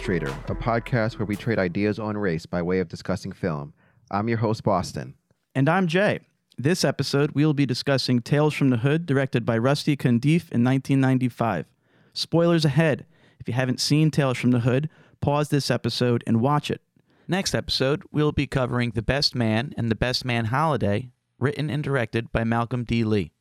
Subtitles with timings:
[0.00, 2.88] Welcome to Race Trader, a podcast where we trade ideas on race by way of
[2.88, 3.74] discussing film.
[4.10, 5.14] I'm your host, Boston.
[5.54, 6.20] And I'm Jay.
[6.56, 10.64] This episode, we will be discussing Tales from the Hood, directed by Rusty Cundiff in
[10.64, 11.66] 1995.
[12.14, 13.04] Spoilers ahead.
[13.40, 14.88] If you haven't seen Tales from the Hood,
[15.20, 16.80] pause this episode and watch it.
[17.28, 21.84] Next episode, we'll be covering The Best Man and The Best Man Holiday, written and
[21.84, 23.04] directed by Malcolm D.
[23.04, 23.32] Lee.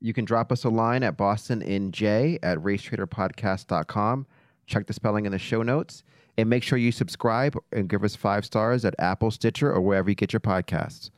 [0.00, 4.26] You can drop us a line at bostonNJ at racetraderpodcast.com.
[4.70, 6.04] Check the spelling in the show notes.
[6.38, 10.08] And make sure you subscribe and give us five stars at Apple, Stitcher, or wherever
[10.08, 11.10] you get your podcasts.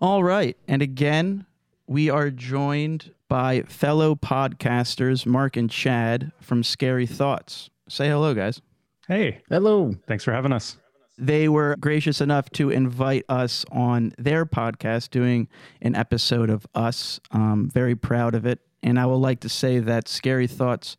[0.00, 0.56] All right.
[0.66, 1.46] And again,
[1.86, 7.70] we are joined by fellow podcasters Mark and Chad from Scary Thoughts.
[7.88, 8.60] Say hello, guys.
[9.06, 9.94] Hey, Hello.
[10.08, 10.76] thanks for having us.
[11.16, 15.46] They were gracious enough to invite us on their podcast, doing
[15.80, 17.20] an episode of us.
[17.30, 18.58] Um, very proud of it.
[18.82, 20.96] And I would like to say that Scary Thoughts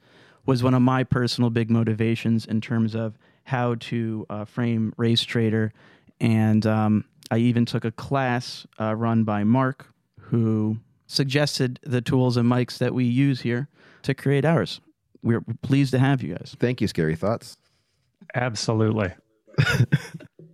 [0.47, 5.21] was one of my personal big motivations in terms of how to uh, frame Race
[5.21, 5.71] Trader.
[6.19, 12.35] And um, I even took a class uh, run by Mark, who suggested the tools
[12.37, 13.67] and mics that we use here
[14.01, 14.81] to create ours.
[15.21, 16.55] We're pleased to have you guys.
[16.59, 17.57] Thank you, Scary Thoughts.
[18.33, 19.13] Absolutely.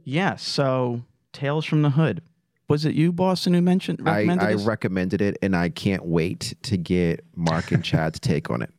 [0.04, 2.22] Yeah, so Tales from the Hood.
[2.70, 4.64] Was it you, Boston, who mentioned I, recommended I this?
[4.64, 8.74] recommended it, and I can't wait to get Mark and Chad's take on it.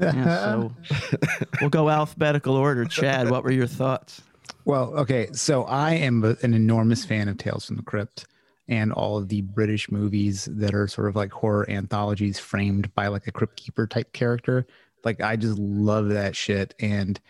[0.00, 0.72] Yeah, so
[1.60, 2.84] we'll go alphabetical order.
[2.84, 4.22] Chad, what were your thoughts?
[4.64, 5.28] Well, okay.
[5.32, 8.26] So I am an enormous fan of Tales from the Crypt
[8.68, 13.08] and all of the British movies that are sort of like horror anthologies framed by
[13.08, 14.66] like a crypt keeper type character.
[15.04, 16.74] Like I just love that shit.
[16.80, 17.20] And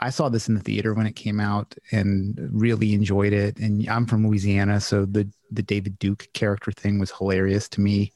[0.00, 3.58] I saw this in the theater when it came out and really enjoyed it.
[3.58, 8.12] And I'm from Louisiana, so the the David Duke character thing was hilarious to me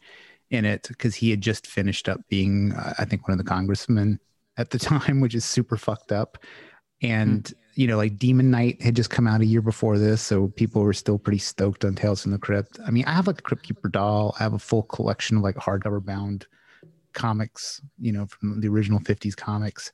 [0.51, 3.49] in it because he had just finished up being, uh, I think, one of the
[3.49, 4.21] congressmen
[4.57, 6.39] at the time, which is super fucked up.
[7.03, 10.49] And you know, like Demon Knight had just come out a year before this, so
[10.49, 12.79] people were still pretty stoked on Tales from the Crypt.
[12.87, 14.35] I mean, I have like a Crypt Keeper doll.
[14.39, 16.47] I have a full collection of like hardcover bound
[17.15, 19.93] comics, you know, from the original '50s comics.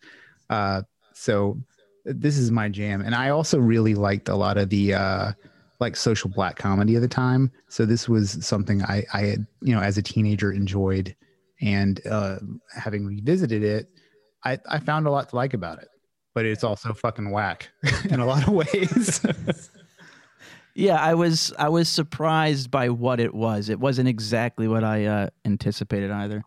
[0.50, 1.60] Uh, so
[2.04, 5.32] this is my jam, and I also really liked a lot of the uh,
[5.80, 7.50] like social black comedy of the time.
[7.68, 11.14] So this was something I, I had, you know, as a teenager enjoyed,
[11.60, 12.36] and uh,
[12.74, 13.88] having revisited it,
[14.44, 15.88] I, I found a lot to like about it.
[16.34, 17.70] But it's also fucking whack
[18.10, 19.24] in a lot of ways.
[20.78, 23.70] Yeah, I was I was surprised by what it was.
[23.70, 26.44] It wasn't exactly what I uh, anticipated either.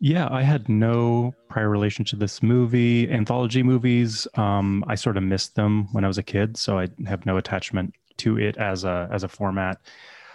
[0.00, 3.10] Yeah, I had no prior relation to this movie.
[3.10, 6.88] Anthology movies, um, I sort of missed them when I was a kid, so I
[7.06, 9.80] have no attachment to it as a as a format.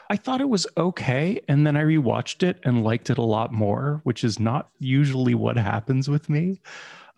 [0.09, 3.53] I thought it was okay, and then I rewatched it and liked it a lot
[3.53, 6.61] more, which is not usually what happens with me.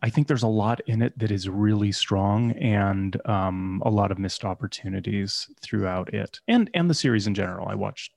[0.04, 4.12] I think there's a lot in it that is really strong, and um, a lot
[4.12, 7.68] of missed opportunities throughout it, and and the series in general.
[7.68, 8.12] I watched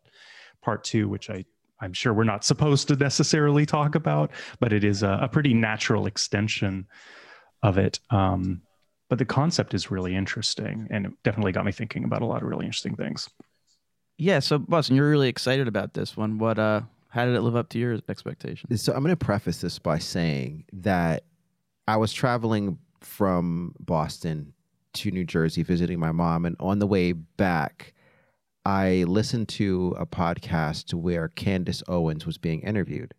[0.60, 1.46] part two, which I
[1.80, 4.30] I'm sure we're not supposed to necessarily talk about,
[4.60, 6.86] but it is a, a pretty natural extension
[7.62, 8.00] of it.
[8.10, 8.62] Um,
[9.08, 12.42] but the concept is really interesting, and it definitely got me thinking about a lot
[12.42, 13.28] of really interesting things.
[14.18, 16.38] Yeah, so Boston, you're really excited about this one.
[16.38, 18.82] What uh how did it live up to your expectations?
[18.82, 21.24] So I'm going to preface this by saying that
[21.86, 24.52] I was traveling from Boston
[24.94, 27.94] to New Jersey visiting my mom, and on the way back,
[28.68, 33.14] I listened to a podcast where Candace Owens was being interviewed.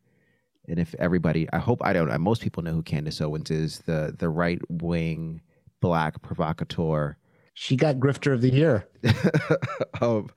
[0.67, 4.15] And if everybody, I hope I don't, most people know who Candace Owens is, the
[4.15, 5.41] the right wing
[5.81, 7.17] black provocateur.
[7.55, 8.87] she got Grifter of the Year.
[10.01, 10.29] um,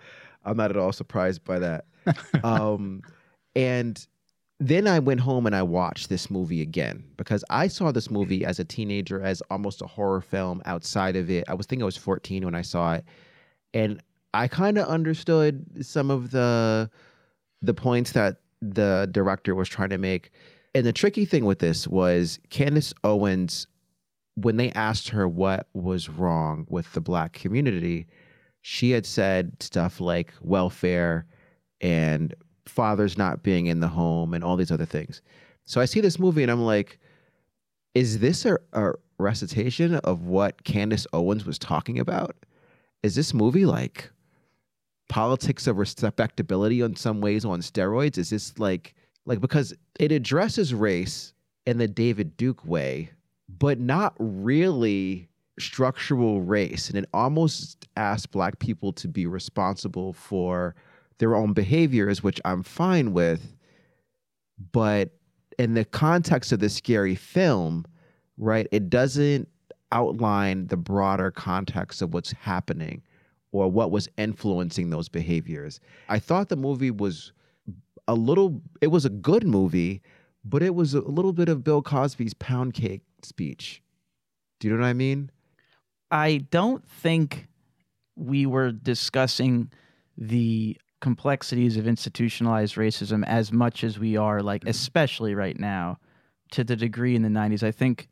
[0.47, 1.85] I'm not at all surprised by that.
[2.43, 3.03] um,
[3.55, 4.07] and
[4.61, 8.47] then I went home and I watched this movie again because I saw this movie
[8.47, 11.45] as a teenager as almost a horror film outside of it.
[11.49, 13.05] I was thinking I was 14 when I saw it.
[13.75, 14.03] And
[14.35, 16.91] I kind of understood some of the
[17.61, 20.31] the points that the director was trying to make.
[20.75, 23.67] And the tricky thing with this was Candace Owens,
[24.35, 28.07] when they asked her what was wrong with the black community,
[28.63, 31.27] she had said stuff like welfare
[31.81, 35.21] and fathers not being in the home and all these other things.
[35.65, 36.99] So I see this movie and I'm like,
[37.95, 42.37] is this a, a recitation of what Candace Owens was talking about?
[43.03, 44.11] Is this movie like
[45.13, 48.17] politics of respectability in some ways on steroids?
[48.17, 48.95] Is this like
[49.27, 51.35] like because it addresses race
[51.67, 53.11] in the David Duke way,
[53.59, 55.29] but not really
[55.59, 56.89] structural race.
[56.89, 60.75] And it almost asks black people to be responsible for
[61.19, 63.55] their own behaviors, which I'm fine with.
[64.73, 65.11] But
[65.59, 67.85] in the context of this scary film,
[68.39, 68.67] right?
[68.73, 69.47] It doesn't
[69.93, 73.03] outline the broader context of what's happening
[73.53, 75.79] or what was influencing those behaviors.
[76.09, 77.33] I thought the movie was
[78.09, 80.03] a little it was a good movie,
[80.45, 83.83] but it was a little bit of Bill Cosby's pound cake speech.
[84.59, 85.31] Do you know what I mean?
[86.11, 87.49] I don't think
[88.17, 89.71] we were discussing
[90.17, 94.71] the complexities of institutionalized racism as much as we are like mm-hmm.
[94.71, 95.99] especially right now
[96.53, 97.63] to the degree in the 90s.
[97.63, 98.09] I think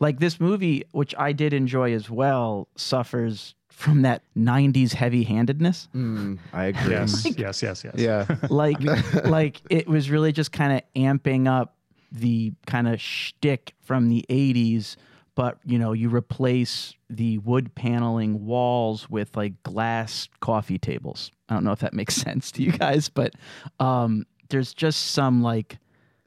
[0.00, 5.88] like this movie which I did enjoy as well suffers from that 90s heavy-handedness.
[5.94, 6.92] Mm, I agree.
[6.92, 7.94] Yes, yes, yes, yes.
[7.96, 8.36] Yeah.
[8.50, 8.78] like
[9.24, 11.74] like it was really just kind of amping up
[12.12, 14.96] the kind of shtick from the 80s
[15.34, 21.54] but you know you replace the wood paneling walls with like glass coffee tables i
[21.54, 23.32] don't know if that makes sense to you guys but
[23.80, 25.78] um there's just some like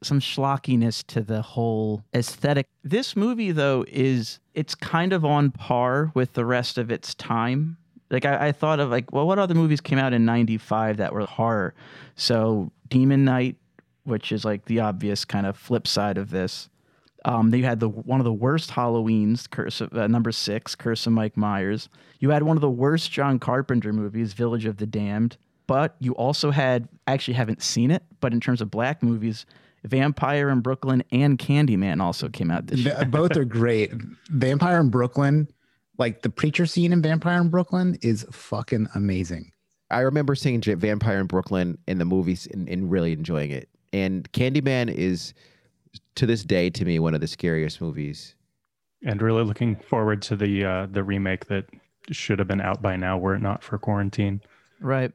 [0.03, 6.12] some schlockiness to the whole aesthetic this movie though is it's kind of on par
[6.13, 7.77] with the rest of its time
[8.12, 11.13] like I, I thought of like well what other movies came out in 95 that
[11.13, 11.74] were horror
[12.15, 13.56] so demon knight
[14.03, 16.69] which is like the obvious kind of flip side of this
[17.25, 21.07] um, you had the one of the worst Halloweens, Curse of, uh, number six, Curse
[21.07, 21.89] of Mike Myers.
[22.19, 25.36] You had one of the worst John Carpenter movies, Village of the Damned.
[25.68, 29.48] But you also had, I actually haven't seen it, but in terms of black movies,
[29.85, 33.05] Vampire in Brooklyn and Candyman also came out this year.
[33.05, 33.91] Both are great.
[34.29, 35.47] Vampire in Brooklyn,
[35.97, 39.51] like the preacher scene in Vampire in Brooklyn, is fucking amazing.
[39.91, 43.69] I remember seeing Vampire in Brooklyn in the movies and, and really enjoying it.
[43.93, 45.33] And Candyman is
[46.15, 48.35] to this day to me one of the scariest movies.
[49.05, 51.65] And really looking forward to the uh, the remake that
[52.11, 54.41] should have been out by now were it not for quarantine.
[54.79, 55.11] Right.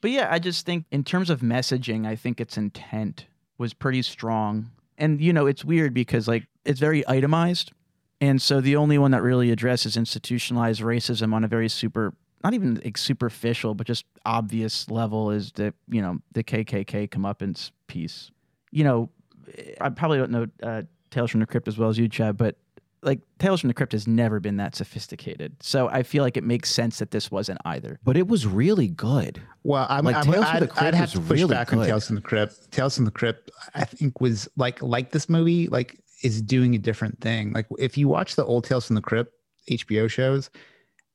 [0.00, 3.26] But yeah, I just think in terms of messaging, I think its intent
[3.58, 4.70] was pretty strong.
[4.96, 7.72] And you know, it's weird because like it's very itemized.
[8.20, 12.14] And so the only one that really addresses institutionalized racism on a very super
[12.44, 17.72] not even like superficial, but just obvious level is the, you know, the KKK comeuppance
[17.88, 18.30] piece.
[18.70, 19.10] You know,
[19.80, 22.56] I probably don't know uh, Tales from the Crypt as well as you, Chad, but
[23.02, 25.56] like Tales from the Crypt has never been that sophisticated.
[25.60, 28.00] So I feel like it makes sense that this wasn't either.
[28.04, 29.40] But it was really good.
[29.62, 31.72] Well, I'm, Like, I'm, Tales from I'd, the Crypt I'd have to push really back
[31.72, 31.86] on good.
[31.86, 32.70] Tales from the Crypt.
[32.72, 36.78] Tales from the Crypt, I think, was like like this movie, like is doing a
[36.78, 37.52] different thing.
[37.52, 39.32] Like if you watch the old Tales from the Crypt
[39.70, 40.50] HBO shows,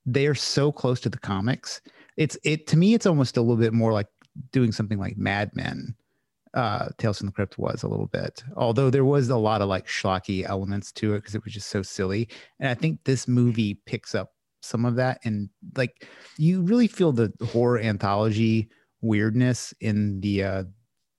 [0.06, 1.82] they are so close to the comics.
[2.18, 4.08] It's it to me, it's almost a little bit more like
[4.52, 5.96] doing something like Mad Men.
[6.54, 9.70] Uh, Tales from the Crypt was a little bit, although there was a lot of
[9.70, 12.30] like schlocky elements to it because it was just so silly.
[12.60, 16.08] And I think this movie picks up some of that, and like
[16.38, 18.70] you really feel the horror anthology
[19.02, 20.64] weirdness in the uh,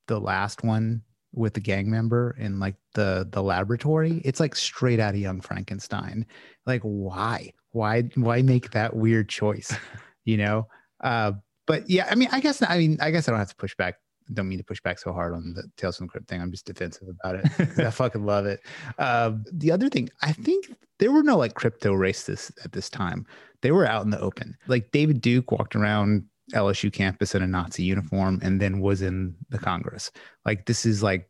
[0.07, 1.03] the last one
[1.33, 4.23] with the gang member in like the the laboratory.
[4.25, 6.27] It's like straight out of Young Frankenstein.
[6.67, 7.53] Like why?
[7.73, 9.75] Why why make that weird choice?
[10.27, 10.69] You know?
[11.03, 11.33] Uh
[11.67, 13.77] but yeah, I mean, I guess I mean, I guess I don't have to push
[13.77, 13.97] back.
[14.33, 16.41] Don't mean to push back so hard on the Tales from the Crypt thing.
[16.41, 17.79] I'm just defensive about it.
[17.79, 18.61] I fucking love it.
[18.99, 23.27] Uh, the other thing, I think there were no like crypto racists at this time.
[23.61, 24.57] They were out in the open.
[24.67, 29.35] Like David Duke walked around LSU campus in a Nazi uniform and then was in
[29.51, 30.11] the Congress.
[30.45, 31.29] Like this is like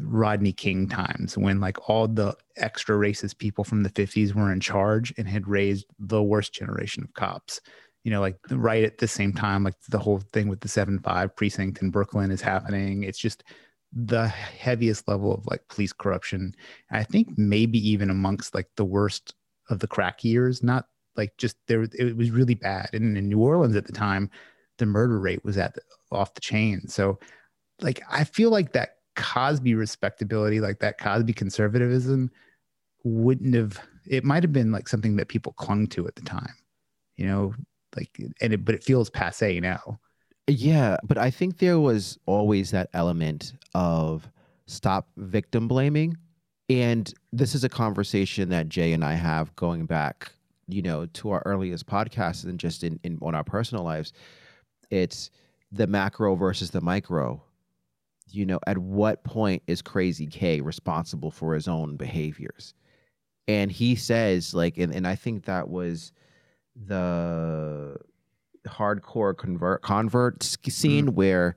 [0.00, 4.60] Rodney King times when like all the extra racist people from the 50s were in
[4.60, 7.60] charge and had raised the worst generation of cops.
[8.04, 10.98] You know, like right at the same time, like the whole thing with the 7
[11.00, 13.02] 5 precinct in Brooklyn is happening.
[13.02, 13.44] It's just
[13.92, 16.54] the heaviest level of like police corruption.
[16.90, 19.34] I think maybe even amongst like the worst
[19.70, 22.90] of the crack years, not like just there, it was really bad.
[22.92, 24.30] And in New Orleans at the time,
[24.78, 26.88] the murder rate was at the, off the chain.
[26.88, 27.18] So,
[27.80, 32.30] like, I feel like that Cosby respectability, like that Cosby conservatism,
[33.04, 33.80] wouldn't have.
[34.06, 36.54] It might have been like something that people clung to at the time,
[37.16, 37.54] you know,
[37.96, 38.10] like,
[38.40, 39.98] and it, but it feels passe now.
[40.46, 44.28] Yeah, but I think there was always that element of
[44.66, 46.16] stop victim blaming.
[46.68, 50.32] And this is a conversation that Jay and I have going back,
[50.66, 54.12] you know, to our earliest podcasts and just in, in on our personal lives.
[54.90, 55.30] It's
[55.72, 57.42] the macro versus the micro.
[58.30, 62.74] You know, at what point is Crazy K responsible for his own behaviors?
[63.46, 66.12] And he says, like, and, and I think that was
[66.74, 67.96] the
[68.66, 71.54] hardcore convert convert scene where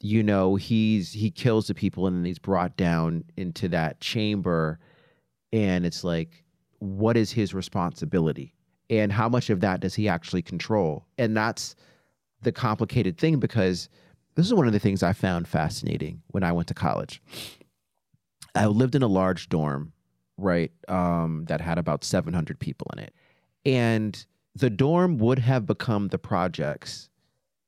[0.00, 4.78] you know he's he kills the people and then he's brought down into that chamber
[5.52, 6.42] and it's like
[6.78, 8.54] what is his responsibility
[8.88, 11.76] and how much of that does he actually control and that's
[12.42, 13.88] the complicated thing because
[14.34, 17.20] this is one of the things i found fascinating when i went to college
[18.54, 19.92] i lived in a large dorm
[20.38, 20.70] right?
[20.86, 23.12] Um, that had about 700 people in it.
[23.66, 24.24] And
[24.58, 27.08] the dorm would have become the projects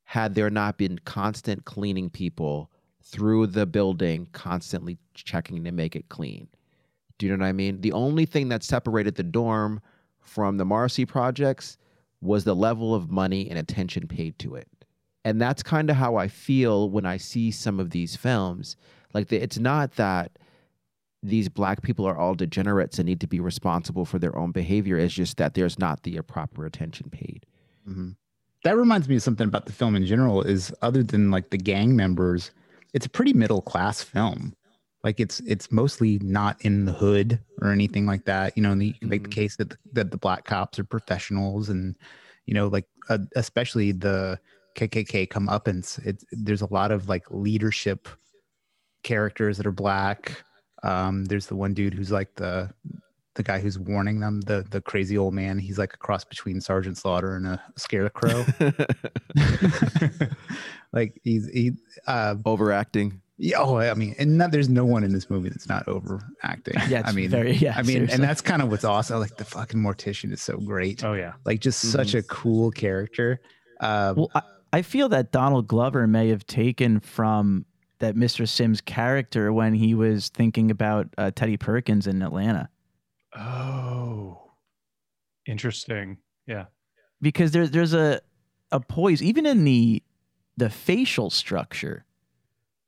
[0.03, 2.69] had there not been constant cleaning people
[3.01, 6.49] through the building, constantly checking to make it clean.
[7.17, 7.79] Do you know what I mean?
[7.79, 9.81] The only thing that separated the dorm
[10.19, 11.77] from the Marcy projects
[12.19, 14.67] was the level of money and attention paid to it.
[15.23, 18.75] And that's kind of how I feel when I see some of these films.
[19.13, 20.37] Like, the, it's not that
[21.23, 24.97] these black people are all degenerates and need to be responsible for their own behavior.
[24.97, 27.45] It's just that there's not the proper attention paid.
[27.87, 28.15] Mhm.
[28.63, 30.41] That reminds me of something about the film in general.
[30.41, 32.51] Is other than like the gang members,
[32.93, 34.53] it's a pretty middle class film.
[35.03, 38.55] Like it's it's mostly not in the hood or anything like that.
[38.55, 39.33] You know, and the, you can make the Mhm.
[39.33, 41.95] case that the, that the black cops are professionals, and
[42.45, 44.39] you know, like uh, especially the
[44.75, 46.03] KKK comeuppance.
[46.05, 48.07] It's there's a lot of like leadership
[49.03, 50.43] characters that are black.
[50.83, 52.69] Um, there's the one dude who's like the
[53.35, 55.57] the guy who's warning them, the the crazy old man.
[55.59, 58.45] He's like a cross between Sergeant Slaughter and a scarecrow.
[60.93, 61.71] like he's he
[62.07, 63.21] uh Overacting.
[63.37, 66.75] yeah, oh I mean and not, there's no one in this movie that's not overacting.
[66.89, 67.73] Yeah, I mean very yeah.
[67.77, 68.15] I mean seriously.
[68.15, 69.19] and that's kind of what's awesome.
[69.19, 71.03] Like the fucking mortician is so great.
[71.03, 71.33] Oh yeah.
[71.45, 73.39] Like just such a cool character.
[73.79, 74.41] Uh Well, I,
[74.73, 77.65] I feel that Donald Glover may have taken from
[78.01, 78.47] that Mr.
[78.47, 82.69] Simms character when he was thinking about uh, Teddy Perkins in Atlanta,
[83.35, 84.41] Oh,
[85.47, 86.17] interesting.
[86.45, 86.65] Yeah.
[87.21, 88.19] because there's there's a
[88.71, 90.03] a poise even in the
[90.57, 92.05] the facial structure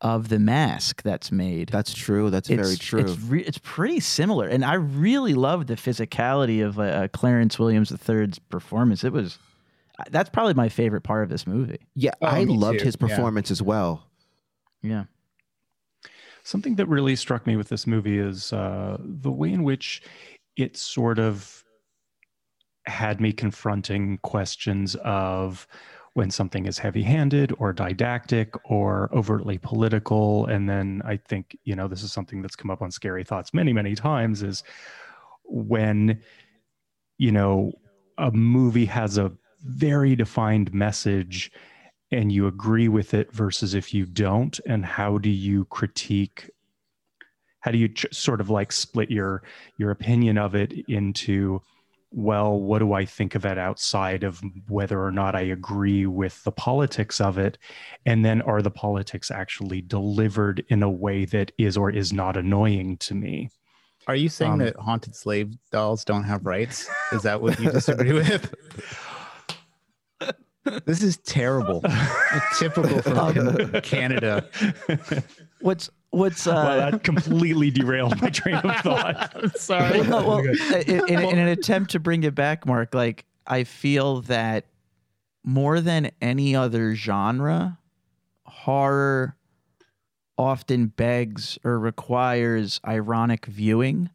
[0.01, 1.69] of the mask that's made.
[1.69, 2.29] That's true.
[2.29, 2.99] That's it's, very true.
[2.99, 7.57] It's re- it's pretty similar, and I really love the physicality of uh, uh, Clarence
[7.57, 9.03] Williams III's performance.
[9.05, 9.37] It was
[10.09, 11.79] that's probably my favorite part of this movie.
[11.95, 12.85] yeah, Oh, I loved too.
[12.85, 13.07] his Yeah.
[13.07, 14.05] performance as well.
[14.83, 15.05] Yeah.
[16.43, 20.03] Something that really struck me with this movie is uh, the way in which
[20.57, 21.63] it sort of
[22.85, 25.65] had me confronting questions of
[26.15, 30.45] when something is heavy handed or didactic or overtly political.
[30.45, 33.53] And then I think, you know, this is something that's come up on Scary Thoughts
[33.53, 34.63] many, many times is
[35.45, 36.21] when,
[37.17, 37.71] you know,
[38.17, 39.31] a movie has a
[39.63, 41.51] very defined message
[42.13, 46.49] and you agree with it versus if you don't and how do you critique
[47.59, 49.43] how do you ch- sort of like split your
[49.77, 51.61] your opinion of it into
[52.11, 56.43] well what do i think of it outside of whether or not i agree with
[56.43, 57.57] the politics of it
[58.05, 62.37] and then are the politics actually delivered in a way that is or is not
[62.37, 63.49] annoying to me
[64.07, 66.89] are you saying um, that haunted slave dolls don't have rights?
[67.13, 68.53] Is that what you disagree with?
[70.85, 71.83] This is terrible.
[72.57, 74.47] typical from Canada.
[75.61, 80.01] What's what's uh, well that completely derailed my train of thought I'm sorry.
[80.01, 84.21] well, well, in, in, in an attempt to bring it back, Mark, like I feel
[84.23, 84.65] that
[85.43, 87.77] more than any other genre,
[88.45, 89.35] horror
[90.37, 94.09] often begs or requires ironic viewing.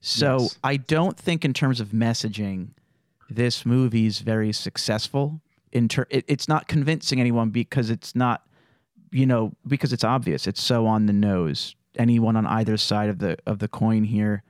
[0.00, 0.58] So Yes.
[0.64, 2.70] I don't think, in terms of messaging,
[3.30, 5.40] this movie's very successful.
[5.72, 8.46] In ter- it, it's not convincing anyone because it's not,
[9.10, 10.46] you know, because it's obvious.
[10.46, 11.74] It's so on the nose.
[11.98, 14.42] Anyone on either side of the of the coin here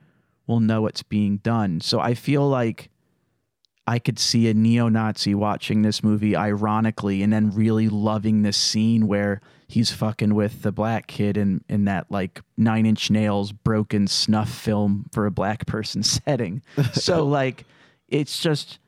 [0.46, 1.80] will know what's being done.
[1.80, 2.90] So I feel like
[3.86, 9.08] I could see a neo-Nazi watching this movie ironically and then really loving this scene
[9.08, 14.06] where he's fucking with the black kid in in that like nine inch nails broken
[14.06, 16.62] snuff film for a black person setting.
[16.92, 17.64] so like
[18.08, 18.78] it's just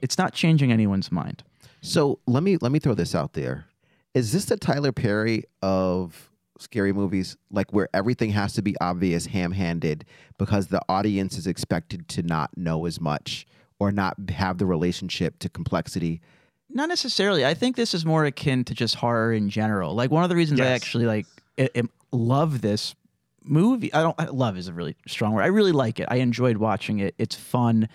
[0.00, 1.42] it's not changing anyone's mind.
[1.80, 3.66] So let me let me throw this out there.
[4.14, 7.36] Is this the Tyler Perry of scary movies?
[7.50, 10.04] Like where everything has to be obvious, ham-handed,
[10.38, 13.46] because the audience is expected to not know as much
[13.78, 16.20] or not have the relationship to complexity.
[16.68, 17.44] Not necessarily.
[17.46, 19.94] I think this is more akin to just horror in general.
[19.94, 21.26] Like one of the reasons I actually like
[21.58, 21.82] i i-
[22.12, 22.94] love this
[23.42, 23.92] movie.
[23.94, 25.42] I don't I- love is a really strong word.
[25.42, 26.06] I really like it.
[26.10, 27.14] I enjoyed watching it.
[27.18, 27.88] It's fun.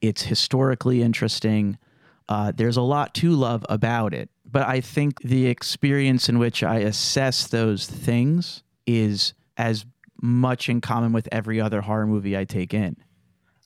[0.00, 1.76] It's historically interesting.
[2.32, 4.30] Uh, there's a lot to love about it.
[4.50, 9.84] But I think the experience in which I assess those things is as
[10.22, 12.96] much in common with every other horror movie I take in.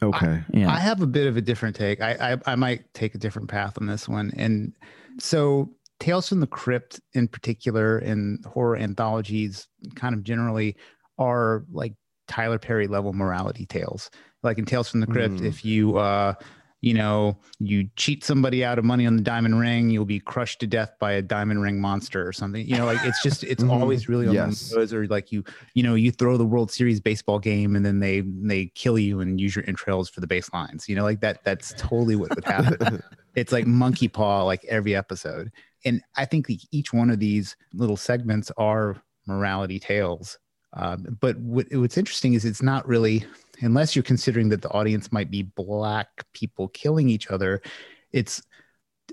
[0.03, 0.43] Okay.
[0.53, 0.69] Yeah.
[0.71, 2.01] I have a bit of a different take.
[2.01, 4.31] I, I I might take a different path on this one.
[4.37, 4.75] And
[5.21, 5.71] so
[6.01, 10.77] Tales from the Crypt in particular and horror anthologies kind of generally
[11.19, 11.95] are like
[12.29, 14.11] Tyler Perry level morality tales.
[14.43, 15.47] Like in Tales from the Crypt, Mm.
[15.47, 16.35] if you uh
[16.83, 20.61] you know, you cheat somebody out of money on the diamond ring, you'll be crushed
[20.61, 22.67] to death by a diamond ring monster or something.
[22.67, 23.71] You know, like it's just it's Mhm.
[23.71, 24.69] always really on Yes.
[24.69, 25.43] the nose, or like you,
[25.75, 29.21] you know, you throw the World Series baseball game and then they they kill you
[29.21, 30.87] and use your entrails for the baselines.
[30.87, 31.43] You know, like that.
[31.45, 33.03] That's totally what would happen.
[33.35, 35.53] it's like monkey paw like every episode
[35.85, 40.39] and i think the, each one of these little segments are morality tales
[40.73, 43.25] um, but what, what's interesting is it's not really
[43.61, 47.61] unless you're considering that the audience might be black people killing each other
[48.13, 48.43] it's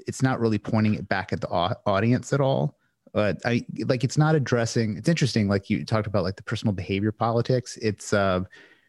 [0.07, 2.77] it's not really pointing it back at the au- audience at all
[3.13, 6.73] but i like it's not addressing it's interesting like you talked about like the personal
[6.73, 8.41] behavior politics it's uh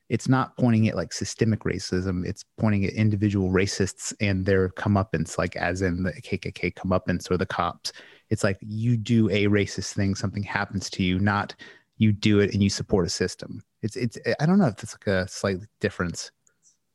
[0.09, 2.27] it's not pointing at like systemic racism.
[2.27, 7.37] It's pointing at individual racists and their comeuppance, like as in the KKK comeuppance or
[7.37, 7.93] the cops.
[8.31, 11.55] It's like you do a racist thing, something happens to you, not
[11.97, 13.63] you do it and you support a system.
[13.83, 14.19] It's it's.
[14.41, 16.31] I don't know if that's like a slight difference.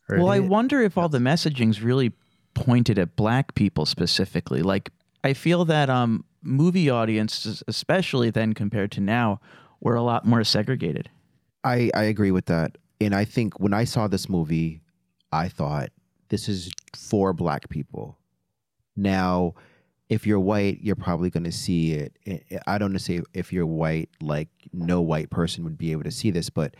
[0.10, 2.14] Well, I wonder if all the messaging's really
[2.56, 4.64] pointed at black people specifically.
[4.64, 4.90] Like,
[5.24, 9.40] I feel that um, movie audiences, especially then compared to now,
[9.82, 11.10] were a lot more segregated.
[11.64, 12.78] I, I agree with that.
[13.00, 14.82] And I think when I saw this movie,
[15.32, 15.90] I thought
[16.30, 18.18] this is for black people.
[18.96, 19.54] Now,
[20.10, 22.18] if you're white, you're probably going to see it.
[22.28, 26.12] I- I don't say if you're white, like no white person would be able to
[26.12, 26.76] see this, but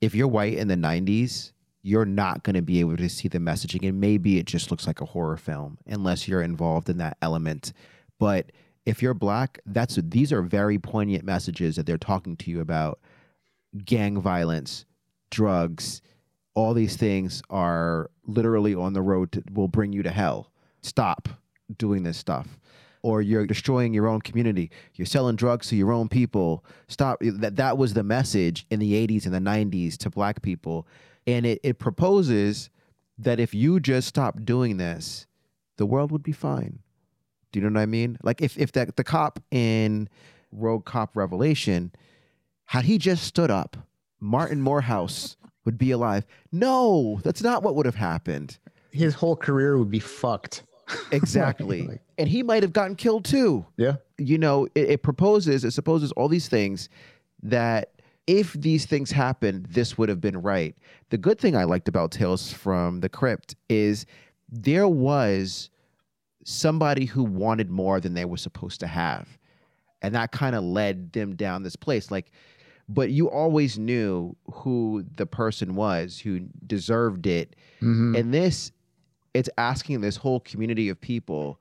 [0.00, 3.38] if you're white in the 90s, you're not going to be able to see the
[3.38, 3.86] messaging.
[3.88, 7.72] And maybe it just looks like a horror film unless you're involved in that element.
[8.18, 8.52] But
[8.86, 13.00] if you're black, that's these are very poignant messages that they're talking to you about
[13.84, 14.84] gang violence,
[15.30, 16.00] drugs,
[16.54, 20.52] all these things are literally on the road to will bring you to hell.
[20.82, 21.28] Stop
[21.76, 22.58] doing this stuff.
[23.02, 24.70] Or you're destroying your own community.
[24.94, 26.64] You're selling drugs to your own people.
[26.88, 27.18] Stop.
[27.22, 30.86] Eh, that that was the message in the 80s and the 90s to black people.
[31.26, 32.70] And it, it proposes
[33.18, 35.26] that if you just stop doing this,
[35.76, 36.78] the world would be fine.
[37.52, 38.16] Do you know what I mean?
[38.22, 40.08] Like if if that the cop in
[40.50, 41.92] Rogue Cop Revelation,
[42.66, 43.76] had he just stood up,
[44.18, 46.26] Martin Moorehouse would be alive.
[46.52, 48.58] No, that's not what would have happened.
[48.92, 50.62] his whole career would be fucked.
[51.12, 51.82] Exactly.
[51.82, 53.66] Like- and he might have gotten killed too.
[53.76, 53.96] Yeah.
[54.18, 56.88] You know, it, it proposes, it supposes all these things
[57.42, 57.90] that
[58.26, 60.74] if these things happened, this would have been right.
[61.10, 64.06] The good thing I liked about Tales from the Crypt is
[64.48, 65.68] there was
[66.44, 69.28] somebody who wanted more than they were supposed to have.
[70.02, 72.10] And that kind of led them down this place.
[72.10, 72.30] Like,
[72.88, 77.56] but you always knew who the person was who deserved it.
[77.80, 78.18] Mhm.
[78.18, 78.70] And this,
[79.34, 81.60] it's asking this whole community of people,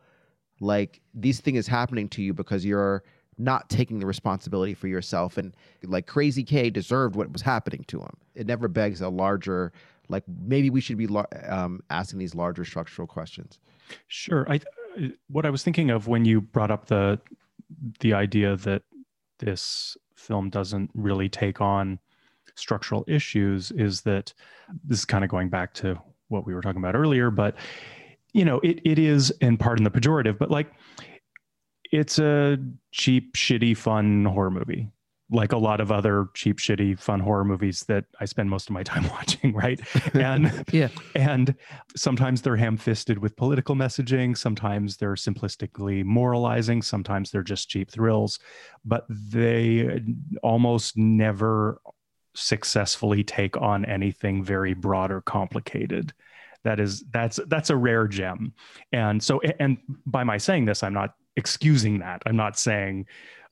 [0.60, 3.04] like, these thing is happening to you because you're
[3.38, 5.38] not taking the responsibility for yourself.
[5.38, 8.16] And like Crazy K deserved what was happening to him.
[8.36, 9.74] It never begs a larger,
[10.08, 11.10] like, maybe we should be
[11.48, 13.60] um, asking these larger structural questions.
[14.08, 14.46] Sure.
[14.50, 14.60] I
[15.28, 17.20] what I was thinking of when you brought up the
[18.00, 18.84] the idea that
[19.40, 22.00] this film doesn't really take on
[22.56, 24.34] structural issues is that
[24.84, 27.56] this is kind of going back to what we were talking about earlier, but
[28.34, 30.72] you know, it it is in part in the pejorative, but like
[31.92, 32.58] it's a
[32.92, 34.90] cheap, shitty, fun horror movie.
[35.32, 38.74] Like a lot of other cheap, shitty, fun horror movies that I spend most of
[38.74, 39.80] my time watching, right?
[40.14, 40.90] And Yeah.
[41.16, 41.56] and
[41.96, 48.40] sometimes they're ham-fisted with political messaging sometimes they're simplistically moralizing sometimes they're just cheap thrills
[48.84, 50.02] but they
[50.42, 51.80] almost never
[52.36, 56.14] successfully take on anything very broad or complicated.
[56.64, 58.54] That is that's that's a rare gem.
[58.92, 62.22] And so and by my saying this i'm not excusing that.
[62.26, 63.08] I'm not saying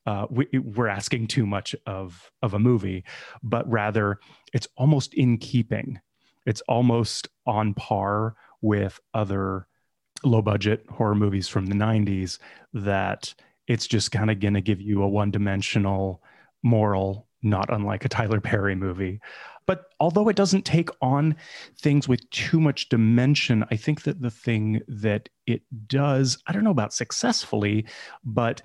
[0.06, 3.04] uh, we, we're asking too much of of a movie
[3.42, 4.18] but rather
[4.52, 6.00] it's almost in keeping.
[6.46, 9.66] It's almost on par with other
[10.24, 12.38] low budget horror movies from the 90s
[12.72, 13.34] that
[13.66, 16.22] it's just kind of going to give you a one dimensional
[16.62, 19.20] moral not unlike a Tyler Perry movie.
[19.66, 21.36] But although it doesn't take on
[21.78, 26.64] things with too much dimension i think that the thing that it does i don't
[26.64, 27.86] know about successfully
[28.24, 28.60] but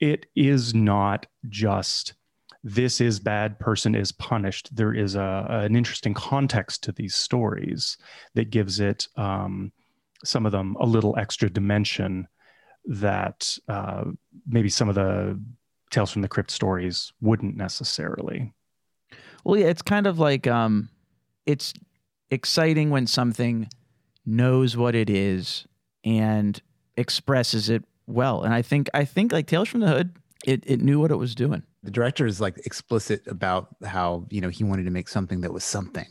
[0.00, 2.14] it is not just
[2.62, 4.74] this is bad person is punished.
[4.74, 7.96] There is a, an interesting context to these stories
[8.34, 9.72] that gives it um,
[10.24, 12.28] some of them a little extra dimension
[12.84, 14.04] that uh,
[14.46, 15.40] maybe some of the
[15.90, 18.52] tales from the crypt stories wouldn't necessarily
[19.44, 20.88] Well, yeah, it's kind of like um,
[21.46, 21.72] it's
[22.30, 23.68] exciting when something
[24.24, 25.66] knows what it is
[26.04, 26.60] and
[26.96, 28.42] expresses it well.
[28.42, 31.16] And I think I think like Tales from the Hood, it it knew what it
[31.16, 31.62] was doing.
[31.82, 35.52] the director is like explicit about how you know he wanted to make something that
[35.52, 36.06] was something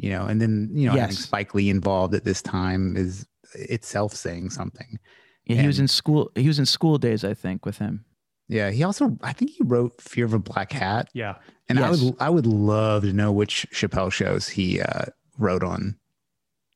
[0.00, 4.14] you know, and then you know having Spike Lee involved at this time is itself
[4.14, 4.98] saying something.
[5.44, 6.32] Yeah, he was in school.
[6.34, 8.06] He was in School Daze, I think, with him.
[8.50, 11.36] Yeah, he also I think he wrote Fear of a Black Hat, Yeah.
[11.68, 15.04] and I would I would love to know which Chappelle shows he uh,
[15.38, 15.96] wrote on,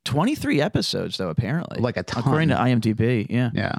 [0.05, 1.31] Twenty three episodes, though.
[1.31, 2.21] Apparently, like a ton.
[2.23, 3.27] according to IMDb.
[3.29, 3.51] Yeah.
[3.55, 3.75] yeah,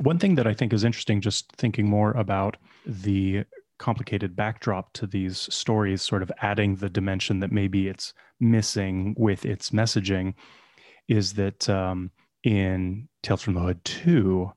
[0.00, 3.44] One thing that I think is interesting, just thinking more about the
[3.78, 9.46] complicated backdrop to these stories, sort of adding the dimension that maybe it's missing with
[9.46, 10.34] its messaging,
[11.08, 12.10] is that um,
[12.44, 14.52] in Tales from the Hood 2,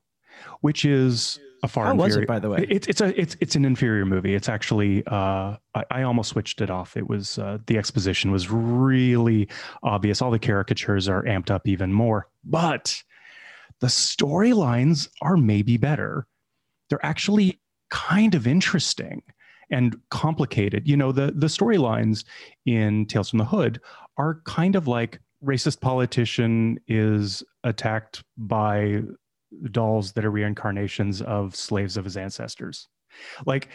[0.60, 2.68] which is a far How was inferior, it, by the way?
[2.70, 4.36] It's it's a it's it's an inferior movie.
[4.36, 6.98] It's actually uh, I, I almost switched it off.
[6.98, 9.48] It was uh, the exposition was really
[9.82, 10.22] obvious.
[10.22, 13.02] All the caricatures are amped up even more, but
[13.80, 16.28] the storylines are maybe better.
[16.90, 19.24] They're actually kind of interesting
[19.72, 20.88] and complicated.
[20.88, 22.26] You know, the the storylines
[22.66, 23.80] in Tales from the Hood
[24.18, 29.02] are kind of like racist politician is attacked by
[29.72, 32.88] dolls that are reincarnations of slaves of his ancestors.
[33.46, 33.70] Like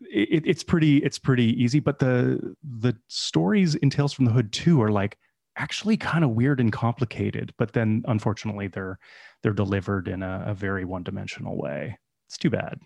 [0.00, 4.52] it, it's pretty it's pretty easy, but the the stories in Tales from the Hood
[4.52, 5.18] too are like
[5.56, 8.98] actually kind of weird and complicated, but then unfortunately they're
[9.42, 11.98] they're delivered in a, a very one-dimensional way.
[12.26, 12.80] It's too bad.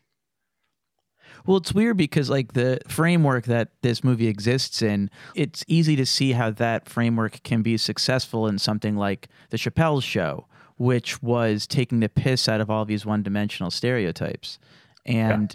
[1.47, 6.07] Well, it's weird because like the framework that this movie exists in, it's easy to
[6.07, 10.47] see how that framework can be successful in something like the Chappelle show,
[10.83, 14.59] which was taking the piss out of all these one-dimensional stereotypes.
[15.07, 15.55] And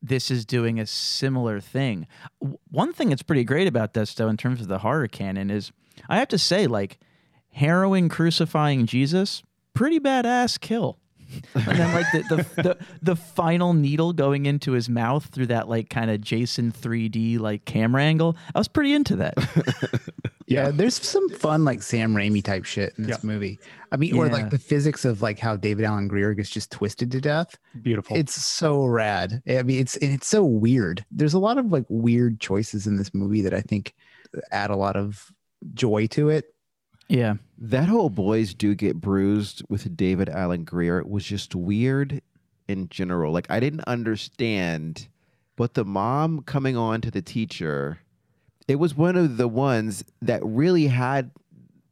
[0.00, 2.06] this is doing a similar thing.
[2.70, 5.72] One thing that's pretty great about this though in terms of the horror canon is
[6.08, 6.98] I have to say like
[7.50, 9.42] harrowing crucifying Jesus,
[9.74, 10.98] pretty badass kill.
[11.54, 12.22] and then like the,
[12.54, 16.72] the the the final needle going into his mouth through that like kind of Jason
[16.72, 18.36] 3D like camera angle.
[18.54, 19.34] I was pretty into that.
[20.46, 20.70] yeah.
[20.70, 23.26] There's some fun like Sam Raimi type shit in this Yeah.
[23.26, 23.58] movie.
[23.90, 24.32] I mean, or Yeah.
[24.32, 27.56] like the physics of like how David Alan Grier gets just twisted to death.
[27.82, 28.16] Beautiful.
[28.16, 29.42] It's so rad.
[29.48, 31.04] I mean, it's and it's so weird.
[31.10, 33.94] There's a lot of like weird choices in this movie that I think
[34.50, 35.30] add a lot of
[35.74, 36.51] joy to it.
[37.12, 37.34] Yeah.
[37.58, 42.22] That whole boys do get bruised with David Alan Grier was just weird
[42.68, 43.32] in general.
[43.32, 45.08] Like I didn't understand,
[45.56, 47.98] but the mom coming on to the teacher,
[48.66, 51.30] it was one of the ones that really had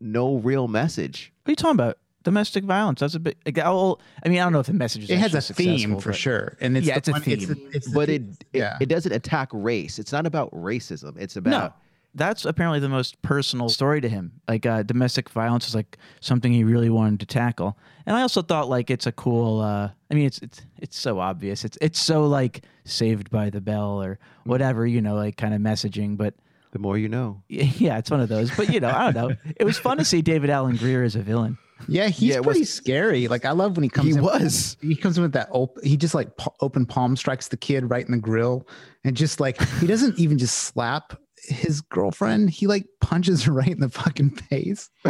[0.00, 1.32] no real message.
[1.44, 1.98] What are you talking about?
[2.22, 3.00] Domestic violence.
[3.00, 3.36] That's a bit.
[3.46, 5.04] Like, I'll- I mean, I don't know if the message.
[5.04, 7.20] Is It has a theme for but- sure, and it's Yeah, the it's a one-
[7.22, 7.38] theme.
[7.40, 8.36] the- it's the But it theme.
[8.54, 8.76] it, yeah.
[8.80, 9.98] it doesn't attack race.
[9.98, 11.16] It's not about racism.
[11.18, 11.76] It's No, about
[12.14, 14.32] that's apparently the most personal story to him.
[14.48, 17.78] Like uh, domestic violence is like something he really wanted to tackle.
[18.06, 19.60] And I also thought like it's a cool.
[19.60, 21.64] Uh, I mean, it's it's it's so obvious.
[21.64, 25.60] It's it's so like Saved by the Bell or whatever you know, like kind of
[25.60, 26.16] messaging.
[26.16, 26.34] But
[26.72, 27.42] the more you know.
[27.48, 28.50] yeah, it's one of those.
[28.56, 29.36] But you know, I don't know.
[29.56, 31.58] It was fun to see David Alan Grier as a villain.
[31.88, 33.28] Yeah, he's Yeah, it was- pretty scary.
[33.28, 34.08] Like I love when he comes.
[34.08, 34.76] He in was.
[34.82, 35.48] He comes in with that.
[35.52, 38.66] Op- he just like p- open palm strikes the kid right in the grill,
[39.04, 41.14] and just like he doesn't even just slap
[41.44, 42.50] his girlfriend.
[42.50, 44.90] He like punches her right in the fucking face.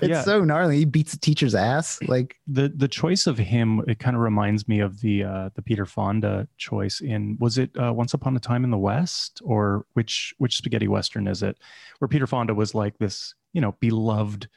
[0.00, 0.22] It's Yeah.
[0.22, 0.78] so gnarly.
[0.78, 1.98] He beats the teacher's ass.
[2.06, 5.62] Like the the choice of him it kind of reminds me of the uh the
[5.62, 9.86] Peter Fonda choice in was it uh, Once Upon a Time in the West or
[9.94, 11.58] which which spaghetti western is it
[11.98, 14.48] where Peter Fonda was like this you know beloved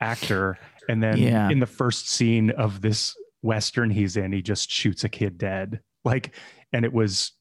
[0.00, 1.48] actor and then Yeah.
[1.50, 5.80] in the first scene of this western he's in he just shoots a kid dead
[6.04, 6.34] like
[6.72, 7.32] and it was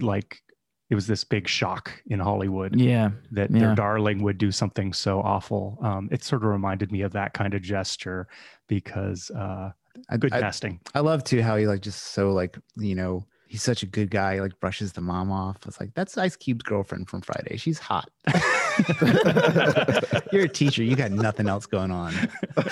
[0.00, 0.42] like
[0.90, 3.58] it was this big shock in Hollywood Yeah, that Yeah.
[3.60, 5.78] their darling would do something so awful.
[5.82, 8.28] Um, it sort of reminded me of that kind of gesture
[8.68, 9.70] because uh,
[10.10, 10.80] I, good I, casting.
[10.94, 14.10] I love too how he like just so like you know he's such a good
[14.10, 14.34] guy.
[14.34, 15.56] He, like brushes the mom off.
[15.66, 17.56] It's like that's Ice Cube's girlfriend from Friday.
[17.56, 18.10] She's hot.
[20.32, 20.82] You're a teacher.
[20.82, 22.12] You got nothing else going on.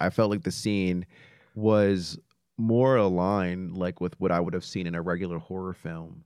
[0.00, 1.06] I felt like the scene
[1.54, 2.18] was
[2.58, 6.24] more aligned like with what I would have seen in a regular horror film.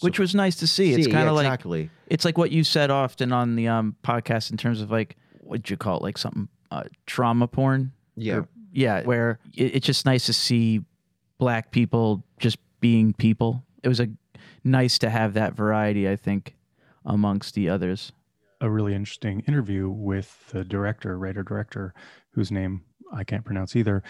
[0.00, 0.92] which was nice to see.
[0.92, 1.90] It's See, kind yeah, of like exactly.
[2.06, 5.68] it's like what you said often on the um podcast in terms of like what'd
[5.70, 7.92] you call it, like something uh, trauma porn.
[8.16, 8.36] Yeah.
[8.38, 10.82] Or- yeah, where it, it's just nice to see
[11.38, 13.64] black people just being people.
[13.82, 14.08] It was a
[14.64, 16.08] nice to have that variety.
[16.08, 16.54] I think
[17.04, 18.12] amongst the others.
[18.60, 21.94] A really interesting interview with the director, writer director,
[22.32, 24.02] whose name I can't pronounce either.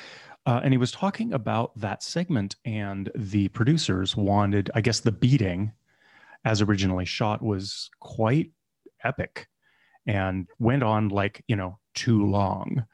[0.46, 5.12] Uh, and he was talking about that segment, and the producers wanted, I guess, the
[5.12, 5.72] beating
[6.44, 8.52] as originally shot was quite
[9.02, 9.48] epic
[10.06, 12.84] and went on like, you know, too long,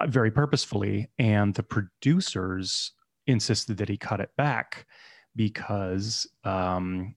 [0.00, 1.10] uh, very purposefully.
[1.18, 2.92] And the producers
[3.26, 4.86] insisted that he cut it back
[5.36, 7.14] because um,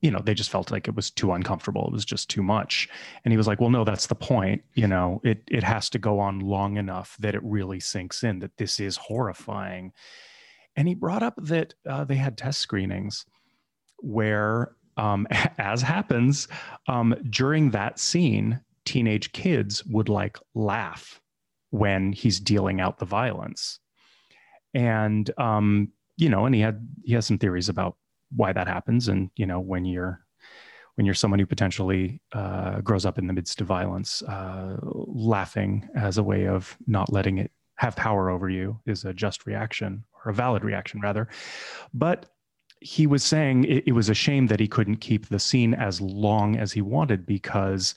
[0.00, 1.86] you know, they just felt like it was too uncomfortable.
[1.86, 2.88] It was just too much.
[3.24, 4.62] And he was like, well, no, that's the point.
[4.74, 8.38] You know, it, it has to go on long enough that it really sinks in
[8.38, 9.92] that this is horrifying.
[10.76, 13.26] And he brought up that uh, they had test screenings
[13.98, 15.26] where, um,
[15.58, 16.48] as happens,
[16.88, 21.20] um, during that scene, teenage kids would like laugh
[21.70, 23.78] when he's dealing out the violence.
[24.72, 27.96] And, um, you know, and he had, he has some theories about
[28.34, 30.20] why that happens and you know when you're
[30.96, 35.88] when you're someone who potentially uh, grows up in the midst of violence uh, laughing
[35.94, 40.04] as a way of not letting it have power over you is a just reaction
[40.22, 41.28] or a valid reaction rather.
[41.94, 42.26] But
[42.80, 45.98] he was saying it, it was a shame that he couldn't keep the scene as
[45.98, 47.94] long as he wanted because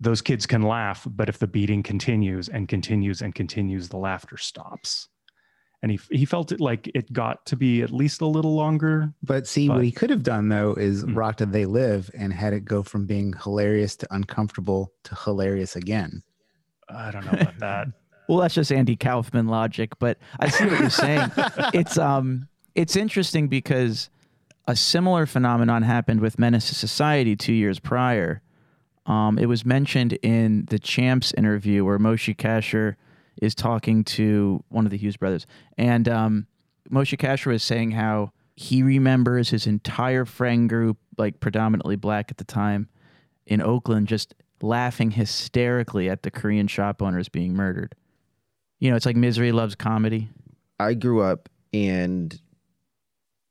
[0.00, 4.36] those kids can laugh but if the beating continues and continues and continues the laughter
[4.36, 5.08] stops
[5.82, 9.12] and he he felt it like it got to be at least a little longer.
[9.22, 11.14] But see, but, what he could have done though is mm-hmm.
[11.14, 15.76] Rock Did They Live and had it go from being hilarious to uncomfortable to hilarious
[15.76, 16.22] again.
[16.88, 17.88] I don't know about that.
[18.28, 21.30] well, that's just Andy Kaufman logic, but I see what you're saying.
[21.74, 24.10] it's um it's interesting because
[24.66, 28.42] a similar phenomenon happened with Menace to Society two years prior.
[29.06, 32.96] Um, it was mentioned in the Champs interview where Moshe Kasher
[33.40, 35.46] is talking to one of the Hughes brothers,
[35.76, 36.46] and um,
[36.90, 42.38] Moshe Kasher is saying how he remembers his entire friend group, like predominantly black at
[42.38, 42.88] the time,
[43.46, 47.94] in Oakland, just laughing hysterically at the Korean shop owners being murdered.
[48.80, 50.28] You know, it's like misery loves comedy.
[50.78, 52.38] I grew up and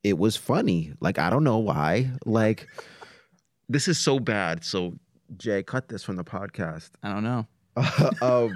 [0.04, 0.94] it was funny.
[1.00, 2.12] Like I don't know why.
[2.26, 2.68] Like
[3.70, 4.64] this is so bad.
[4.64, 4.94] So
[5.38, 6.92] Jay, cut this from the podcast.
[7.02, 7.48] I don't know.
[8.22, 8.54] um,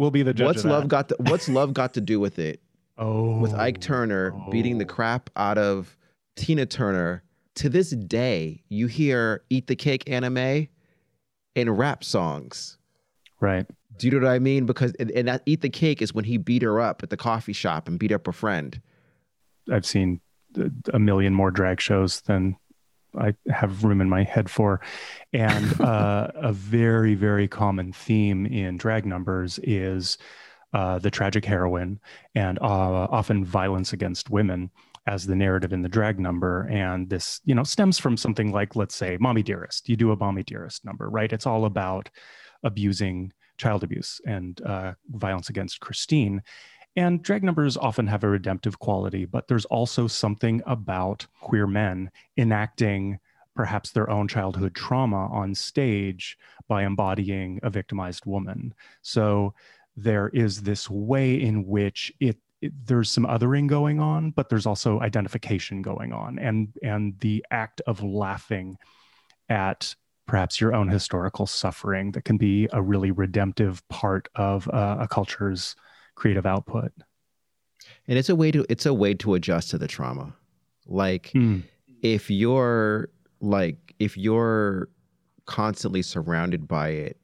[0.00, 0.46] We'll be the judge.
[0.46, 2.62] What's love got to, What's love got to do with it?
[2.96, 4.50] Oh, with Ike Turner oh.
[4.50, 5.94] beating the crap out of
[6.36, 7.22] Tina Turner.
[7.56, 10.70] To this day, you hear "Eat the Cake" Anna Mae
[11.54, 12.78] in rap songs.
[13.40, 13.66] Right.
[13.98, 14.64] Do you know what I mean?
[14.64, 17.18] Because and, and that "Eat the Cake" is when he beat her up at the
[17.18, 18.80] coffee shop and beat up a friend.
[19.70, 20.22] I've seen
[20.94, 22.56] a million more drag shows than
[23.18, 24.80] I have room in my head for.
[25.32, 30.18] And uh, a very, very common theme in drag numbers is
[30.72, 31.98] uh, the tragic heroine
[32.34, 34.70] and uh, often violence against women
[35.06, 36.68] as the narrative in the drag number.
[36.70, 39.88] And this, you know, stems from something like, let's say, Mommy Dearest.
[39.88, 41.32] You do a Mommy Dearest number, right?
[41.32, 42.10] It's all about
[42.62, 46.42] abusing child abuse and uh, violence against Christine.
[47.00, 52.10] And drag numbers often have a redemptive quality, but there's also something about queer men
[52.36, 53.18] enacting
[53.56, 56.36] perhaps their own childhood trauma on stage
[56.68, 58.74] by embodying a victimized woman.
[59.00, 59.54] So
[59.96, 64.66] there is this way in which it, it, there's some othering going on, but there's
[64.66, 68.76] also identification going on, and and the act of laughing
[69.48, 69.94] at
[70.26, 75.08] perhaps your own historical suffering that can be a really redemptive part of uh, a
[75.08, 75.74] culture's
[76.20, 76.92] creative output.
[78.06, 80.34] And it's a way to it's a way to adjust to the trauma.
[80.86, 81.62] Like mm.
[82.02, 83.08] if you're
[83.40, 84.88] like if you're
[85.46, 87.16] constantly surrounded by it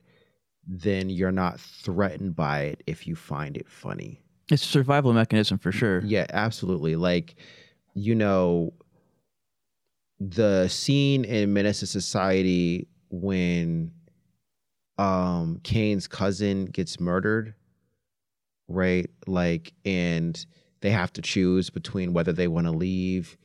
[0.67, 4.21] then you're not threatened by it if you find it funny.
[4.51, 6.01] It's a survival mechanism for sure.
[6.01, 6.97] Yeah absolutely.
[6.97, 7.37] Like
[7.95, 8.73] you know
[10.19, 13.93] the scene in menace to society when
[14.97, 17.55] um Caine's cousin gets murdered
[18.69, 19.09] right?
[19.27, 20.45] Like, and
[20.81, 23.37] they have to choose between whether they want to leave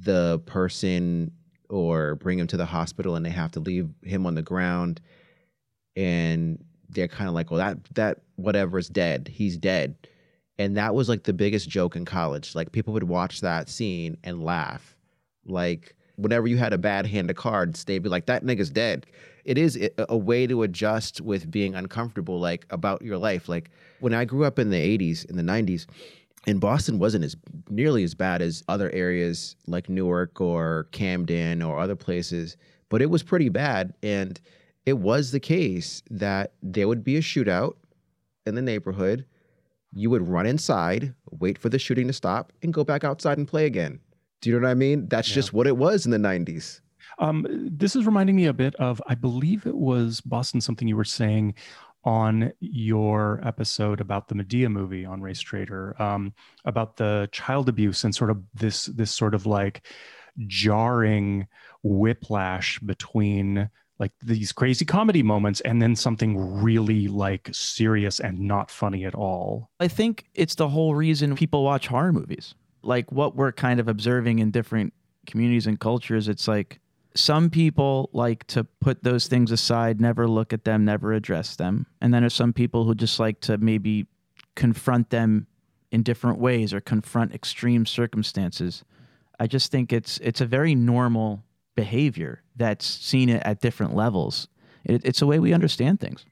[0.00, 1.32] the person
[1.68, 5.00] or bring him to the hospital and they have to leave him on the ground.
[5.96, 9.28] And they're kind of like well that that whatever is dead.
[9.32, 9.96] He's dead.
[10.58, 12.54] And that was like the biggest joke in college.
[12.54, 14.96] Like people would watch that scene and laugh.
[15.44, 19.06] Like whenever you had a bad hand of cards they'd be like that nigga's dead
[19.48, 19.78] it is
[20.10, 23.48] a way to adjust with being uncomfortable, like about your life.
[23.48, 25.86] Like when I grew up in the 80s, in the 90s,
[26.46, 27.34] and Boston wasn't as
[27.70, 32.58] nearly as bad as other areas like Newark or Camden or other places,
[32.90, 33.94] but it was pretty bad.
[34.02, 34.38] And
[34.84, 37.76] it was the case that there would be a shootout
[38.44, 39.24] in the neighborhood.
[39.94, 43.48] You would run inside, wait for the shooting to stop, and go back outside and
[43.48, 43.98] play again.
[44.40, 45.08] Do you know what I mean?
[45.08, 45.34] That's yeah.
[45.34, 46.80] just what it was in the 90s.
[47.18, 50.96] Um, this is reminding me a bit of, I believe it was Boston, something you
[50.96, 51.54] were saying
[52.04, 56.32] on your episode about the Madea movie on Race Trader, um,
[56.64, 59.86] about the child abuse and sort of this this sort of like
[60.46, 61.48] jarring
[61.82, 68.70] whiplash between like these crazy comedy moments and then something really like serious and not
[68.70, 69.70] funny at all.
[69.80, 72.54] I think it's the whole reason people watch horror movies.
[72.82, 74.92] Like what we're kind of observing in different
[75.26, 76.80] communities and cultures, it's like
[77.14, 81.86] some people like to put those things aside, never look at them, never address them.
[82.00, 84.06] And then there's some people who just like to maybe
[84.54, 85.46] confront them
[85.90, 88.84] in different ways or confront extreme circumstances.
[89.40, 91.44] I just think it's it's a very normal
[91.76, 94.48] behavior that's seen it at different levels.
[94.84, 96.24] It, it's a way we understand things.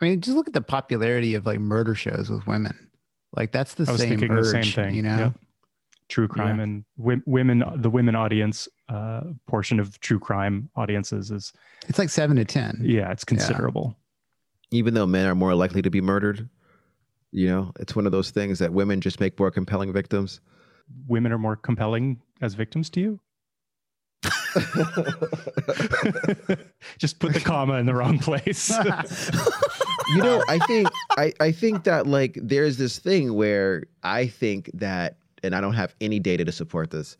[0.00, 2.90] I mean, just look at the popularity of like murder shows with women.
[3.36, 4.94] Like that's the I was same thinking urge, the same thing.
[4.94, 5.34] you know.
[6.14, 6.28] Yep.
[6.28, 11.52] True crime and wi- women, the women audience uh, portion of true crime audiences is
[11.88, 12.80] It's like seven to ten.
[12.84, 13.96] yeah, it's considerable.
[14.70, 16.48] Even though men are more likely to be murdered,
[17.32, 20.40] you know, it's one of those things that women just make more compelling victims.
[21.08, 23.20] Women are more compelling as victims to you.
[26.98, 28.70] Just put the comma in the wrong place.
[30.14, 34.70] you know i think I, I think that like there's this thing where i think
[34.74, 37.16] that and i don't have any data to support this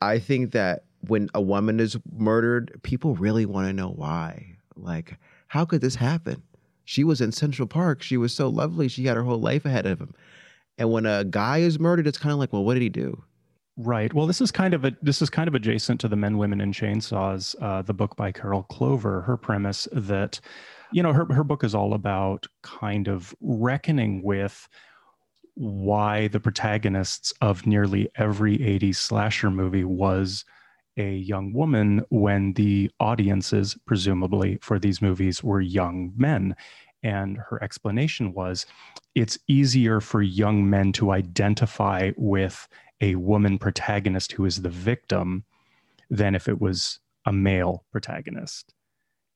[0.00, 4.56] i think that when a woman is murdered people really want to know why.
[4.76, 5.16] Like
[5.48, 6.42] how could this happen?
[6.84, 8.02] She was in central park.
[8.02, 8.88] She was so lovely.
[8.88, 10.14] She had her whole life ahead of him.
[10.78, 13.22] And when a guy is murdered it's kind of like well what did he do?
[13.80, 14.12] Right.
[14.12, 16.60] Well, this is kind of a this is kind of adjacent to the Men, Women,
[16.60, 19.20] and Chainsaws, uh, the book by Carol Clover.
[19.20, 20.40] Her premise that,
[20.90, 24.68] you know, her her book is all about kind of reckoning with
[25.58, 30.44] why the protagonists of nearly every 80s slasher movie was
[30.96, 36.54] a young woman when the audiences, presumably for these movies, were young men.
[37.02, 38.66] And her explanation was
[39.16, 42.68] it's easier for young men to identify with
[43.00, 45.44] a woman protagonist who is the victim
[46.08, 48.74] than if it was a male protagonist.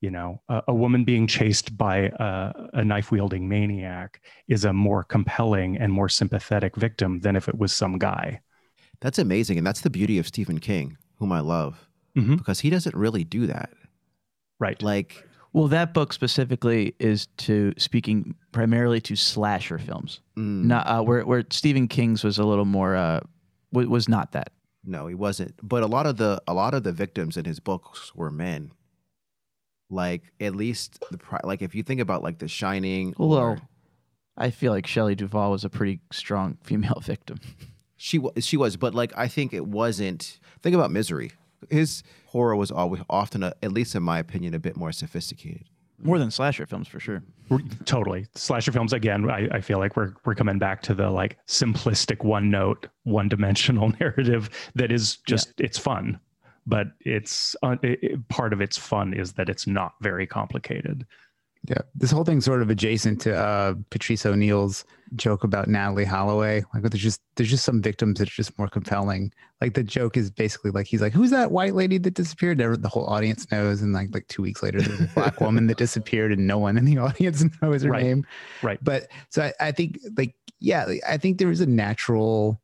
[0.03, 4.73] You know, a, a woman being chased by a, a knife wielding maniac is a
[4.73, 8.41] more compelling and more sympathetic victim than if it was some guy.
[8.99, 11.87] that's amazing and that's the beauty of stephen king whom i love
[12.17, 12.37] Mhm.
[12.37, 13.69] because he doesn't really do that
[14.59, 14.81] Right.
[14.83, 20.19] like Well, that book specifically is to speaking primarily to slasher films.
[20.37, 23.19] mm, Not uh, where where Stephen King's was a little more uh,
[23.71, 24.49] w- was not that.
[24.83, 25.53] No, he wasn't.
[25.73, 28.71] But a lot of the a lot of the victims in his books were men.
[29.93, 33.59] Like at least the pri- like if you think about like The Shining, Well, or
[34.37, 37.39] I feel like Shelley Duvall was a pretty strong female victim.
[37.95, 40.39] she was she was, but like I think it wasn't.
[40.61, 41.31] Think about Misery.
[41.69, 45.69] His horror was always often, a, at least in my opinion, a bit more sophisticated.
[46.01, 47.23] More than slasher films for sure.
[47.49, 51.09] We're- totally slasher films again I, I feel like we're we're coming back to the
[51.09, 56.19] like simplistic one note one dimensional narrative that is just it's fun
[56.65, 61.05] but it's uh, it, part of its fun is that it's not very complicated
[61.69, 64.83] Yeah, this whole thing's sort of adjacent to uh, Patrice O'Neill's
[65.15, 66.63] joke about Natalee Holloway.
[66.73, 69.31] Like, there's just there's just some victims that are just more compelling.
[69.61, 72.89] Like the joke is basically like he's like, "Who's that white lady that disappeared?" The
[72.89, 76.33] whole audience knows, and like like two weeks later, there's a black woman that disappeared,
[76.33, 78.03] and no one in the audience knows her Right.
[78.03, 78.25] name.
[78.61, 82.59] right But so I, I think like yeah, I think there is a natural.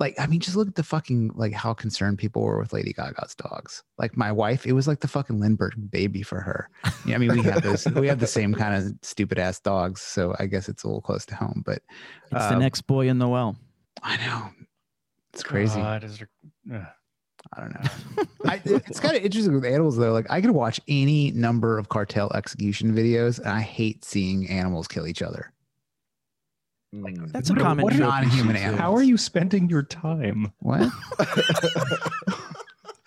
[0.00, 2.92] Like I mean, just look at the fucking like how concerned people were with Lady
[2.92, 3.82] Gaga's dogs.
[3.98, 6.70] Like my wife, it was like the fucking Lindbergh baby for her.
[7.04, 7.84] Yeah, I mean, we have those.
[7.86, 11.00] we have the same kind of stupid ass dogs, so I guess it's a little
[11.02, 11.62] close to home.
[11.66, 11.82] But
[12.30, 13.56] It's the Um, next boy in the well.
[14.02, 14.50] I know
[15.34, 15.80] it's crazy.
[15.80, 16.86] God, is there- ugh.
[17.56, 18.24] I don't know.
[18.46, 20.12] I, it's kind of interesting with animals though.
[20.12, 24.86] Like I could watch any number of cartel execution videos, and I hate seeing animals
[24.88, 25.52] kill each other.
[26.94, 27.30] Mm.
[27.32, 28.08] That's a What- common what are- trope.
[28.10, 28.60] non-human too.
[28.62, 28.80] animals.
[28.80, 30.90] how are you spending your time What?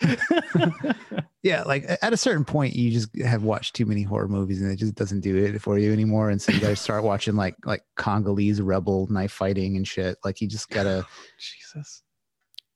[1.43, 4.71] yeah, like at a certain point, you just have watched too many horror movies, and
[4.71, 6.29] it just doesn't do it for you anymore.
[6.29, 10.17] And so you got to start watching like like Congolese rebel knife fighting and shit.
[10.23, 11.05] Like you just gotta.
[11.39, 12.03] jesus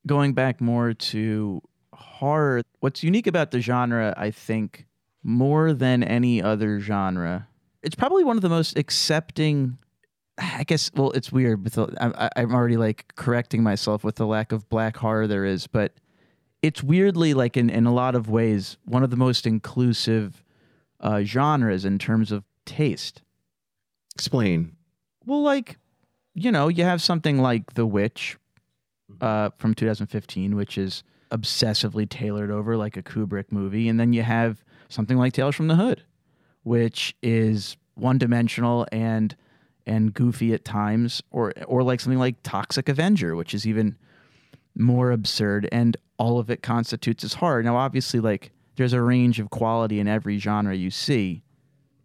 [0.07, 1.59] going back more to
[1.93, 4.85] horror, what's unique about the genre, I think,
[5.23, 7.47] more than any other genre,
[7.81, 9.79] it's probably one of the most accepting.
[10.37, 10.91] I guess.
[10.93, 11.63] Well, it's weird.
[11.63, 15.45] With the, I, I'm already like correcting myself with the lack of black horror there
[15.45, 15.93] is, but
[16.61, 20.43] it's weirdly like in in a lot of ways one of the most inclusive
[20.99, 23.21] uh, genres in terms of taste.
[24.15, 24.75] Explain.
[25.25, 25.77] Well, like,
[26.33, 28.37] you know, you have something like The Witch
[29.21, 33.89] uh, from 2015, which is obsessively tailored over like a Kubrick movie.
[33.89, 36.03] And then you have something like Tales from the Hood,
[36.63, 39.35] which is one dimensional and
[39.85, 43.97] and goofy at times, or or like something like Toxic Avenger, which is even
[44.75, 47.63] more absurd, and all of it constitutes as horror.
[47.63, 51.43] Now, obviously, like there's a range of quality in every genre you see,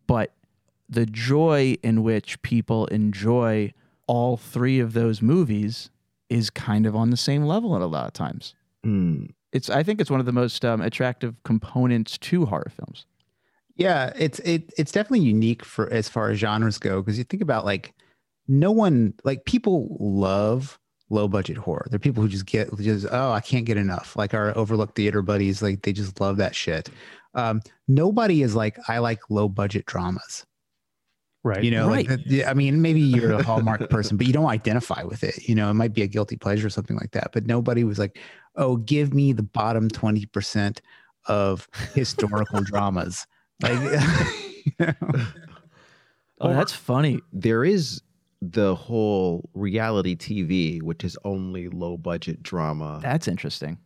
[0.06, 0.34] but
[0.88, 3.72] the joy in which people enjoy
[4.06, 5.90] all three of those movies
[6.28, 8.54] is kind of on the same level at a lot of times.
[8.84, 9.30] Mm.
[9.52, 13.06] It's I think it's one of the most um, attractive components to horror films.
[13.80, 17.42] Yeah, it's it it's definitely unique for as far as genres go because you think
[17.42, 17.94] about like
[18.46, 20.78] no one like people love
[21.08, 21.86] low budget horror.
[21.88, 24.14] There are people who just get just oh I can't get enough.
[24.16, 26.90] Like our Overlook Theater buddies, like they just love that shit.
[27.34, 30.44] Um, nobody is like I like low budget dramas.
[31.42, 31.64] Right.
[31.64, 32.06] You know, Right.
[32.06, 35.48] like, yeah, I mean, maybe you're a Hallmark person, but you don't identify with it.
[35.48, 37.30] You know, it might be a guilty pleasure or something like that.
[37.32, 38.18] But nobody was like,
[38.56, 40.80] oh, give me the bottom 20%
[41.28, 43.26] of historical dramas.
[43.62, 43.80] Like,
[44.78, 45.26] you know?
[46.40, 47.20] Oh, that's funny.
[47.32, 48.00] there is
[48.40, 53.78] the whole reality TV, which is only low budget drama, That's interesting.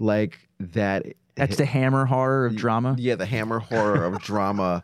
[0.00, 1.04] like that.
[1.34, 2.96] That's the hammer horror of drama.
[2.98, 4.82] Yeah, the hammer horror of drama,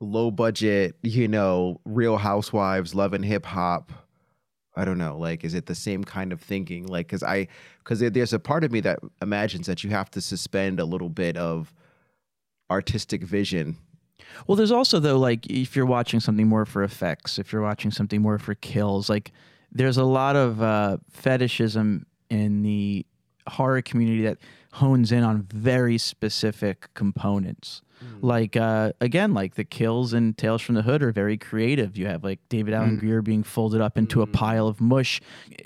[0.00, 0.96] low budget.
[1.02, 3.90] You know, Real Housewives, Love and Hip Hop.
[4.76, 5.16] I don't know.
[5.18, 6.86] Like, is it the same kind of thinking?
[6.86, 7.48] Like, because I,
[7.78, 11.08] because there's a part of me that imagines that you have to suspend a little
[11.08, 11.72] bit of
[12.70, 13.76] artistic vision.
[14.46, 17.90] Well, there's also though like if you're watching something more for effects, if you're watching
[17.90, 19.32] something more for kills, like
[19.72, 23.06] there's a lot of uh, fetishism in the
[23.48, 24.38] horror community that
[24.72, 27.82] hones in on very specific components.
[28.20, 31.96] Like uh, again, like the kills in Tales from the Hood are very creative.
[31.96, 33.00] You have like David Alan Mm.
[33.00, 34.32] Grier being folded up into a Mm.
[34.34, 35.20] pile of mush.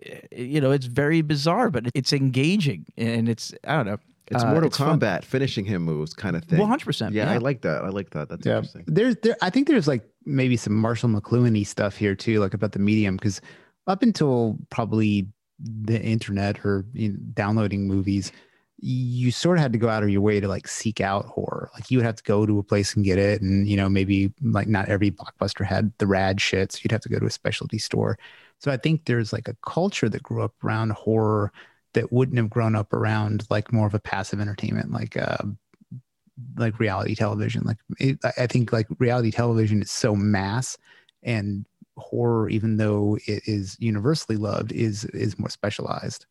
[0.04, 3.98] Eh, You know, it's very bizarre, but it's engaging, and it's I don't know.
[4.30, 5.00] It's uh, Mortal fun.
[5.00, 6.58] Kombat finishing him moves kind of thing.
[6.58, 7.14] Well, hundred percent.
[7.14, 7.84] yeah, I like that.
[7.84, 8.28] I like that.
[8.28, 8.58] That's yeah.
[8.58, 8.84] interesting.
[8.86, 12.72] There's, there, I think there's like maybe some Marshall McLuhan stuff here too, like about
[12.72, 13.18] the medium.
[13.18, 13.40] Cause
[13.86, 15.26] up until probably
[15.58, 18.30] the internet or you know, downloading movies,
[18.78, 21.70] you sort of had to go out of your way to like seek out horror.
[21.74, 23.42] Like you would have to go to a place and get it.
[23.42, 26.72] And, you know, maybe like not every blockbuster had the rad shit.
[26.72, 28.18] So you'd have to go to a specialty store.
[28.58, 31.52] So I think there's like a culture that grew up around horror
[31.94, 35.38] that wouldn't have grown up around like more of a passive entertainment, like, uh,
[36.56, 37.62] like reality television.
[37.64, 40.76] Like it, I- I think like reality television is so mass
[41.22, 41.66] and
[41.96, 46.26] horror, even though it is universally loved, is, is more specialized.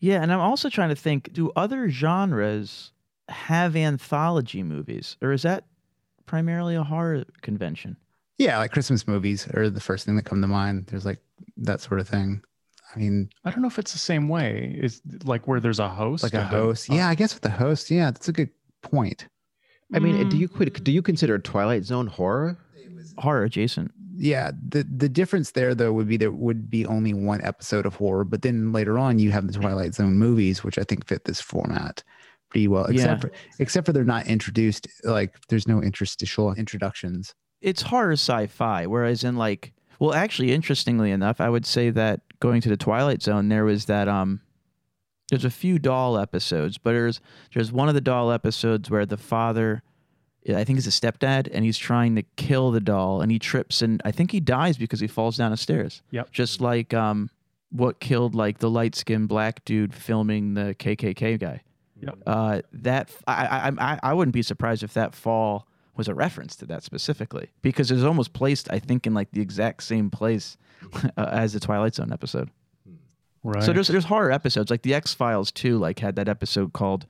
[0.00, 2.92] Yeah, and I'm also trying to think: do other genres
[3.28, 5.64] have anthology movies, or is that
[6.26, 7.96] primarily a horror convention?
[8.38, 10.86] Yeah, like Christmas movies are the first thing that come to mind.
[10.86, 11.18] There's like
[11.58, 12.42] that sort of thing.
[12.94, 14.76] I mean, I don't know if it's the same way.
[14.80, 16.88] Is like where there's a host, like a and then- host.
[16.88, 17.90] Yeah, I guess with the host.
[17.90, 18.50] Yeah, that's a good
[18.82, 19.26] point.
[19.92, 20.30] I mean, Mm.
[20.30, 22.56] do you quit, do you consider Twilight Zone horror?
[23.18, 23.92] Horror adjacent.
[24.16, 27.94] Yeah, the the difference there though would be there would be only one episode of
[27.96, 31.24] horror, but then later on you have the Twilight Zone movies, which I think fit
[31.24, 32.02] this format
[32.50, 32.84] pretty well.
[32.86, 37.34] Except for except for they're not introduced like there's no interstitial introductions.
[37.62, 42.60] It's horror sci-fi, whereas in like, well, actually, interestingly enough, I would say that going
[42.62, 44.40] to the Twilight Zone, there was that um,
[45.28, 47.20] there's a few doll episodes, but there's
[47.54, 49.82] there's one of the doll episodes where the father.
[50.48, 53.82] I think he's a stepdad, and he's trying to kill the doll, and he trips,
[53.82, 56.00] and I think he dies because he falls down the stairs.
[56.12, 56.32] Yep.
[56.32, 57.28] just like um,
[57.70, 61.62] what killed like the light skinned black dude filming the KKK guy.
[62.00, 62.18] Yep.
[62.26, 66.56] Uh, that I, I I I wouldn't be surprised if that fall was a reference
[66.56, 70.10] to that specifically because it was almost placed I think in like the exact same
[70.10, 70.56] place
[71.16, 72.50] uh, as the Twilight Zone episode.
[73.42, 73.62] Right.
[73.62, 75.78] So there's there's horror episodes like the X Files too.
[75.78, 77.06] Like had that episode called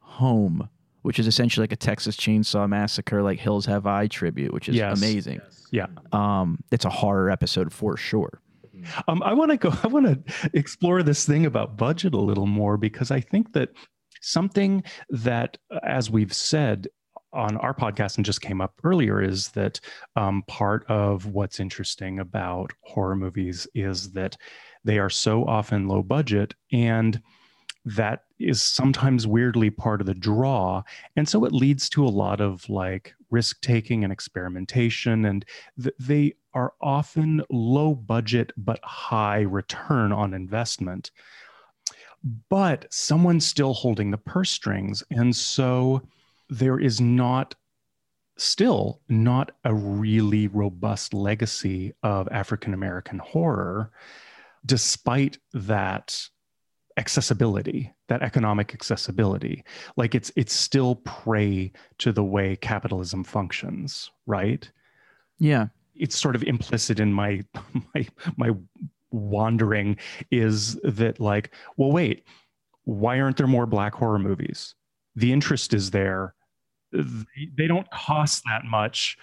[0.00, 0.68] Home,
[1.02, 4.74] which is essentially like a Texas Chainsaw Massacre like Hills Have Eye tribute, which is
[4.76, 4.98] Yes.
[4.98, 5.40] amazing.
[5.70, 5.86] yeah.
[6.12, 8.40] Um, it's a horror episode for sure.
[9.08, 9.72] Um, I want to go.
[9.82, 13.70] I want to explore this thing about budget a little more because I think that
[14.20, 16.88] something that, uh, as we've said
[17.32, 19.80] on our podcast and just came up earlier, is that
[20.16, 24.36] um, part of what's interesting about horror movies is that
[24.84, 27.20] they are so often low budget and
[27.84, 30.82] that is sometimes weirdly part of the draw.
[31.16, 35.44] And so it leads to a lot of like risk taking and experimentation and
[35.82, 41.10] th- they are often low budget but high return on investment.
[42.48, 45.02] But someone's still holding the purse strings.
[45.10, 46.02] And so
[46.48, 47.54] there is not
[48.36, 53.90] still not a really robust legacy of african american horror
[54.64, 56.28] despite that
[56.96, 59.64] accessibility that economic accessibility.
[59.96, 64.70] Like it's it's still prey to the way capitalism functions right?
[65.38, 65.68] Yeah.
[65.94, 67.44] it's sort of implicit in my
[67.94, 68.50] my my
[69.10, 69.96] wandering
[70.30, 72.24] is that like well wait
[72.84, 74.74] why aren't there more black horror movies?
[75.14, 76.34] The interest is there
[76.92, 79.18] they, they don't cost that much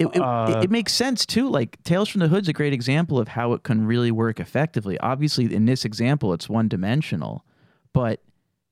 [0.00, 1.48] It, it, Uh, it makes sense too.
[1.48, 4.98] Like Tales from the Hood's a great example of how it can really work effectively.
[5.00, 7.44] Obviously, in this example, it's one dimensional,
[7.92, 8.22] but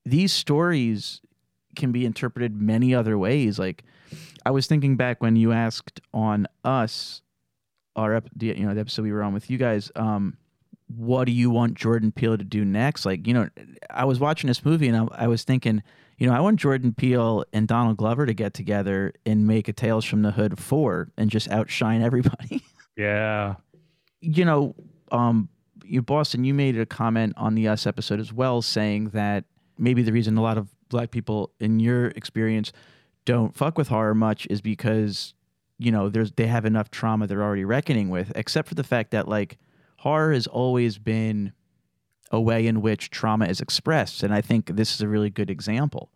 [0.05, 1.21] these stories
[1.75, 3.59] can be interpreted many other ways.
[3.59, 3.83] Like
[4.45, 7.23] I was thinking back when you asked on us,
[7.97, 9.91] our ep- the, you know the episode we were on with you guys.
[9.97, 10.37] Um,
[10.89, 13.05] what do you want Jordan Peele to do next?
[13.05, 13.49] Like you know,
[13.91, 15.83] I was watching this movie and I, I was thinking,
[16.19, 19.73] you know, I want Jordan Peele and Donald Glover to get together and make a
[19.73, 22.63] Tales from the Hood four and just outshine everybody.
[22.97, 23.57] Yeah.
[24.23, 24.75] you know,
[25.13, 25.51] um,
[25.85, 29.45] you Boston, you made a comment on the Us episode as well, saying that
[29.77, 32.73] maybe the reason a lot of black people, in your experience,
[33.27, 35.35] don't fuck with horror much is because
[35.79, 38.33] you know there's they have enough trauma they're already reckoning with.
[38.35, 39.59] Except for the fact that like
[39.99, 41.53] horror has always been
[42.31, 45.51] a way in which trauma is expressed, and I think this is a really good
[45.51, 46.11] example.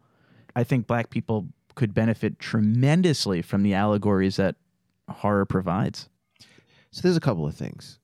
[0.56, 4.56] I think black people could benefit tremendously from the allegories that
[5.08, 6.08] horror provides.
[6.90, 7.98] So there's a couple of things.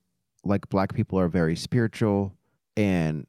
[0.45, 2.33] Like black people are very spiritual
[2.77, 3.27] and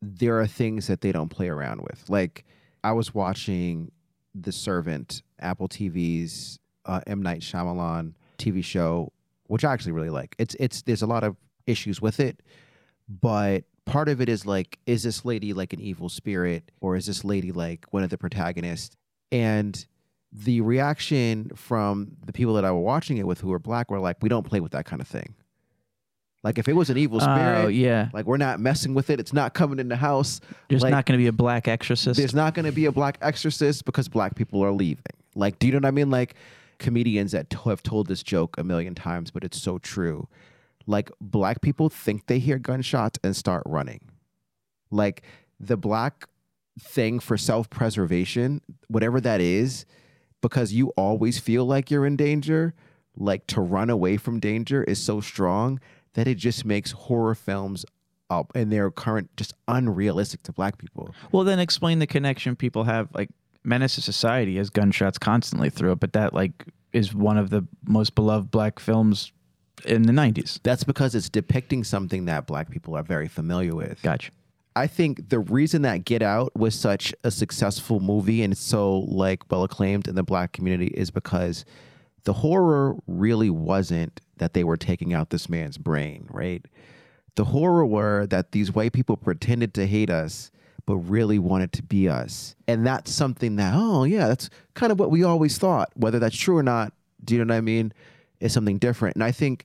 [0.00, 2.04] there are things that they don't play around with.
[2.08, 2.44] Like
[2.84, 3.90] I was watching
[4.34, 9.12] The Servant, Apple TV's uh, M Night Shyamalan TV show,
[9.46, 10.36] which I actually really like.
[10.38, 11.36] It's it's there's a lot of
[11.66, 12.42] issues with it,
[13.08, 17.06] but part of it is like, is this lady like an evil spirit, or is
[17.06, 18.96] this lady like one of the protagonists?
[19.30, 19.84] And
[20.32, 24.00] the reaction from the people that I were watching it with who were black were
[24.00, 25.34] like, we don't play with that kind of thing.
[26.42, 29.08] Like if it was an evil oh, spirit, Oh yeah, like we're not messing with
[29.08, 29.18] it.
[29.18, 30.42] It's not coming in the house.
[30.68, 32.18] there's like, not going to be a black exorcist.
[32.18, 35.04] There's not going to be a black exorcist because black people are leaving.
[35.34, 36.10] Like, do you know what I mean?
[36.10, 36.34] Like
[36.78, 40.28] comedians that to- have told this joke a million times, but it's so true.
[40.86, 44.00] Like black people think they hear gunshots and start running.
[44.90, 45.22] Like
[45.58, 46.26] the black
[46.78, 49.86] thing for self-preservation, whatever that is,
[50.40, 52.74] because you always feel like you're in danger,
[53.16, 55.80] like to run away from danger is so strong
[56.14, 57.84] that it just makes horror films
[58.30, 61.14] up and their current just unrealistic to black people.
[61.32, 63.08] Well, then explain the connection people have.
[63.14, 63.30] Like
[63.62, 67.66] Menace to Society has gunshots constantly through it, but that like is one of the
[67.86, 69.32] most beloved black films
[69.84, 70.60] in the '90s.
[70.62, 74.00] That's because it's depicting something that black people are very familiar with.
[74.02, 74.30] Gotcha.
[74.76, 78.98] I think the reason that Get Out was such a successful movie and it's so
[79.00, 81.64] like well acclaimed in the black community is because
[82.24, 86.64] the horror really wasn't that they were taking out this man's brain, right?
[87.36, 90.50] The horror were that these white people pretended to hate us
[90.86, 92.54] but really wanted to be us.
[92.68, 95.90] And that's something that, oh yeah, that's kind of what we always thought.
[95.94, 96.92] Whether that's true or not,
[97.24, 97.92] do you know what I mean?
[98.44, 99.16] Is something different.
[99.16, 99.64] And I think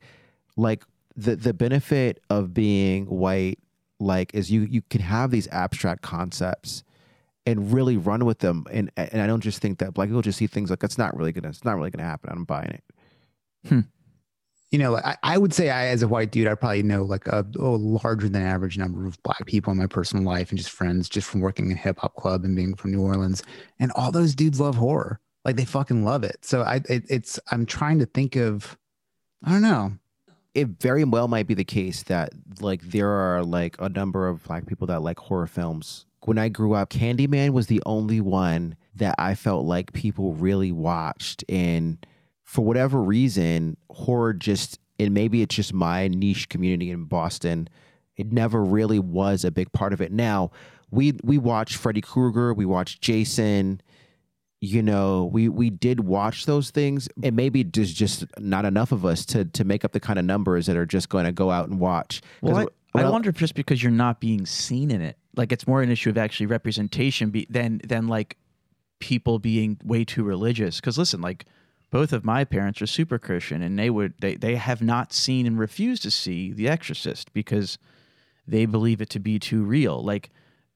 [0.55, 0.83] like
[1.15, 3.59] the the benefit of being white
[3.99, 6.83] like is you you can have these abstract concepts
[7.45, 10.37] and really run with them and and I don't just think that black people just
[10.37, 12.83] see things like that's not really gonna it's not really gonna happen I'm buying it
[13.67, 13.79] hmm.
[14.71, 17.27] you know, I, I would say I, as a white dude, I probably know like
[17.27, 20.69] a, a larger than average number of black people in my personal life and just
[20.69, 23.41] friends, just from working in hip hop club and being from New Orleans.
[23.79, 25.19] And all those dudes love horror.
[25.45, 26.37] Like they fucking love it.
[26.43, 28.77] So I, it, it's, I'm trying to think of,
[29.43, 29.93] I don't know.
[30.53, 34.43] it very well might be the case that like there are like a number of
[34.43, 36.05] black people that like horror films.
[36.25, 40.71] When I grew up, Candyman was the only one that I felt like people really
[40.71, 42.05] watched and
[42.43, 47.69] for whatever reason, horror just and maybe it's just my niche community in Boston.
[48.17, 50.11] It never really was a big part of it.
[50.11, 50.51] Now,
[50.91, 53.81] we we watched Freddy Krueger, we watched Jason,
[54.61, 59.05] you know, we we did watch those things, and maybe there's just not enough of
[59.05, 61.49] us to to make up the kind of numbers that are just going to go
[61.49, 62.21] out and watch.
[62.41, 65.65] Well, I, I wonder if just because you're not being seen in it, like it's
[65.65, 68.37] more an issue of actually representation be, than than like
[68.99, 70.81] people being way too religious.
[70.81, 71.45] Because listen, like
[71.89, 75.45] both of my parents are super Christian, and they would they they have not seen
[75.45, 77.77] and refused to see The Exorcist because
[78.45, 80.03] they believe it to be too real.
[80.03, 80.31] Like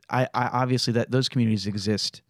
[0.10, 2.22] I, I obviously that those communities exist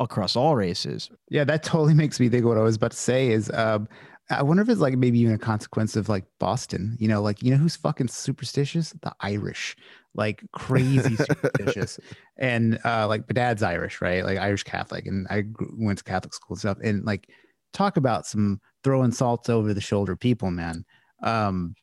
[0.00, 1.10] across all races.
[1.30, 3.88] Yeah, that totally makes me think what I was about to say is um
[4.30, 7.42] I wonder if it's like maybe even a consequence of like Boston, you know, like
[7.42, 8.94] you know who's fucking superstitious?
[9.02, 9.76] The Irish.
[10.14, 11.98] Like crazy superstitious.
[12.36, 14.24] And uh like my dad's Irish, right?
[14.24, 17.28] Like Irish Catholic and I grew, went to Catholic school and stuff and like
[17.72, 20.84] talk about some throwing salts over the shoulder people, man.
[21.22, 21.74] Um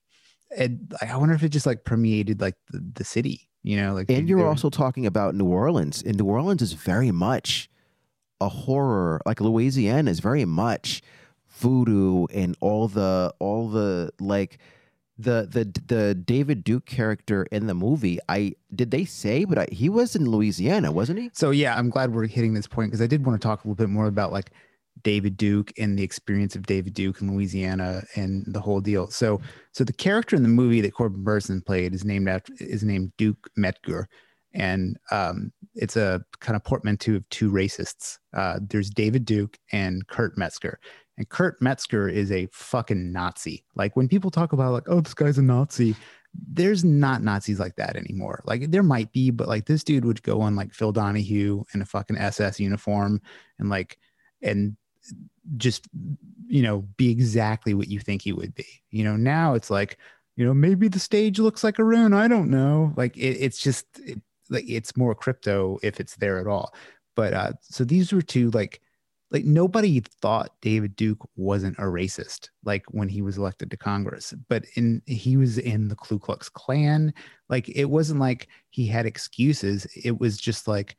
[0.55, 4.09] and I wonder if it just like permeated like the, the city, you know, like
[4.09, 7.69] And you're also talking about New Orleans, and New Orleans is very much
[8.41, 9.21] a horror.
[9.25, 11.01] Like Louisiana is very much
[11.49, 14.59] voodoo and all the all the like
[15.17, 18.19] the the the David Duke character in the movie.
[18.27, 21.31] I did they say, but I, he was in Louisiana, wasn't he?
[21.33, 23.67] So yeah, I'm glad we're hitting this point because I did want to talk a
[23.67, 24.51] little bit more about like
[25.03, 29.07] David Duke and the experience of David Duke in Louisiana and the whole deal.
[29.07, 29.39] So
[29.71, 33.13] so the character in the movie that Corbin Bernsen played is named after is named
[33.17, 34.05] Duke Metger.
[34.55, 38.17] And um, it's a kind of portmanteau of two racists.
[38.33, 40.79] Uh, there's David Duke and Kurt Metzger.
[41.17, 43.65] And Kurt Metzger is a fucking Nazi.
[43.75, 45.95] Like when people talk about like, oh, this guy's a Nazi,
[46.33, 48.41] there's not Nazis like that anymore.
[48.45, 51.81] Like there might be, but like this dude would go on like Phil Donahue in
[51.81, 53.21] a fucking SS uniform
[53.59, 53.97] and like
[54.41, 54.75] and
[55.57, 55.87] just
[56.47, 58.65] you know be exactly what you think he would be.
[58.89, 59.97] You know, now it's like,
[60.35, 62.13] you know, maybe the stage looks like a rune.
[62.13, 62.93] I don't know.
[62.97, 66.73] Like it, it's just it, it's more crypto if it's there at all.
[67.15, 68.81] But uh so these were two like
[69.31, 74.33] like nobody thought David Duke wasn't a racist like when he was elected to Congress.
[74.49, 77.13] But in he was in the Ku Klux Klan.
[77.49, 79.87] Like it wasn't like he had excuses.
[80.03, 80.95] It was just like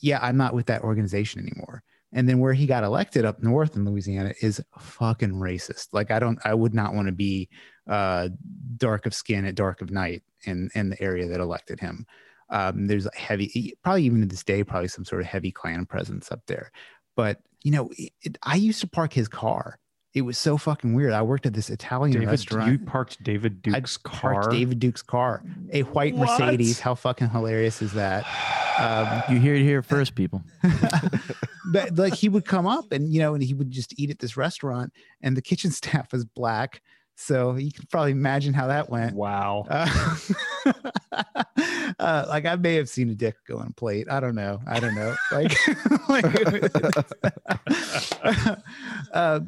[0.00, 1.82] yeah I'm not with that organization anymore.
[2.12, 5.88] And then where he got elected up north in Louisiana is fucking racist.
[5.92, 7.48] Like I don't I would not want to be
[7.88, 8.28] uh
[8.76, 12.06] dark of skin at dark of night in in the area that elected him
[12.54, 15.84] um, there's a heavy probably even to this day probably some sort of heavy Klan
[15.84, 16.72] presence up there
[17.16, 19.78] but you know, it, it, I used to park his car.
[20.12, 21.12] It was so fucking weird.
[21.12, 22.70] I worked at this Italian David, restaurant.
[22.70, 24.32] You parked David Duke's I car.
[24.34, 25.42] Parked David Duke's car,
[25.72, 26.40] a white What?
[26.40, 26.78] Mercedes.
[26.78, 28.24] How fucking hilarious is that?
[28.78, 30.44] Um, You hear it here first, people.
[31.72, 34.20] but like he would come up and you know, and he would just eat at
[34.20, 36.80] this restaurant, and the kitchen staff was black.
[37.16, 39.14] So you can probably imagine how that went.
[39.14, 39.66] Wow.
[39.70, 40.16] Uh,
[41.98, 44.06] uh, like I may have seen a dick go on a plate.
[44.10, 44.60] I don't know.
[44.66, 45.14] I don't know.
[45.32, 45.56] Like,
[46.08, 46.24] like
[49.12, 49.40] uh,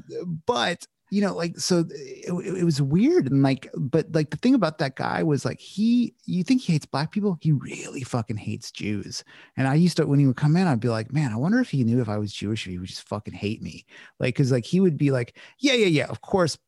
[0.47, 4.55] but you know, like so it, it was weird and like, but like the thing
[4.55, 8.37] about that guy was like he, you think he hates black people, he really fucking
[8.37, 9.23] hates Jews.
[9.57, 11.61] And I used to when he would come in, I'd be like, man, I wonder
[11.61, 13.87] if he knew if I was Jewish, if he would just fucking hate me.
[14.19, 16.59] Like, because like he would be like, yeah, yeah, yeah, of course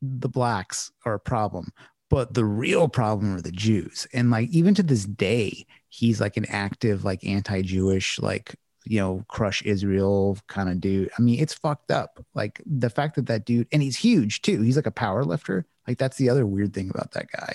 [0.00, 1.72] the blacks are a problem
[2.12, 4.06] but the real problem are the jews.
[4.12, 8.54] And like even to this day he's like an active like anti-jewish like
[8.84, 11.10] you know crush israel kind of dude.
[11.18, 12.22] I mean it's fucked up.
[12.34, 14.60] Like the fact that that dude and he's huge too.
[14.60, 15.64] He's like a power lifter.
[15.88, 17.54] Like that's the other weird thing about that guy.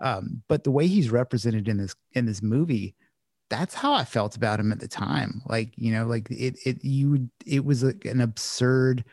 [0.00, 2.94] Um but the way he's represented in this in this movie
[3.50, 5.40] that's how i felt about him at the time.
[5.46, 9.06] Like you know like it it you it was like an absurd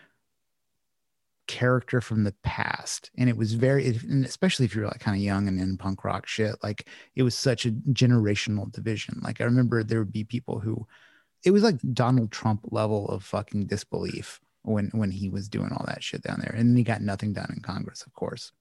[1.47, 3.87] character from the past and it was very
[4.25, 7.35] especially if you're like kind of young and in punk rock shit like it was
[7.35, 10.85] such a generational division like i remember there would be people who
[11.43, 15.85] it was like donald trump level of fucking disbelief when when he was doing all
[15.87, 18.51] that shit down there and he got nothing done in congress of course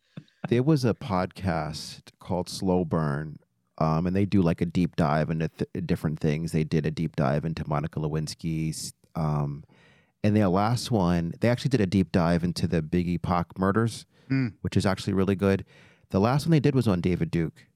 [0.49, 3.39] There was a podcast called Slow Burn,
[3.78, 6.53] um, and they do like a deep dive into th- different things.
[6.53, 9.64] They did a deep dive into Monica Lewinsky's, um,
[10.25, 14.07] and their last one, they actually did a deep dive into the Biggie Pac murders,
[14.31, 14.55] Mm.
[14.62, 15.64] which is actually really good.
[16.11, 17.66] The last one they did was on David Duke,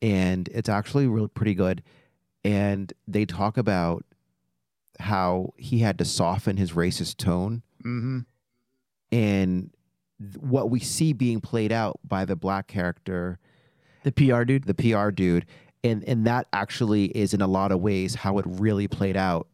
[0.00, 1.82] and it's actually really pretty good.
[2.44, 4.04] And they talk about
[5.00, 8.20] how he had to soften his racist tone mm-hmm.
[9.12, 9.70] and
[10.20, 13.38] th- what we see being played out by the black character,
[14.04, 14.64] The PR dude.
[14.64, 15.46] the PR dude,
[15.84, 19.48] and and that actually is in a lot of ways how it really played out.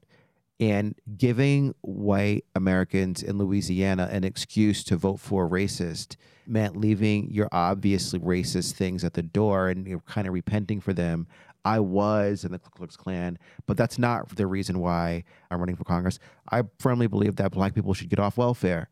[0.61, 7.31] And giving white Americans in Louisiana an excuse to vote for a racist meant leaving
[7.31, 11.27] your obviously racist things at the door and you're kind of repenting for them.
[11.65, 15.77] I was in the Ku Klux Klan, but that's not the reason why I'm running
[15.77, 16.19] for Congress.
[16.53, 18.89] I firmly believe that black people should get off welfare.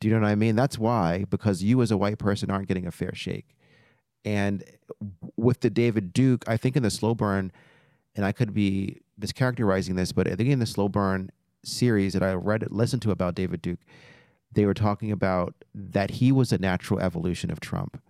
[0.00, 0.54] Do you know what I mean?
[0.54, 3.56] That's why, because you as a white person aren't getting a fair shake.
[4.24, 4.62] And
[5.36, 7.52] with the David Duke, I think in the slow burn,
[8.14, 11.30] and I could be mischaracterizing this, but I think in the slow burn
[11.64, 13.80] series that I read, listened to about David Duke,
[14.52, 18.00] they were talking about that he was a natural evolution of Trump.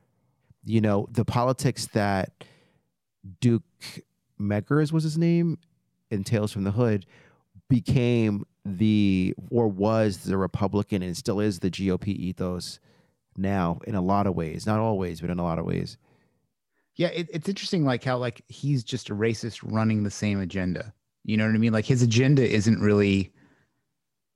[0.64, 2.44] You know, the politics that
[3.40, 3.62] Duke
[4.40, 5.58] Meggers was his name
[6.10, 7.06] in Tales from the Hood
[7.68, 12.78] became the or was the Republican and still is the GOP ethos
[13.36, 14.66] now in a lot of ways.
[14.66, 15.96] Not always, but in a lot of ways.
[16.96, 20.92] Yeah, it, it's interesting, like how like he's just a racist running the same agenda.
[21.24, 21.72] You know what I mean?
[21.72, 23.32] Like his agenda isn't really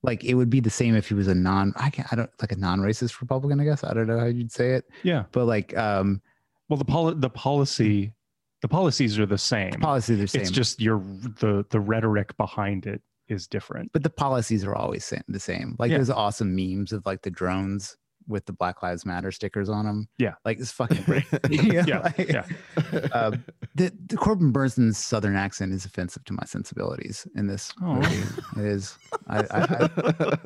[0.03, 1.73] like it would be the same if he was a non.
[1.75, 2.11] I can't.
[2.11, 3.59] I don't like a non-racist Republican.
[3.59, 5.23] I guess I don't know how you'd say it, Yeah.
[5.31, 6.21] but like um,
[6.69, 8.13] Well, the poli- the policy,
[8.61, 9.71] the policies are the same.
[9.73, 10.41] policies are the same.
[10.41, 10.99] It's just your
[11.39, 13.91] the the rhetoric behind it is different.
[13.93, 15.75] but the policies are always the same.
[15.79, 15.97] Like Yeah.
[15.97, 17.95] there's awesome memes of like the drones
[18.29, 20.07] with the Black Lives Matter stickers on them.
[20.17, 20.35] Yeah.
[20.45, 21.25] like it's fucking great.
[21.49, 22.45] You know, Yeah, like, yeah.
[23.11, 23.31] uh,
[23.75, 27.95] the, the Corbin Bernsen's southern accent is offensive to my sensibilities in this Oh.
[27.95, 28.23] movie.
[28.57, 28.97] It is.
[29.27, 29.89] I, I,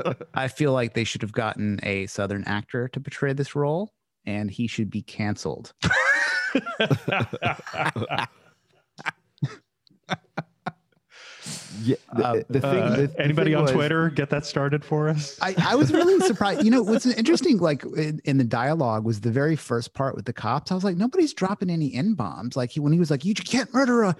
[0.05, 0.15] I,
[0.45, 3.93] I feel like they should have gotten a southern actor to portray this role,
[4.25, 5.73] and he should be canceled.
[11.81, 12.81] Yeah, the, Um, the thing.
[12.83, 15.37] Uh, the- the anybody thing on was- Twitter get that started for us?
[15.41, 16.63] I, I was really surprised.
[16.63, 20.25] You know, what's interesting, like in, in the dialogue, was the very first part with
[20.25, 20.71] the cops.
[20.71, 22.55] I was like, nobody's dropping any n bombs.
[22.55, 24.15] Like he, when he was like, "You can't murder a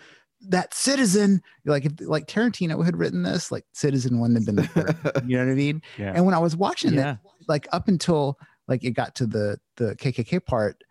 [0.50, 4.56] that citizen." Like if like Tarantino had written this, like citizen wouldn't have been.
[4.56, 5.82] The you know what I mean?
[5.98, 6.14] yeah.
[6.16, 7.14] And when I was watching Yeah.
[7.14, 8.38] it, like up until
[8.68, 10.84] like it got to the the KKK part,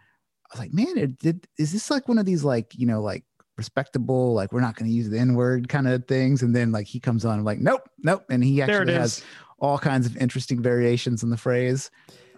[0.50, 1.46] I was like, man, it did.
[1.58, 3.24] Is this like one of these like you know like
[3.62, 6.42] respectable like we're not going to use the n word kind of things?
[6.42, 9.24] And then like he comes on, I'm like, nope, nope, and he actually has is.
[9.60, 11.90] all kinds of interesting variations in the phrase.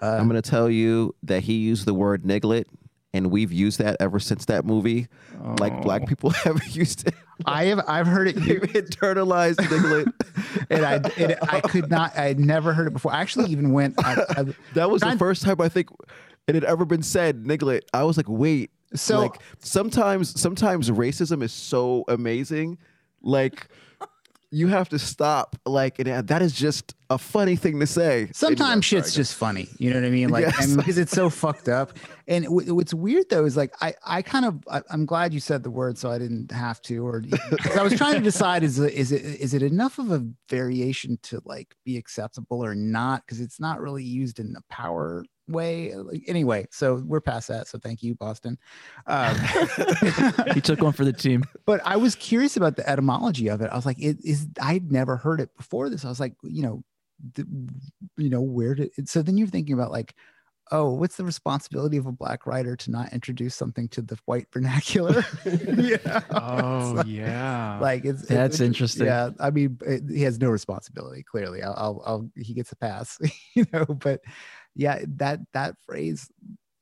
[0.03, 2.65] Uh, I'm going to tell you that he used the word niglet,
[3.15, 5.09] and we've used that ever since that movie.
[5.59, 6.07] Like black Oh.
[6.07, 7.15] people have used it.
[7.47, 10.13] I have I've heard it, They've internalized niglet.
[10.71, 12.17] and I it, I could not.
[12.17, 13.13] I had never heard it before.
[13.13, 13.95] I actually even went.
[14.05, 14.45] I, I,
[14.75, 15.89] That was the Trying- first time I think
[16.47, 17.81] it had ever been said, niglet.
[17.95, 18.71] I was like, wait.
[18.95, 22.79] So- like sometimes sometimes racism is so amazing.
[23.23, 23.69] Like
[24.51, 25.57] you have to stop.
[25.67, 28.29] Like and uh, that is just a funny thing to say.
[28.33, 29.69] sometimes shit's sorry, just funny.
[29.79, 30.29] You know what I mean?
[30.29, 30.77] Like, Yes.
[30.77, 31.97] Because it's so fucked up.
[32.29, 35.41] And w- what's weird though is like, I, I kind of, I, I'm glad you
[35.41, 37.05] said the word, so I didn't have to.
[37.05, 37.23] or
[37.77, 41.43] I was trying to decide is is it is it enough of a variation to
[41.45, 43.25] like be acceptable or not?
[43.27, 45.95] Because it's not really used in the power way.
[46.27, 47.69] Anyway, so we're past that.
[47.69, 48.59] So thank you, Boston.
[49.07, 49.37] Um,
[50.55, 51.45] He took one for the team.
[51.67, 53.71] but I was curious about the etymology of it.
[53.71, 56.05] I was like, it is I'd never heard it before this.
[56.05, 56.85] I was like, you know,
[57.35, 57.47] the,
[58.17, 60.15] you know, where did so then you're thinking about like,
[60.73, 64.47] oh, what's the responsibility of a black writer to not introduce something to the white
[64.53, 65.25] vernacular?
[65.45, 66.23] yeah.
[66.31, 67.79] Oh yeah.
[67.81, 69.07] Like it's That's it- interesting.
[69.07, 71.23] Yeah, I mean, it, he has no responsibility.
[71.23, 73.19] Clearly, I'll, I'll, I'll he gets a pass,
[73.55, 73.85] you know.
[73.85, 74.21] But
[74.75, 76.31] yeah, that that phrase,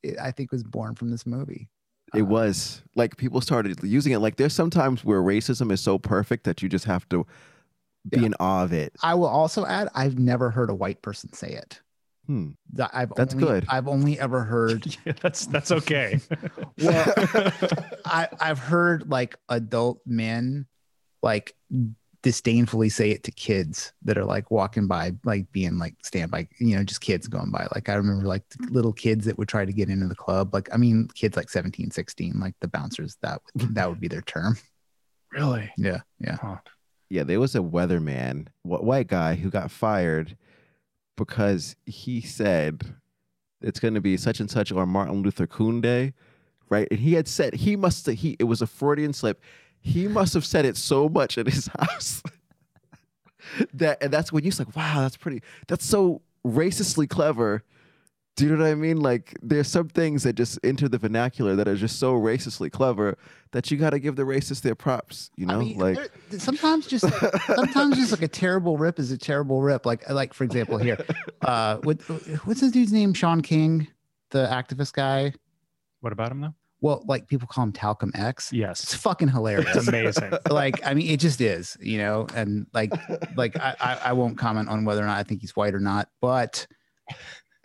[0.03, 1.69] it, I think, was born from this movie.
[2.15, 4.19] It Uh, was like people started using it.
[4.19, 7.27] Like there's sometimes where racism is so perfect that you just have to
[8.09, 8.27] be Yeah.
[8.27, 8.95] in awe of it.
[9.03, 11.81] I will also add, I've never heard a white person say it.
[12.27, 12.51] Hmm.
[12.93, 13.67] I've That's only, good.
[13.69, 14.97] I've only ever heard.
[15.07, 16.21] yeah, that's that's okay.
[16.79, 17.13] Well,
[18.05, 20.67] I I've heard like adult men
[21.23, 21.55] like
[22.23, 26.49] disdainfully say it to kids that are like walking by, like being like stand by,
[26.59, 27.67] you know, just kids going by.
[27.75, 30.55] Like I remember like little kids that would try to get into the club.
[30.55, 33.17] Like I mean, kids like 17, 16, like the bouncers.
[33.23, 34.57] That would, that would be their term.
[35.33, 35.71] really?
[35.77, 36.37] Yeah, yeah.
[36.41, 36.57] Huh.
[37.11, 40.37] Yeah, there was a weatherman, wh- white guy, who got fired
[41.17, 42.95] because he said
[43.61, 46.15] it's going to be such and such or Martin Luther King Day,
[46.69, 46.89] right?
[46.91, 49.43] And he had said he must have, he it was a Freudian slip.
[49.85, 52.23] He must have said it so much at his house
[53.75, 55.43] that and that's when you're like, wow, that's pretty.
[55.69, 57.63] That's so racistly clever.
[58.37, 58.99] Do you know what I mean?
[58.99, 63.19] Like there's some things that just enter the vernacular that are just so racistly clever
[63.51, 65.31] that you got to give the racists their props.
[65.37, 65.97] You know, I mean, like
[66.31, 69.85] there- sometimes just like, sometimes just like a terrible rip is a terrible rip.
[69.85, 70.97] Like like for example here,
[71.43, 72.01] uh, what
[72.47, 73.13] what's his dude's name?
[73.13, 73.89] Shaun King,
[74.31, 75.35] the activist guy.
[76.01, 76.55] What about him though?
[76.83, 78.53] Well, like people call him Talcum X.
[78.53, 78.83] Yes.
[78.83, 79.77] It's fucking hilarious.
[79.77, 80.33] It's amazing.
[80.51, 82.93] like I mean, it just is, you know, and like
[83.37, 85.81] like I, I I won't comment on whether or not I think he's white or
[85.81, 86.67] not, but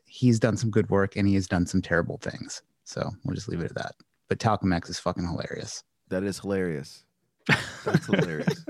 [0.05, 2.61] he's done some good work and he has done some terrible things.
[2.83, 3.95] So we'll just leave it at that.
[4.29, 5.83] But Talcum X is fucking hilarious.
[6.09, 7.03] That is hilarious.
[7.85, 8.65] That's hilarious.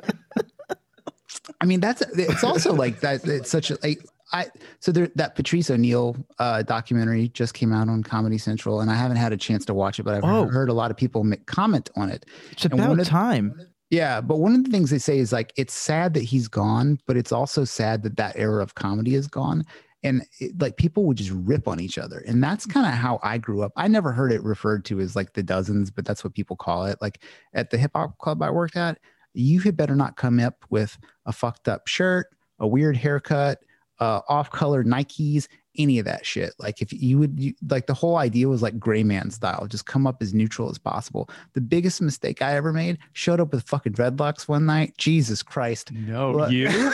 [1.59, 3.25] I mean, that's it's also like that.
[3.27, 4.01] It's such a like
[4.33, 4.47] I
[4.79, 8.95] so there that Patrice O'Neill uh, documentary just came out on Comedy Central, and I
[8.95, 10.45] haven't had a chance to watch it, but I've Oh.
[10.47, 12.25] heard a lot of people make comment on it.
[12.51, 13.59] It's And about of- time.
[13.89, 16.99] Yeah, but one of the things they say is like it's sad that he's gone,
[17.07, 19.63] but it's also sad that that era of comedy is gone.
[20.03, 23.19] And it, like people would just rip on each other, and that's kind of how
[23.23, 23.71] I grew up.
[23.77, 26.85] I never heard it referred to as like the dozens, but that's what people call
[26.85, 26.97] it.
[27.01, 27.23] Like
[27.53, 28.99] at the hip hop club I worked at,
[29.33, 32.27] you had better not come up with a fucked up shirt,
[32.59, 33.59] a weird haircut,
[33.99, 36.53] uh, off-color Nikes, any of that shit.
[36.59, 39.85] Like if you would, you, like the whole idea was like gray man style, just
[39.85, 41.29] come up as neutral as possible.
[41.53, 44.97] The biggest mistake I ever made showed up with fucking dreadlocks one night.
[44.97, 45.91] Jesus Christ.
[45.91, 46.51] No, What?
[46.51, 46.69] you.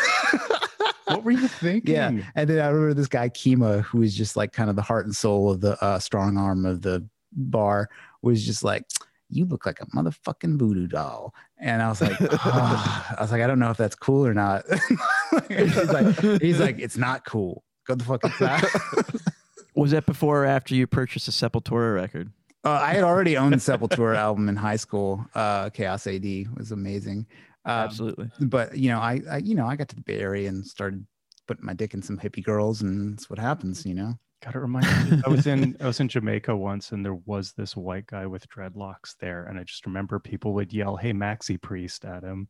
[1.05, 1.95] what were you thinking?
[1.95, 2.11] Yeah.
[2.35, 5.05] And then I remember this guy Kima, who was just like kind of the heart
[5.05, 7.89] and soul of the uh, strong arm of the bar,
[8.21, 8.85] was just like,
[9.33, 13.41] "You look like a motherfucking voodoo doll." And I was like, "Ah." I was like,
[13.41, 14.63] I don't know if that's cool or not.
[15.49, 17.63] he's like, he's like, it's not cool.
[17.85, 18.63] Go the fuck inside.
[19.75, 22.31] Was that before or after you purchased a Sepultura record?
[22.63, 25.25] Uh, I had already owned the Sepultura album in high school.
[25.33, 26.23] Uh, Chaos AD
[26.55, 27.25] was amazing.
[27.65, 28.29] Um, Absolutely.
[28.39, 31.05] but you know, I, I, you know, I got to the Bay Area and started
[31.47, 34.17] putting my dick in some hippie girls, and that's what happens, you know.
[34.43, 35.21] Gotta remind me.
[35.25, 38.47] I was in I was in Jamaica once, and there was this white guy with
[38.49, 42.47] dreadlocks there, and I just remember people would yell, "Hey, Maxi Priest!" at him.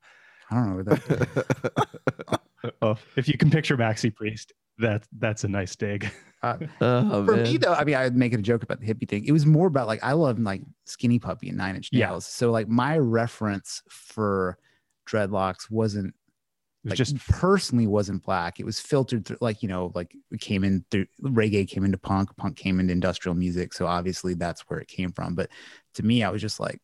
[0.49, 2.39] I don't know that.
[2.81, 6.09] Oh, if you can picture Maxi Priest, that that's a nice dig.
[6.41, 7.43] Uh, Oh, for man.
[7.43, 9.25] me though, I mean, I'd make it a joke about the hippie thing.
[9.25, 11.99] It was more about like I love like Skinny Puppy and Nine Inch Nails.
[11.99, 12.07] Yeah.
[12.07, 12.25] Nails.
[12.25, 14.57] So like my reference for
[15.05, 16.13] dreadlocks wasn't
[16.85, 18.59] It was like just personally wasn't black.
[18.59, 21.97] It was filtered through like you know like it came in through reggae came into
[21.97, 23.73] punk, punk came into industrial music.
[23.73, 25.33] So obviously that's where it came from.
[25.35, 25.49] But
[25.95, 26.81] to me, I was just like,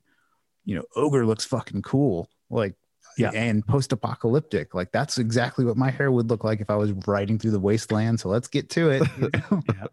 [0.65, 2.29] you know, ogre looks fucking cool.
[2.49, 2.75] Like
[3.17, 3.31] Yeah.
[3.33, 4.73] and post-apocalyptic.
[4.73, 7.59] Like that's exactly what my hair would look like if I was riding through the
[7.59, 8.21] wasteland.
[8.21, 9.03] So let's get to it.
[9.19, 9.61] you know?
[9.73, 9.87] yeah.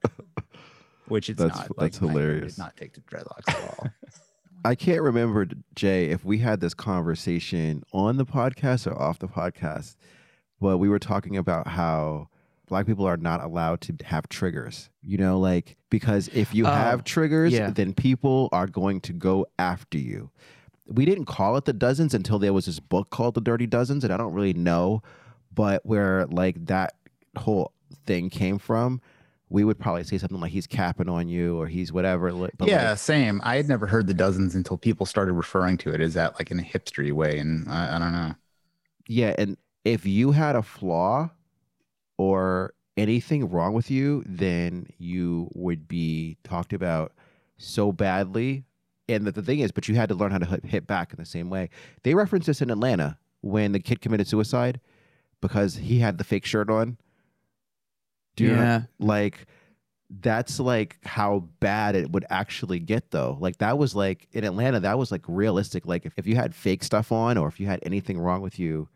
[1.08, 1.76] Which it's That's- not.
[1.78, 2.54] that's hair hilarious.
[2.54, 3.88] Did not take to dreadlocks at all.
[4.66, 5.46] I can't remember,
[5.76, 9.96] Jay, if we had this conversation on the podcast or off the podcast,
[10.60, 12.28] but we were talking about how
[12.66, 14.90] black people are not allowed to have triggers.
[15.02, 17.70] You know, like, because if you Oh, have triggers, yeah.
[17.70, 20.30] then people are going to go after you.
[20.88, 24.02] We didn't call it the dozens until there was this book called The Dirty Dozens,
[24.02, 25.00] and I don't really know,
[25.54, 26.94] but where like that
[27.38, 27.72] whole
[28.04, 29.00] thing came from.
[29.48, 32.30] We would probably say something like he's capping on you or he's whatever.
[32.32, 33.40] but, like, yeah, same.
[33.44, 36.50] I had never heard the dozens until people started referring to it as that like
[36.50, 37.38] in a hipstery way.
[37.38, 38.34] And I, I don't know.
[39.06, 41.30] Yeah, and if you had a flaw
[42.18, 47.12] or anything wrong with you, then you would be talked about
[47.56, 48.64] so badly.
[49.08, 51.12] And the, the thing is, but you had to learn how to hit, hit back
[51.12, 51.70] in the same way.
[52.02, 54.80] They referenced this in Atlanta when the kid committed suicide
[55.40, 56.96] because he had the fake shirt on.
[58.40, 58.82] Know- yeah.
[58.98, 59.46] like
[60.08, 64.78] that's like how bad it would actually get though like that was like in atlanta
[64.78, 67.66] that was like realistic like if, if you had fake stuff on or if you
[67.66, 68.88] had anything wrong with you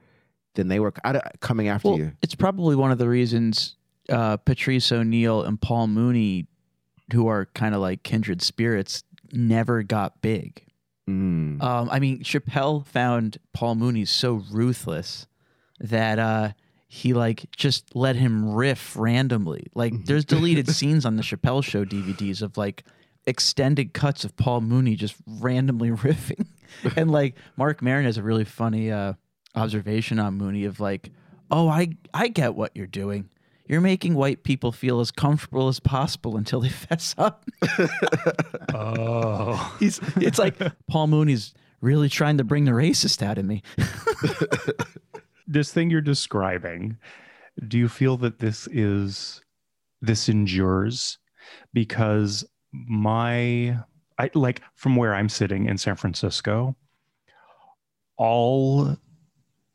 [0.54, 0.92] then they were
[1.40, 3.74] coming after Well, you it's probably one of the reasons
[4.10, 6.46] uh, Patrice O'Neill and Paul Mooney,
[7.12, 10.64] who are kind of like kindred spirits, never got big.
[11.08, 11.62] Mm.
[11.62, 15.26] Um, I mean, Chappelle found Paul Mooney so ruthless
[15.78, 16.52] that uh,
[16.92, 19.68] he like just let him riff randomly.
[19.76, 22.82] Like, there's deleted scenes on the Chappelle Show DVDs of like
[23.28, 26.48] extended cuts of Paul Mooney just randomly riffing,
[26.96, 29.12] and like Marc Maron has a really funny uh,
[29.54, 31.10] observation on Mooney of like,
[31.52, 33.30] oh, I I get what you're doing.
[33.68, 37.44] You're making white people feel as comfortable as possible until they fess up.
[38.74, 40.56] Oh, He's it's like
[40.88, 43.62] Paul Mooney's really trying to bring the racist out of me.
[45.50, 46.96] This thing you're describing,
[47.66, 49.42] do you feel that this is
[50.00, 51.18] this endures?
[51.72, 53.76] Because my
[54.18, 56.76] I like from where I'm sitting in San Francisco,
[58.16, 58.96] all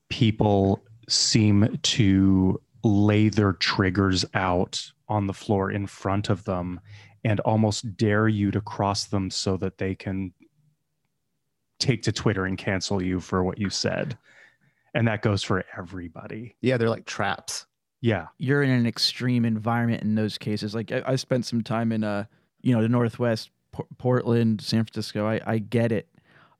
[0.10, 6.80] people seem to lay their triggers out on the floor in front of them
[7.24, 10.32] and almost dare you to cross them so that they can
[11.80, 14.18] take to Twitter and cancel you for what you said.
[14.96, 16.56] And that goes for everybody.
[16.62, 17.68] Yeah, they're like traps.
[18.02, 18.28] Yeah.
[18.38, 20.74] You're in an extreme environment in those cases.
[20.74, 22.26] Like I, I spent some time in uh,
[22.62, 25.28] you know, the Northwest, Por- Portland, San Francisco.
[25.28, 26.08] I, I get it.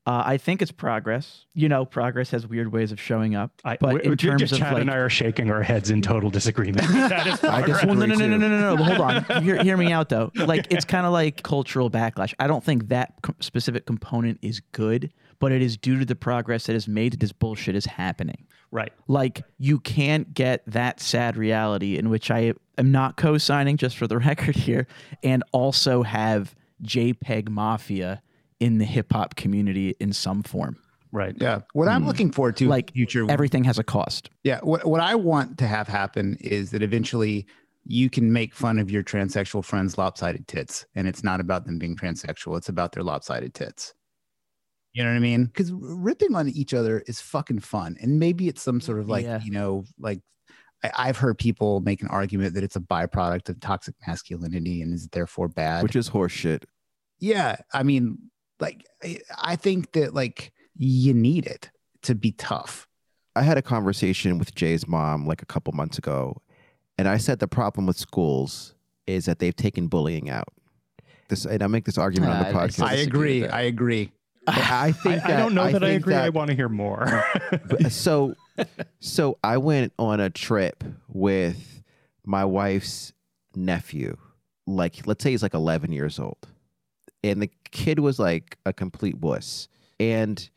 [0.08, 1.46] Uh, I think it's progress.
[1.56, 3.52] You know, progress has weird ways of showing up.
[3.64, 5.90] I, but w- in terms just of Chad like, and I are shaking our heads
[5.90, 6.88] in total disagreement.
[6.90, 7.86] that is I progress.
[7.86, 8.84] Well, no, no, no, no, no, no, no.
[8.84, 9.24] Hold on.
[9.44, 10.32] hear, hear me out, though.
[10.36, 12.36] Like, it's kind of like cultural backlash.
[12.38, 16.16] I don't think that co- specific component is good, but it is due to the
[16.16, 18.48] progress that is made that this bullshit is happening.
[18.72, 18.92] right.
[19.08, 23.98] Like, you can't get that sad reality in which I am not co signing, just
[23.98, 24.88] for the record here,
[25.24, 28.22] and also have JPEG Mafia
[28.60, 30.78] in the hip hop community in some form.
[31.12, 31.36] Right.
[31.40, 31.62] Yeah.
[31.74, 32.08] What I'm hmm.
[32.08, 34.30] looking forward to, Like, future, Everything has a cost.
[34.44, 34.60] yeah.
[34.62, 37.46] What what I want to have happen is that eventually
[37.86, 41.78] you can make fun of your transsexual friends' lopsided tits, and it's not about them
[41.80, 43.94] being transsexual; it's about their lopsided tits.
[44.96, 45.46] You know what I mean?
[45.46, 49.26] Because ripping on each other is fucking fun, and maybe it's some sort of like
[49.26, 49.42] Yeah.
[49.44, 50.22] you know, like
[50.84, 54.94] I, I've heard people make an argument that it's a byproduct of toxic masculinity and
[54.94, 55.84] is therefore bad.
[55.84, 56.64] which is horseshit
[57.20, 58.18] yeah i mean
[58.60, 61.72] like I, I think that like you need it
[62.04, 62.88] to be tough
[63.38, 66.42] I had a conversation with Jay's mom like a couple months ago,
[66.98, 68.76] and I said the problem with schools
[69.08, 70.48] is that they've taken bullying out.
[71.28, 72.84] This, and I make this argument on the Uh, I- I podcast.
[72.84, 74.15] i agree i agree But
[74.48, 76.16] I I, think I that- don't know that I agree.
[76.16, 77.24] I want to hear more.
[77.90, 78.36] So
[79.00, 81.84] so I went on a trip with
[82.26, 83.12] my wife's
[83.56, 84.18] nephew.
[84.66, 86.38] Like let's say he's like 11 years old.
[87.24, 89.68] And the kid was like a complete wuss.
[90.00, 90.48] And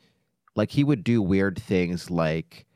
[0.54, 2.66] like he would do weird things like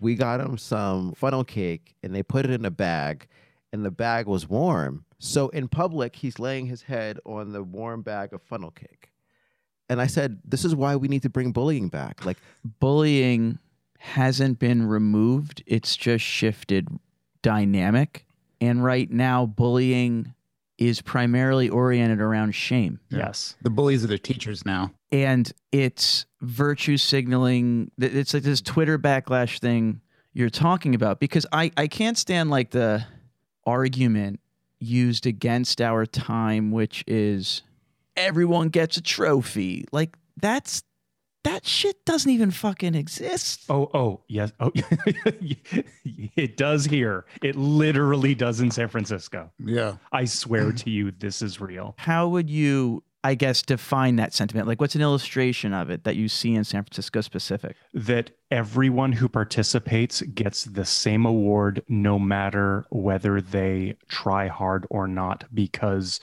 [0.00, 3.26] we got him some funnel cake and they put it in a bag
[3.72, 8.02] and the bag was warm So in public, he's laying his head on the warm
[8.02, 9.10] bag of funnel cake.
[9.88, 12.24] And I said, this is why we need to bring bullying back.
[12.24, 12.38] Like,
[12.80, 13.58] Bullying
[13.98, 16.88] hasn't been removed, it's just shifted
[17.42, 18.26] dynamic.
[18.60, 20.32] And right now, bullying
[20.78, 23.00] is primarily oriented around shame.
[23.10, 23.18] Yeah.
[23.18, 23.56] Yes.
[23.62, 24.90] The bullies are the teachers now.
[25.12, 30.00] and it's virtue signaling it's like this twitter backlash thing
[30.32, 33.04] you're talking about because i i can't stand like the
[33.64, 34.40] argument
[34.78, 37.62] used against our time which is
[38.16, 40.82] everyone gets a trophy like that's
[41.44, 44.52] that shit doesn't even fucking exist Oh, oh, yes.
[44.58, 44.72] Oh,
[46.04, 47.24] it does here.
[47.42, 49.50] It literally does in San Francisco.
[49.64, 49.96] Yeah.
[50.12, 51.94] I swear to you, this is real.
[51.98, 56.14] how would you i guess define that sentiment like what's an illustration of it that
[56.16, 62.18] you see in san francisco specific That everyone who participates gets the same award no
[62.20, 66.20] matter whether they try hard or not, because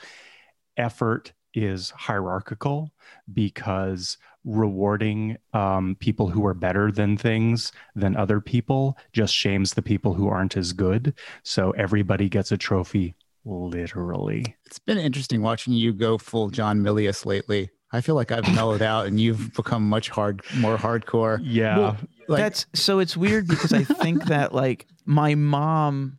[0.78, 2.92] effort is hierarchical,
[3.32, 9.82] because rewarding um, people who are better than things than other people just shames the
[9.82, 11.14] people who aren't as good.
[11.44, 14.56] So everybody gets a trophy, literally.
[14.66, 17.70] It's been interesting watching you go full John Milius lately.
[17.92, 21.40] I feel like I've mellowed out and you've become much hard, more hardcore.
[21.42, 21.78] Yeah.
[21.78, 21.98] Well,
[22.28, 26.18] Like, that's so it's weird because I think that like my mom,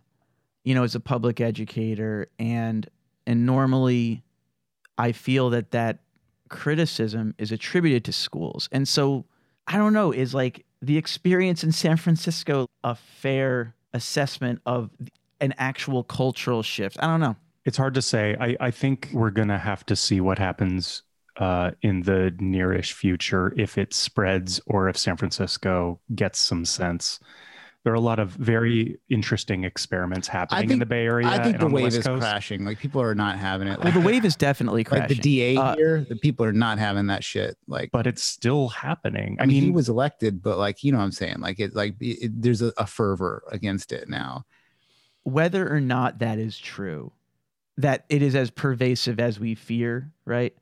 [0.62, 2.88] you know, is a public educator and
[3.26, 4.22] and normally
[4.98, 5.98] I feel that that
[6.48, 8.68] criticism is attributed to schools.
[8.70, 9.24] And so
[9.66, 14.90] I don't know, is like the experience in San Francisco a fair assessment of
[15.40, 16.96] an actual cultural shift?
[17.00, 17.36] I don't know.
[17.64, 18.36] It's hard to say.
[18.38, 21.02] I, I think we're going to have to see what happens
[21.38, 27.18] uh, in the nearish future if it spreads or if San Francisco gets some sense.
[27.84, 31.28] There are a lot of very interesting experiments happening in the Bay Area.
[31.28, 32.20] I think and the on wave West is Coast.
[32.20, 32.64] crashing.
[32.64, 33.78] Like people are not having it.
[33.78, 35.16] Well, the wave is definitely like crashing.
[35.16, 37.58] the DA Uh, here, the people are not having that shit.
[37.68, 39.36] Like, but it's still happening.
[39.38, 41.40] I mean, he was elected, but like, you know what I'm saying?
[41.40, 44.46] Like, it, like, it, there's a, a fervor against it now.
[45.24, 47.12] whether or not that is true,
[47.76, 50.54] that it is as pervasive as we fear, right?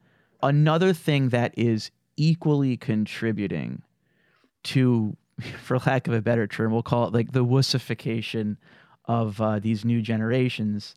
[0.42, 3.82] Another thing that is equally contributing
[4.64, 5.16] to,
[5.62, 8.56] for lack of a better term, we'll call it like the wussification
[9.06, 10.94] of uh, these new generations.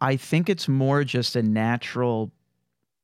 [0.00, 2.32] I think it's more just a natural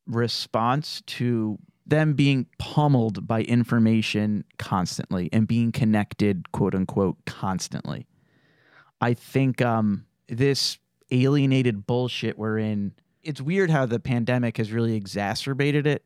[0.05, 8.05] response to them being pummeled by information constantly and being connected, quote unquote, constantly.
[9.01, 10.77] I think um, this
[11.11, 16.03] alienated bullshit we're in, it's weird how the pandemic has really exacerbated it,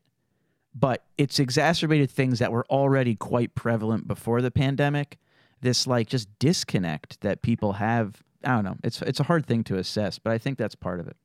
[0.78, 5.18] but it's exacerbated things that were already quite prevalent before the pandemic.
[5.62, 8.22] This like just disconnect that people have.
[8.44, 8.78] I don't know.
[8.84, 11.18] It's it's a hard thing to assess, but I think that's part of it.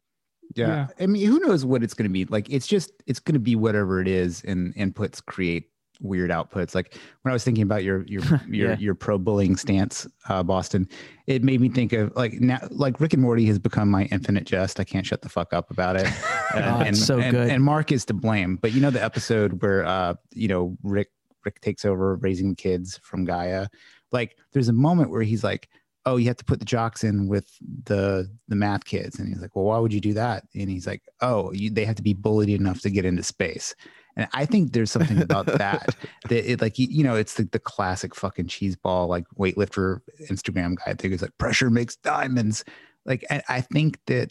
[0.55, 0.89] Yeah.
[1.01, 2.25] I mean, who knows what it's going to be?
[2.27, 5.71] Like, it's just, it's going to be whatever it is, and inputs create
[6.03, 6.75] weird outputs.
[6.75, 8.77] Like when I was thinking about your your your Yeah.
[8.79, 10.89] your pro bullying stance, uh, Boston,
[11.27, 14.45] it made me think of like now, like Rick and Morty has become my infinite
[14.45, 14.81] jest.
[14.81, 16.07] I can't shut the fuck up about it.
[16.55, 17.49] Oh, it's so and, good.
[17.49, 18.57] And Mark is to blame.
[18.57, 21.09] But you know the episode where uh, you know, Rick
[21.47, 23.69] Rick takes over raising kids from Gaia.
[24.11, 25.71] Like there's a moment where he's like,
[26.05, 27.49] Oh, you have to put the jocks in with
[27.85, 29.19] the the math kids.
[29.19, 30.45] And he's like, Well, why would you do that?
[30.55, 33.75] And he's like, Oh, you, they have to be bullied enough to get into space.
[34.17, 35.97] And I think there's something about that
[36.29, 40.01] that it like you, know it's the, the classic fucking cheese ball like weightlifter
[40.31, 41.13] Instagram guy thing.
[41.13, 42.65] It's like pressure makes diamonds.
[43.05, 44.31] Like I, I think that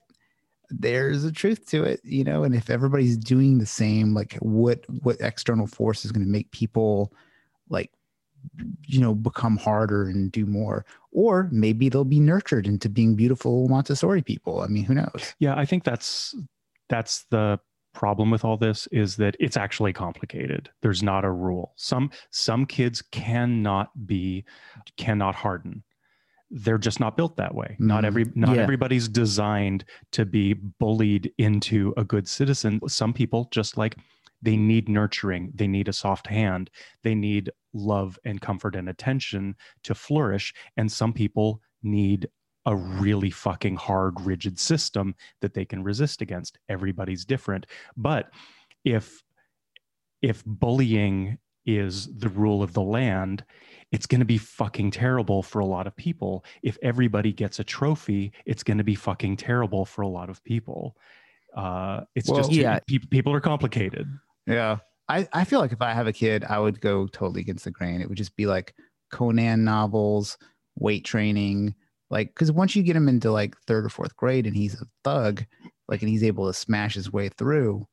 [0.70, 2.44] there's a truth to it, you know.
[2.44, 6.52] And if everybody's doing the same, like what what external force is going to make
[6.52, 7.12] people
[7.70, 7.92] like
[8.88, 13.68] you know become harder and do more, or maybe they'll be nurtured into being beautiful
[13.68, 14.62] Montessori people.
[14.62, 15.36] I mean, who knows?
[15.40, 16.36] Yeah, I think that's
[16.88, 17.60] that's the
[17.94, 20.70] problem with all this is that it's actually complicated.
[20.82, 21.74] There's not a rule.
[21.76, 24.46] Some some kids cannot be
[24.98, 25.84] cannot harden.
[26.50, 27.76] They're just not built that way.
[27.80, 28.08] Not Mhm.
[28.08, 28.62] every not Yeah.
[28.64, 32.80] everybody's designed to be bullied into a good citizen.
[32.88, 33.96] Some people just like
[34.42, 36.70] they need nurturing, they need a soft hand,
[37.04, 42.28] they need love and comfort and attention to flourish and some people need
[42.66, 47.66] a really fucking hard rigid system that they can resist against everybody's different
[47.98, 48.30] but
[48.86, 49.24] if
[50.22, 53.44] if bullying is the rule of the land
[53.92, 57.64] it's going to be fucking terrible for a lot of people if everybody gets a
[57.64, 60.96] trophy it's going to be fucking terrible for a lot of people
[61.56, 62.80] uh it's Well, just yeah.
[62.88, 64.08] pe- people are complicated
[64.48, 64.78] Yeah.
[65.10, 67.72] I, I feel like if I have a kid, I would go totally against the
[67.72, 68.00] grain.
[68.00, 68.74] It would just be like
[69.12, 70.38] Conan novels,
[70.76, 71.76] weight training.
[72.12, 74.86] Like, because once you get him into like third or fourth grade and he's a
[75.04, 75.44] thug,
[75.88, 77.88] like and he's able to smash his way through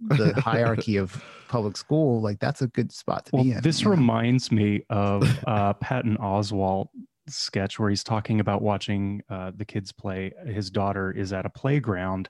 [0.00, 3.60] the hierarchy of public school, like that's a good spot to Well, be in.
[3.60, 3.90] this know?
[3.90, 6.88] reminds me of uh, Patton Oswalt
[7.28, 10.32] sketch where he's talking about watching uh, the kids play.
[10.46, 12.28] His daughter is at a playground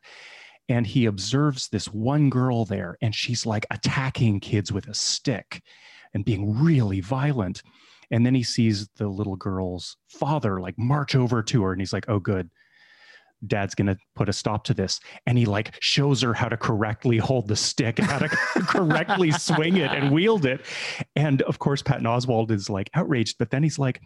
[0.69, 5.63] and he observes this one girl there and she's like attacking kids with a stick
[6.15, 7.63] and being really violent.
[8.13, 11.93] And then he sees the little girl's father like march over to her and he's
[11.93, 12.49] like, oh, good.
[13.45, 17.19] Dad's gonna put a stop to this, and he like shows her how to correctly
[17.19, 18.29] hold the stick and how to
[18.69, 20.61] correctly swing it and wield it.
[21.17, 24.01] And of course, Patton Oswalt is like outraged, but then he's like,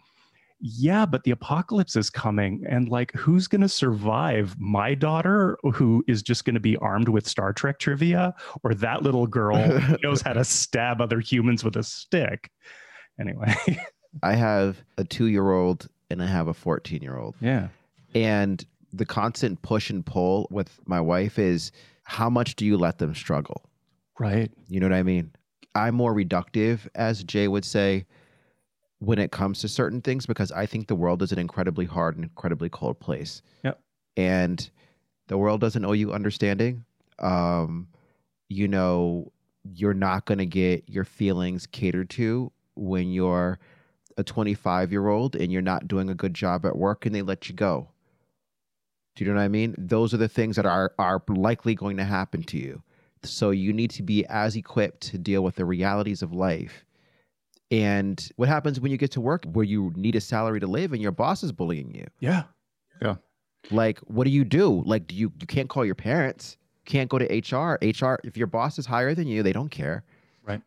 [0.59, 2.63] yeah, but the apocalypse is coming.
[2.67, 4.55] And like, who's going to survive?
[4.57, 8.33] My daughter, who is just going to be armed with Star Trek trivia,
[8.63, 12.49] or that little girl who knows how to stab other humans with a stick?
[13.19, 13.55] Anyway,
[14.23, 17.35] I have a two year old and I have a 14 year old.
[17.39, 17.69] yeah.
[18.15, 21.71] And the constant push and pull with my wife is
[22.03, 23.69] how much do you let them struggle?
[24.17, 24.51] Right.
[24.69, 25.31] You know what I mean?
[25.75, 28.05] I'm more reductive, as Jay would say,
[28.99, 32.15] when it comes to certain things because I think the world is an incredibly hard
[32.15, 33.41] and incredibly cold place.
[33.63, 33.79] Yep.
[34.15, 34.69] And
[35.27, 36.85] the world doesn't owe you understanding.
[37.19, 37.89] Um,
[38.49, 39.31] you know,
[39.63, 43.59] you're not going to get your feelings catered to when you're
[44.17, 47.21] a 25 year old and you're not doing a good job at work and they
[47.21, 47.89] let you go.
[49.15, 49.75] Do you know what I mean?
[49.77, 52.83] Those are the things that are are likely going to happen to you.
[53.23, 56.85] So you need to be as equipped to deal with the realities of life.
[57.71, 60.93] And what happens when you get to work where you need a salary to live
[60.93, 62.05] and your boss is bullying you?
[62.19, 62.43] Yeah.
[63.01, 63.15] Yeah.
[63.71, 64.83] Like, what do you do?
[64.85, 66.57] Like, do you you can't call your parents?
[66.85, 67.77] Can't go to HR.
[67.81, 70.03] HR, if your boss is higher than you, they don't care.
[70.43, 70.61] Right.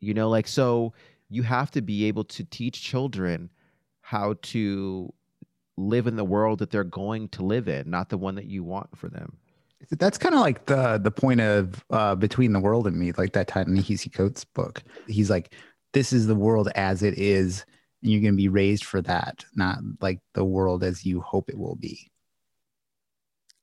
[0.00, 0.92] You know, like so
[1.28, 3.50] you have to be able to teach children
[4.00, 5.12] how to
[5.76, 8.64] live in the world that they're going to live in, not the one that you
[8.64, 9.36] want for them.
[9.90, 13.34] That's kind of like the the point of uh, Between the World and Me, like
[13.34, 14.82] that Ta-Nehisi Coates book.
[15.06, 15.54] He's like,
[15.92, 17.64] this is the world as it is,
[18.02, 21.50] and you're going to be raised for that, not like the world as you hope
[21.50, 22.10] it will be.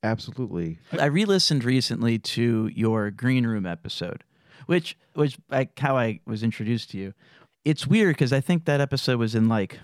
[0.03, 0.77] Absolutely.
[0.99, 4.23] I re-listened recently to your green room episode,
[4.65, 7.13] which which like how I was introduced to you.
[7.65, 9.79] It's weird because I think that episode was in like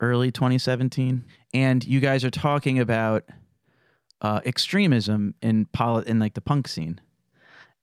[0.00, 1.24] early 2017,
[1.54, 3.24] and you guys are talking about
[4.20, 7.00] uh, extremism in poli- in like the punk scene.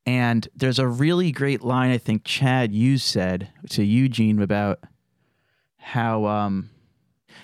[0.05, 4.79] And there's a really great line I think Chad you said to Eugene about
[5.77, 6.69] how um,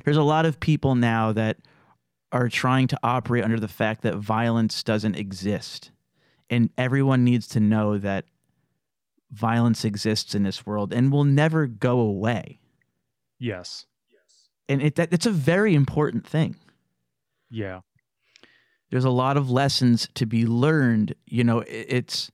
[0.04, 1.58] there's a lot of people now that
[2.32, 5.92] are trying to operate under the fact that violence doesn't exist.
[6.50, 8.26] And everyone needs to know that
[9.32, 12.60] violence exists in this world and will never go away.
[13.40, 13.86] Yes.
[14.68, 16.56] And it, that, it's a very important thing.
[17.50, 17.82] Yeah.
[18.90, 21.16] There's a lot of lessons to be learned.
[21.26, 22.32] You know, it, it's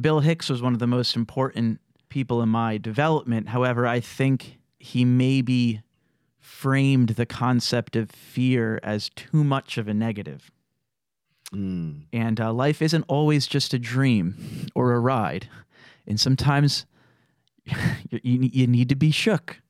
[0.00, 3.48] Bill Hicks was one of the most important people in my development.
[3.48, 5.82] However, I think he maybe
[6.38, 10.50] framed the concept of fear as too much of a negative.
[11.52, 12.04] Mm.
[12.12, 15.48] And uh, life isn't always just a dream or a ride.
[16.06, 16.86] And sometimes
[18.10, 19.60] you, need to be shook.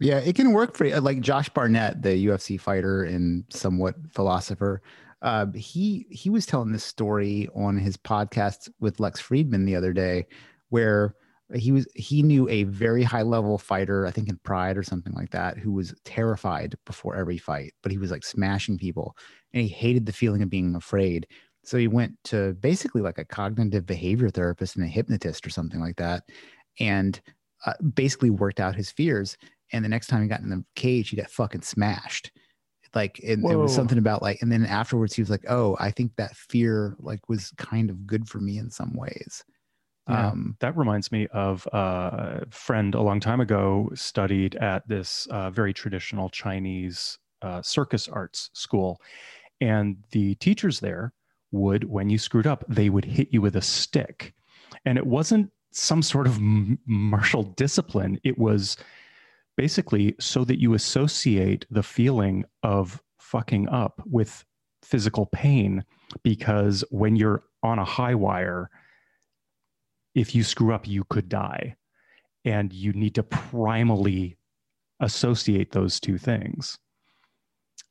[0.00, 0.96] Yeah, it can work for you.
[0.96, 4.82] like Josh Barnett, the UFC fighter and somewhat philosopher.
[5.22, 9.92] Uh, he he was telling this story on his podcast with Lex Fridman the other
[9.92, 10.26] day,
[10.68, 11.14] where
[11.54, 15.12] he was he knew a very high level fighter, I think in Pride or something
[15.14, 19.16] like that, who was terrified before every fight, but he was like smashing people,
[19.52, 21.26] and he hated the feeling of being afraid.
[21.64, 25.80] So he went to basically like a cognitive behavior therapist and a hypnotist or something
[25.80, 26.24] like that,
[26.78, 27.20] and
[27.66, 29.36] uh, basically worked out his fears.
[29.72, 32.30] And the next time he got in the cage, he got fucking smashed.
[32.94, 35.90] Like it, it was something about like, and then afterwards he was like, "Oh, I
[35.90, 39.42] think that fear like was kind of good for me in some ways."
[40.08, 40.28] Yeah.
[40.28, 45.26] Um, That reminds me of uh, a friend a long time ago studied at this
[45.30, 49.00] uh, very traditional Chinese uh, circus arts school.
[49.60, 51.12] And the teachers there
[51.54, 54.34] would, when you screwed up, they would hit you with a stick.
[54.84, 58.76] And it wasn't some sort of m- martial discipline, it was
[59.56, 64.44] basically so that you associate the feeling of fucking up with
[64.82, 65.84] physical pain.
[66.22, 68.70] Because when you're on a high wire,
[70.14, 71.76] if you screw up, you could die.
[72.44, 74.36] And you need to primally
[75.00, 76.78] associate those two things.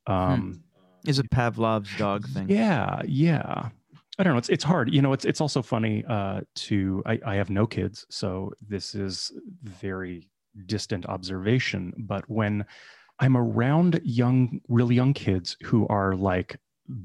[0.06, 0.64] Um,
[1.06, 2.50] Is a Pavlov's dog thing.
[2.50, 3.70] yeah, yeah.
[4.20, 4.38] I don't know.
[4.38, 4.94] It's it's hard.
[4.94, 7.04] You know, it's it's also funny uh, to.
[7.06, 9.32] I, I have no kids, so this is
[9.64, 10.30] very
[10.66, 11.94] distant observation.
[11.98, 12.66] But when
[13.20, 16.58] I'm around young, really young kids who are like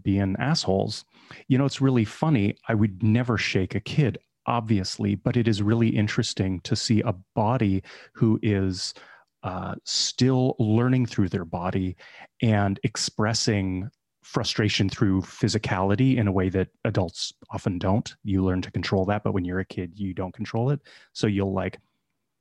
[0.02, 1.04] being assholes.
[1.46, 2.56] You know, it's really funny.
[2.68, 7.14] I would never shake a kid, obviously, but it is really interesting to see a
[7.34, 8.94] body who is
[9.42, 11.96] uh, still learning through their body
[12.42, 13.88] and expressing
[14.22, 18.14] frustration through physicality in a way that adults often don't.
[18.24, 20.80] You learn to control that, but when you're a kid, you don't control it.
[21.12, 21.78] So you'll like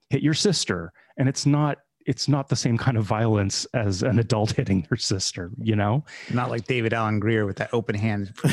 [0.10, 4.18] hit your sister, and it's not it's not the same kind of violence as an
[4.18, 6.06] adult hitting their sister, you know?
[6.34, 8.34] Not like David Alan Grier with that open hand.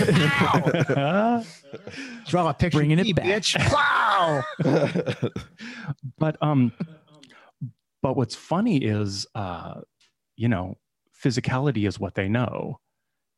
[2.26, 2.78] Draw a picture.
[2.78, 3.26] Bringing it me, back.
[3.26, 3.72] Bitch.
[3.72, 4.42] Wow.
[6.18, 6.72] but um
[8.04, 9.80] but what's funny is uh
[10.36, 10.76] you know
[11.24, 12.78] physicality is what they know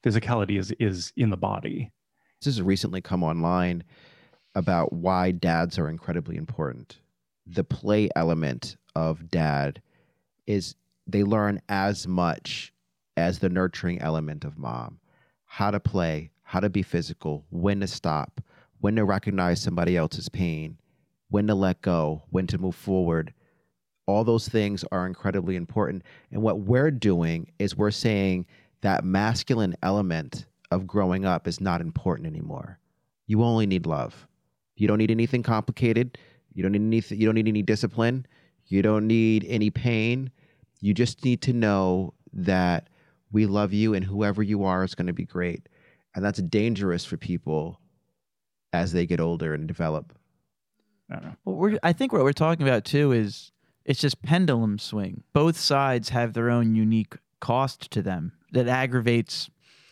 [0.04, 1.92] physicality is is in the body
[2.42, 3.84] This has recently come online
[4.56, 6.98] about why dads are incredibly important.
[7.46, 9.82] The play element of dad
[10.46, 10.74] is
[11.06, 12.72] they learn as much
[13.16, 15.00] as the nurturing element of mom.
[15.44, 18.40] How to play, how to be physical, when to stop,
[18.80, 20.78] when to recognize somebody else's pain,
[21.28, 23.34] when to let go, when to move forward.
[24.06, 26.02] All those things are incredibly important.
[26.30, 28.46] And what we're doing is we're saying
[28.82, 32.78] that masculine element of growing up is not important anymore.
[33.26, 34.26] You only need love.
[34.76, 36.18] You don't need anything complicated.
[36.52, 38.26] You don't need anything, you don't need any discipline.
[38.66, 40.30] You don't need any pain.
[40.80, 42.88] You just need to know that
[43.32, 45.68] we love you and whoever you are is going to be great.
[46.14, 47.80] And that's dangerous for people
[48.72, 50.16] as they get older and develop.
[51.10, 51.36] I don't know.
[51.44, 53.52] Well, we're, I think what we're talking about too is
[53.86, 55.22] it's just pendulum swing.
[55.32, 59.48] Both sides have their own unique cost to them that aggravates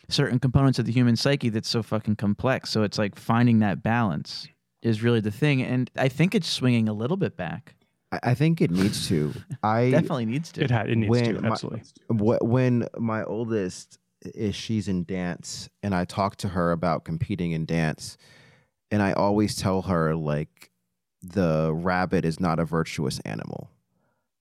[0.09, 2.69] certain components of the human psyche that's so fucking complex.
[2.69, 4.47] So it's like finding that balance
[4.83, 5.63] is really the thing.
[5.63, 7.73] And I think it's swinging a little bit back.
[8.11, 9.33] I, I think it needs to.
[9.63, 10.63] I Definitely needs to.
[10.63, 15.03] it had it needs When to my- absolutely Wh- when my oldest is she's in
[15.03, 18.17] dance and i talk to her about competing in dance
[18.89, 20.71] and i always tell her like
[21.21, 23.69] the rabbit is not a virtuous animal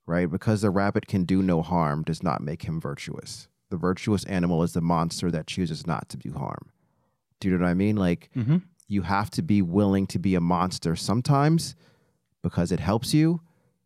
[0.07, 0.31] right?
[0.31, 3.49] Because the rabbit can do no harm does not make him virtuous.
[3.71, 6.71] The virtuous animal is the monster that chooses not to do harm.
[7.41, 7.97] Do you know what i mean?
[7.97, 8.63] Like Mhm.
[8.89, 11.75] you have to be willing to be a monster sometimes
[12.43, 13.41] because it helps you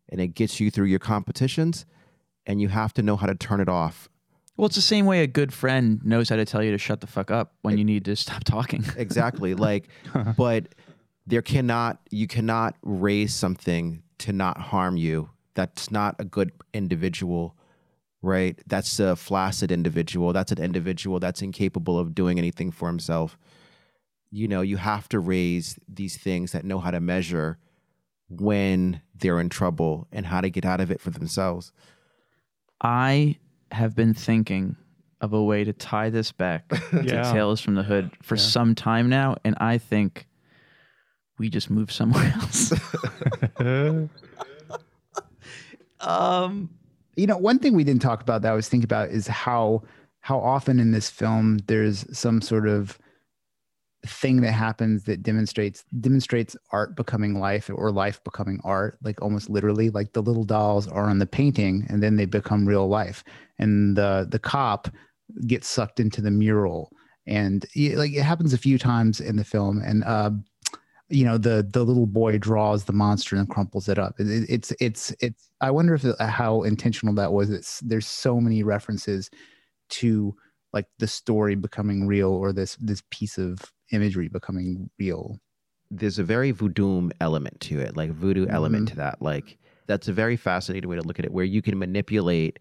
[0.09, 1.85] and it gets you through your competitions
[2.45, 4.09] and you have to know how to turn it off.
[4.57, 6.99] Well, it's the same way a good friend knows how to tell you to shut
[6.99, 8.83] the fuck up when you need to stop talking.
[8.97, 9.53] exactly.
[9.55, 9.87] Like
[10.37, 10.75] but
[11.25, 15.29] there cannot you cannot raise something to not harm you
[15.59, 17.55] that's not a good individual
[18.21, 23.37] right that's a flaccid individual that's an individual that's incapable of doing anything for himself
[24.31, 27.57] you know you have to raise these things that know how to measure
[28.29, 31.71] when they're in trouble and how to get out of it for themselves
[32.81, 33.35] I
[33.71, 34.77] have been thinking
[35.19, 37.31] of a way to tie this back to Yeah.
[37.33, 38.41] Tales from the Hood for Yeah.
[38.41, 40.27] some time now, and I think
[41.37, 42.71] we just move somewhere else.
[46.01, 46.69] um,
[47.15, 49.83] you know one thing we didn't talk about that i was thinking about is how
[50.21, 52.97] how often in this film there's some sort of
[54.05, 59.49] thing that happens that demonstrates demonstrates art becoming life or life becoming art like almost
[59.49, 63.23] literally like the little dolls are on the painting and then they become real life.
[63.57, 64.87] And the the cop
[65.47, 66.91] gets sucked into the mural.
[67.27, 69.81] And like it happens a few times in the film.
[69.83, 70.31] And uh
[71.09, 74.45] you know the the little boy draws the monster and crumples it up it, it-
[74.49, 78.63] it's it's it's i wonder if uh, how intentional that was it's there's so many
[78.63, 79.29] references
[79.89, 80.35] to
[80.73, 83.59] like the story becoming real or this this piece of
[83.91, 85.39] imagery becoming real
[85.91, 88.89] there's a very voodoo element to it, like voodoo element Mhm.
[88.91, 89.21] to that.
[89.21, 89.57] Like
[89.87, 92.59] that's a very fascinating way to look at it, where you can manipulate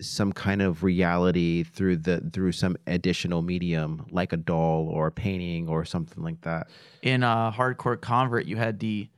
[0.00, 5.12] some kind of reality through the through some additional medium, like a doll or a
[5.12, 6.68] painting or something like that.
[7.02, 9.08] in uh, Hardcore Convert, you had the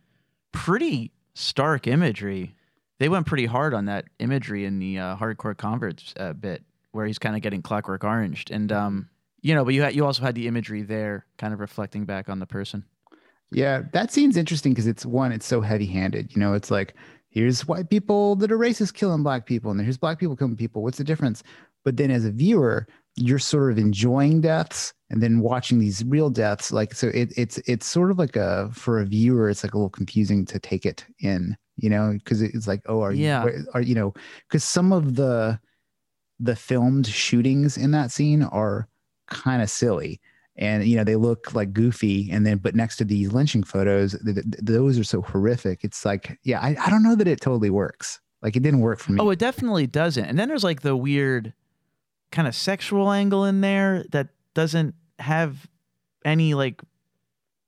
[0.53, 2.55] pretty stark imagery.
[2.99, 7.07] They went pretty hard on that imagery in the uh, Hardcore Converts uh, bit, where
[7.07, 9.09] he's kind of getting Clockwork Oranged, and um,
[9.41, 12.29] you know, but you had you also had the imagery there, kind of reflecting back
[12.29, 12.85] on the person.
[13.51, 16.95] yeah that scene's interesting because it's one it's so heavy handed you know it's like
[17.39, 20.83] here's white people that are racist killing black people and here's black people killing people.
[20.83, 21.45] What's the difference?
[21.85, 22.87] But then as a viewer
[23.17, 26.73] you're sort of enjoying deaths and then watching these real deaths.
[26.73, 29.77] Like so it, it's it's sort of like a for a viewer it's like a
[29.77, 33.45] little confusing to take it in you know because it's like oh are Yeah.
[33.45, 34.15] you are you know
[34.49, 35.59] because some of the
[36.41, 38.89] the filmed shootings in that scene are
[39.29, 40.21] kind of silly
[40.59, 44.17] and you know they look like goofy and then but next to these lynching photos
[44.25, 47.41] th- th- those are so horrific it's like yeah I, I don't know that it
[47.41, 50.25] totally works like it didn't work for me Oh, it definitely doesn't.
[50.25, 51.55] And then there's like the weird
[52.31, 55.67] kind of sexual angle in there that doesn't have
[56.25, 56.81] any like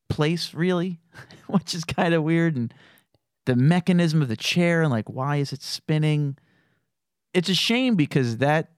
[0.08, 1.00] place really,
[1.48, 2.54] which is kind of weird.
[2.56, 2.74] And
[3.46, 6.36] the mechanism of the chair and like why is it spinning?
[7.34, 8.70] It's a shame because that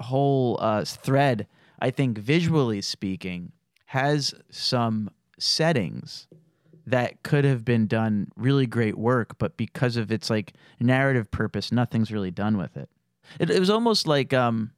[0.00, 1.46] whole uh, thread,
[1.80, 3.52] I think, visually speaking,
[3.86, 6.28] has some settings
[6.86, 11.72] that could have been done really great work, but because of its like narrative purpose,
[11.72, 12.88] nothing's really done with it.
[13.38, 14.72] It, it was almost like, um,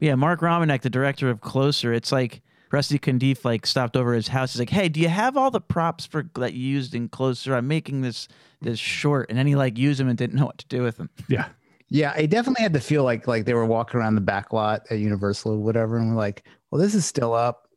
[0.00, 1.92] yeah, Mark Romanek, the director of Closer.
[1.92, 2.42] It's like
[2.72, 4.54] Rusty Cundiff like stopped over his house.
[4.54, 7.54] He's like, "Hey, do you have all the props for that you used in Closer?
[7.54, 8.26] I'm making this
[8.60, 10.96] this short," and then he like used them and didn't know what to do with
[10.96, 11.10] them.
[11.28, 11.48] Yeah.
[11.92, 14.86] Yeah, it definitely had to feel like like they were walking around the back lot
[14.90, 17.68] at Universal or whatever, and we're like, "Well, this is still up."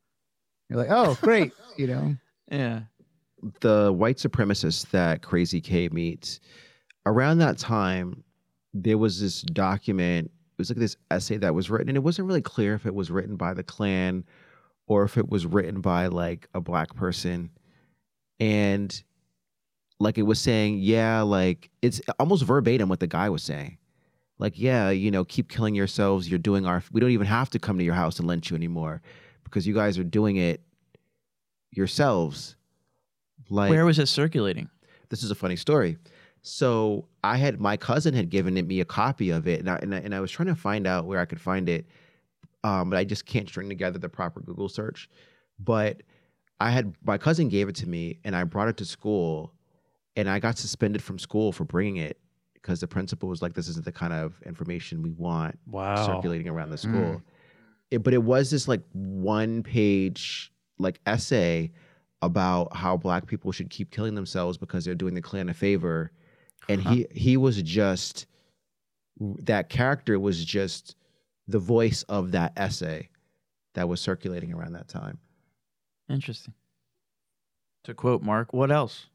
[0.69, 2.15] You're like, "Oh, great," you know.
[2.51, 2.83] Yeah.
[3.61, 6.39] the white supremacists that Crazy K meets,
[7.05, 8.23] around that time,
[8.73, 10.27] there was this document.
[10.27, 12.95] It was like this essay that was written, and it wasn't really clear if it
[12.95, 14.23] was written by the Klan
[14.87, 17.49] or if it was written by like a black person.
[18.39, 19.03] And
[19.99, 23.77] like it was saying, yeah, like it's almost verbatim what the guy was saying.
[24.37, 26.29] Like, yeah, you know, keep killing yourselves.
[26.29, 28.55] You're doing our, we don't even have to come to your house and lynch you
[28.55, 29.01] anymore
[29.43, 30.61] because you guys are doing it
[31.71, 32.55] yourselves.
[33.49, 34.69] Like, Where was it circulating?
[35.09, 35.97] this is a funny story.
[36.41, 39.75] So I had my cousin had given it, me a copy of it, and I,
[39.77, 41.87] and I, and I was trying to find out where I could find it,
[42.63, 45.09] um, but I just can't string together the proper Google search.
[45.59, 46.01] But
[46.59, 49.53] I had my cousin gave it to me, and I brought it to school,
[50.15, 52.19] and I got suspended from school for bringing it
[52.65, 56.03] because the principal was like, "This isn't the kind of information we want Wow.
[56.07, 56.79] circulating around the Mm.
[56.89, 57.21] school."
[57.91, 61.71] It, but it was this like one page like essay
[62.23, 66.11] about how black people should keep killing themselves because they're doing the Klan a favor,
[66.67, 68.25] and he he was just
[69.19, 70.95] that character was just
[71.47, 73.09] the voice of that essay
[73.75, 75.19] that was circulating around that time.
[76.09, 76.55] Interesting.
[77.83, 79.05] To quote Mark, what else?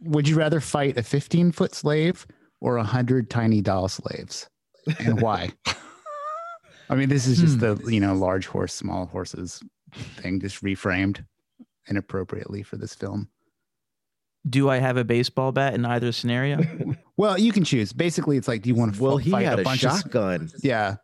[0.00, 2.26] Would you rather fight a 15 foot slave
[2.60, 4.48] or a hundred tiny doll slaves,
[4.98, 5.50] and why?
[6.90, 7.60] I mean, this is just Hmm.
[7.84, 9.62] the you know large horse, small horses
[10.16, 11.24] thing, just reframed
[11.88, 13.28] inappropriately for this film.
[14.48, 16.60] Do I have a baseball bat in either scenario?
[17.18, 17.92] Well, you can choose.
[17.92, 19.90] Basically, it's like, do you want to Well, he fight had a a, bunch of
[19.90, 20.48] shotgun.
[20.62, 20.94] yeah,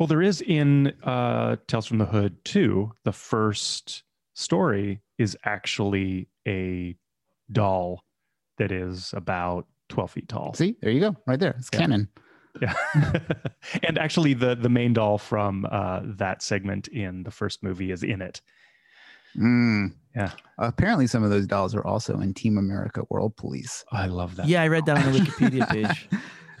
[0.00, 2.92] Well, there is in uh, Tales from the Hood too.
[3.04, 4.02] The first
[4.34, 6.96] story is actually a
[7.52, 8.02] doll
[8.56, 10.54] that is about 12 feet tall.
[10.54, 11.54] See, there you go, right there.
[11.58, 11.78] It's Yeah.
[11.80, 12.08] canon.
[12.60, 12.74] Yeah.
[13.84, 18.02] and actually, the, the main doll from uh, that segment in the first movie is
[18.02, 18.40] in it.
[19.36, 19.92] Mm.
[20.16, 20.32] Yeah.
[20.58, 23.84] Apparently, some of those dolls are also in Team America World Police.
[23.92, 24.48] I love that.
[24.48, 26.08] yeah, I read that on the Wikipedia page.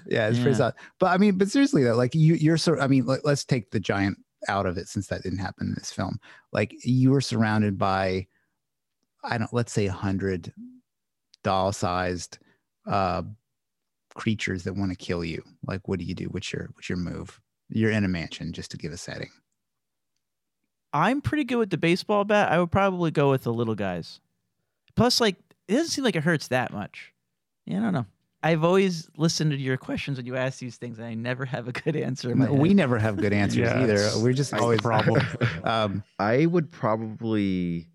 [0.06, 0.56] yeah, it's pretty Yeah.
[0.56, 0.74] solid.
[1.00, 2.78] But I mean, but seriously though, like you, you're sort.
[2.80, 5.74] I mean, let, let's take the giant out of it since that didn't happen in
[5.74, 6.20] this film.
[6.52, 8.28] Like you were surrounded by,
[9.24, 9.52] I don't.
[9.52, 10.52] Let's say a hundred
[11.42, 12.38] doll-sized
[12.88, 13.22] uh,
[14.14, 15.42] creatures that want to kill you.
[15.66, 16.24] Like, what do you do?
[16.26, 17.40] What's your what's your move?
[17.68, 19.30] You're in a mansion, just to give a setting.
[20.92, 22.50] I'm pretty good with the baseball bat.
[22.50, 24.20] I would probably go with the little guys.
[24.96, 25.36] Plus, like,
[25.68, 27.12] it doesn't seem like it hurts that much.
[27.66, 28.06] Yeah, I don't know.
[28.42, 31.68] I've always listened to your questions when you ask these things, and I never have
[31.68, 32.34] a good answer.
[32.34, 34.08] No, we never have good answers Yeah, either.
[34.16, 35.22] We're just always problem.
[35.64, 37.88] Um, I would probably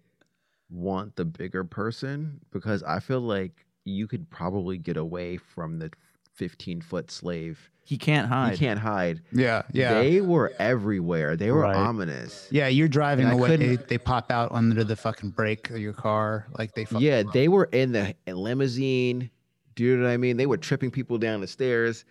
[0.70, 5.92] want the bigger person because I feel like you could probably get away from the
[6.36, 7.70] 15 foot slave.
[7.86, 8.54] He can't hide.
[8.54, 9.22] He can't hide.
[9.34, 9.96] yeah, yeah.
[10.02, 11.36] They were everywhere.
[11.36, 11.76] They were Right.
[11.76, 12.48] ominous.
[12.50, 13.58] Yeah, you're driving And away.
[13.58, 16.88] They, they pop out under the fucking brake of your car, like they.
[16.98, 17.30] Yeah, run.
[17.34, 19.30] they were in the limousine.
[19.76, 20.38] Do you know what I mean?
[20.38, 22.06] They were tripping people down the stairs.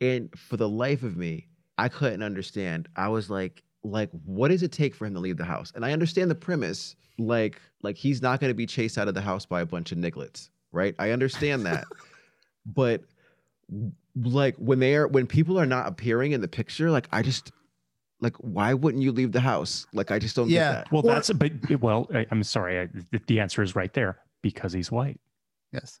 [0.00, 1.46] And for the life of me,
[1.78, 2.88] I couldn't understand.
[2.96, 5.72] I was like, like, what does it take for him to leave the house?
[5.74, 9.14] And I understand the premise, like, like he's not going to be chased out of
[9.14, 10.94] the house by a bunch of nigglets, right?
[10.98, 11.84] I understand that,
[12.66, 13.02] but
[14.16, 17.52] like when they are when people are not appearing in the picture, like I just
[18.20, 19.86] like why wouldn't you leave the house?
[19.92, 20.58] Like I just don't Yeah.
[20.58, 20.92] get that.
[20.92, 22.80] Well, Or- that's but well, I, I'm sorry.
[22.80, 25.20] I, the, the answer is right there because he's white.
[25.72, 26.00] yes.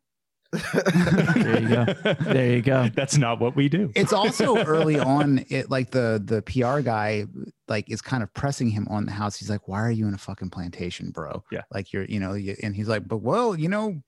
[0.52, 1.84] There you go.
[2.20, 2.88] There you go.
[2.94, 3.90] That's not what we do.
[3.96, 5.44] It's also early on.
[5.48, 7.24] It like the the PR guy
[7.66, 9.36] like is kind of pressing him on the house.
[9.36, 11.42] He's like, "Why are you in a fucking plantation, bro?
[11.50, 11.62] Yeah.
[11.72, 14.00] like you're you know." You, and he's like, "But well, you know,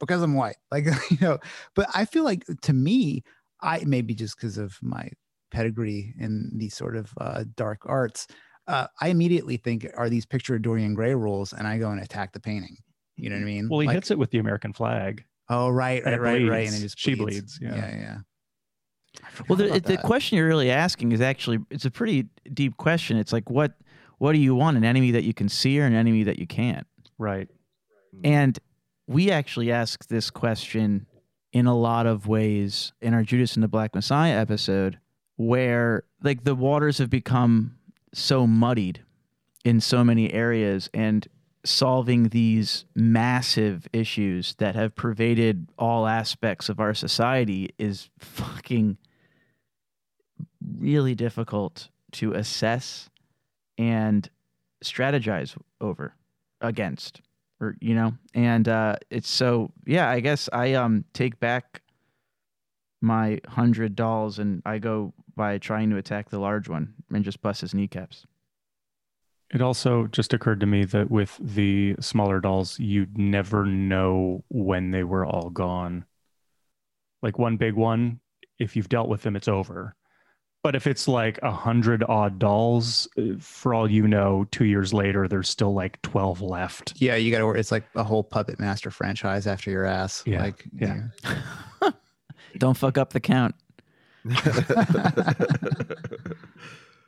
[0.00, 1.38] because I'm white." Like you know,
[1.74, 3.22] but I feel like to me,
[3.60, 5.08] I maybe just because of my
[5.50, 8.26] pedigree in these sort of uh, dark arts,
[8.66, 12.00] uh, I immediately think, "Are these picture of Dorian Gray rules?" And I go and
[12.00, 12.76] attack the painting.
[13.16, 13.68] You know what I mean?
[13.68, 15.24] well, he Like, hits it with the American flag.
[15.48, 16.66] Oh, right, and right, it right, right.
[16.66, 16.94] And it bleeds.
[16.96, 17.58] She bleeds.
[17.58, 17.76] bleeds, yeah.
[17.76, 18.18] yeah, yeah.
[19.48, 23.16] Well, the, the question you're really asking is actually it's a pretty deep question.
[23.16, 23.72] It's like what
[24.18, 24.76] what do you want?
[24.76, 26.86] An enemy that you can see or an enemy that you can't?
[27.18, 27.48] Right.
[28.22, 28.58] And
[29.10, 31.04] we actually ask this question
[31.52, 35.00] in a lot of ways in our Judas and the Black Messiah episode,
[35.34, 37.76] where like the waters have become
[38.14, 39.02] so muddied
[39.64, 41.26] in so many areas and
[41.64, 48.96] solving these massive issues that have pervaded all aspects of our society is fucking
[50.78, 53.10] really difficult to assess
[53.76, 54.30] and
[54.84, 56.14] strategize over
[56.60, 57.22] against
[57.60, 61.82] or you know and uh it's so yeah i guess i um take back
[63.00, 67.40] my hundred dolls and i go by trying to attack the large one and just
[67.42, 68.26] bust his kneecaps
[69.52, 74.92] It also just occurred to me that with the smaller dolls, you'd never know when
[74.92, 76.04] they were all gone.
[77.20, 78.20] Like one big one,
[78.60, 79.96] if you've dealt with them, it's over.
[80.62, 84.92] But if it's like a hundred odd dolls, uh, for all you know, two years
[84.92, 86.92] later, there's still like 12 left.
[86.96, 87.58] Yeah, you got to.
[87.58, 90.22] It's like a whole Puppet Master franchise after your ass.
[90.26, 91.04] Yeah, Like, yeah.
[92.58, 93.54] don't fuck up the count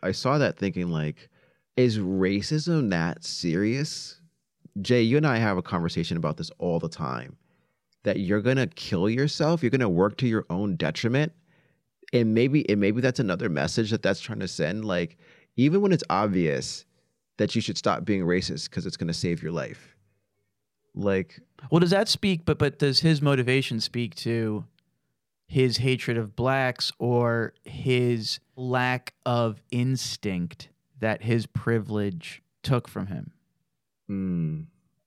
[0.03, 1.29] I saw that thinking like,
[1.77, 4.21] is racism that serious?
[4.81, 7.37] Jay, you and I have a conversation about this all the time.
[8.05, 11.33] That you're gonna kill yourself, you're gonna work to your own detriment,
[12.13, 14.85] and maybe and maybe that's another message that that's trying to send.
[14.85, 15.17] Like,
[15.57, 16.85] even when it's obvious
[17.39, 19.97] that you should stop being racist because it's gonna save your life.
[20.95, 21.41] Like,
[21.71, 22.45] Well, does that speak?
[22.45, 24.65] But but does his motivation speak to
[25.47, 30.69] his hatred of blacks or his lack of instinct
[31.01, 33.33] that his privilege took from him?
[34.07, 34.61] hmm,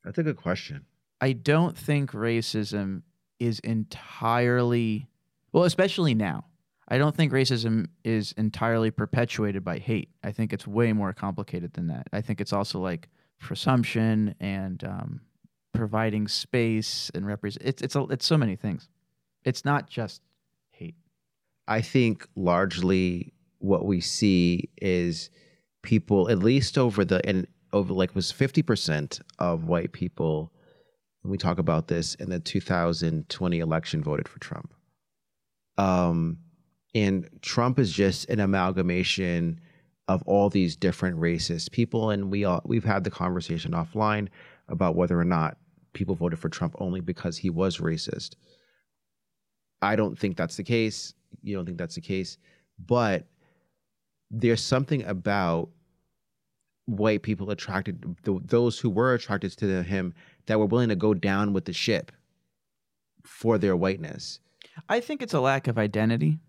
[0.04, 0.86] that's a good question.
[1.22, 3.04] I don't think racism
[3.40, 5.08] is entirely
[5.52, 6.46] well, especially now.
[6.88, 10.10] I don't think racism is entirely perpetuated by hate.
[10.24, 12.08] I think it's way more complicated than that.
[12.14, 13.10] I think it's also like
[13.40, 15.22] presumption and um,
[15.74, 17.66] providing space and represent.
[17.66, 18.88] It's it's a, it's so many things.
[19.44, 20.22] It's not just
[20.70, 20.96] hate.
[21.68, 25.32] I think largely what we see is
[25.82, 30.52] people, at least over the and over like was fifty percent of white people.
[31.24, 34.76] When we talk about this in the 2020 election, voted for Trump.
[35.76, 36.38] Um,
[36.96, 39.60] and Trump is just an amalgamation
[40.08, 44.30] of all these different racist people, and we all we've had the conversation offline
[44.70, 45.58] about whether or not
[45.94, 48.36] people voted for Trump only because he was racist.
[49.82, 51.14] I don't think that's the case.
[51.44, 52.38] You don't think that's the case.
[52.84, 53.28] But
[54.32, 55.70] there's something about
[56.86, 60.14] white people attracted, th- those who were attracted to him,
[60.46, 62.12] that were willing to go down with the ship
[63.24, 64.40] for their whiteness.
[64.90, 66.40] I think it's a lack of identity.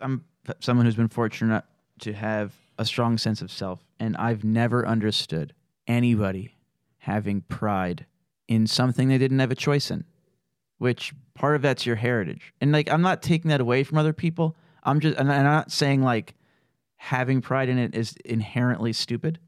[0.00, 0.24] I'm
[0.60, 1.64] someone who's been fortunate
[2.00, 5.54] to have a strong sense of self, and I've never understood
[5.86, 6.56] anybody
[6.98, 8.06] having pride
[8.48, 10.04] in something they didn't have a choice in,
[10.78, 12.52] which part of that's your heritage.
[12.60, 14.56] And like, I'm not taking that away from other people.
[14.82, 16.34] I'm just, and I'm not saying like
[16.96, 19.38] having pride in it is inherently stupid.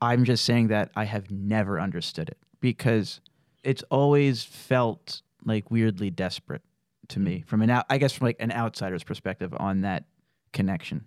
[0.00, 3.20] I'm just saying that I have never understood it because
[3.64, 6.62] it's always felt like weirdly desperate
[7.08, 10.04] to me from an out, I guess from like an outsider's perspective on that
[10.52, 11.04] connection.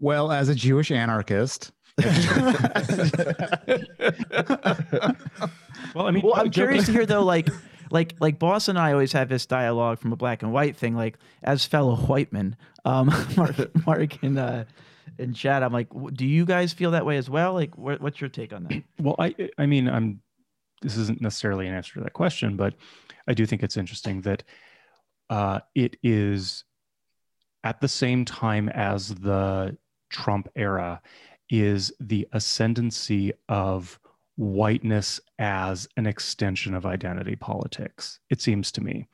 [0.00, 1.72] Well, as a Jewish anarchist,
[5.94, 7.48] Well, I mean, Well, I'm curious to hear though, like,
[7.90, 10.94] like, like Boss and I always have this dialogue from a black and white thing.
[10.94, 14.64] Like, as fellow white men, um, Mark, Mark and uh,
[15.18, 17.54] and Chad, I'm like, do you guys feel that way as well?
[17.54, 18.82] Like, what, what's your take on that?
[19.00, 20.20] Well, I I mean, I'm
[20.82, 22.74] this isn't necessarily an answer to that question, but
[23.26, 24.42] I do think it's interesting that
[25.30, 26.64] uh, it is
[27.64, 29.76] at the same time as the
[30.10, 31.00] Trump era
[31.50, 33.98] is the ascendancy of
[34.36, 38.20] whiteness as an extension of identity politics.
[38.30, 39.08] It seems to me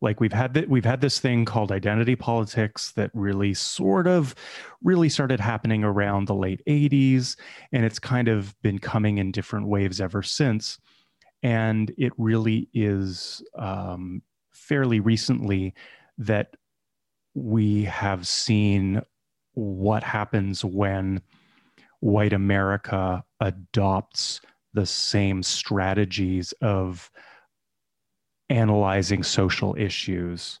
[0.00, 4.34] like we've had that we've had this thing called identity politics that really sort of
[4.82, 7.36] really started happening around the late 80s
[7.72, 10.78] and it's kind of been coming in different waves ever since
[11.42, 14.22] and it really is um,
[14.68, 15.74] fairly recently
[16.18, 16.56] that
[17.34, 19.02] we have seen
[19.54, 21.20] what happens when
[22.00, 24.40] white america adopts
[24.74, 27.10] the same strategies of
[28.50, 30.60] analyzing social issues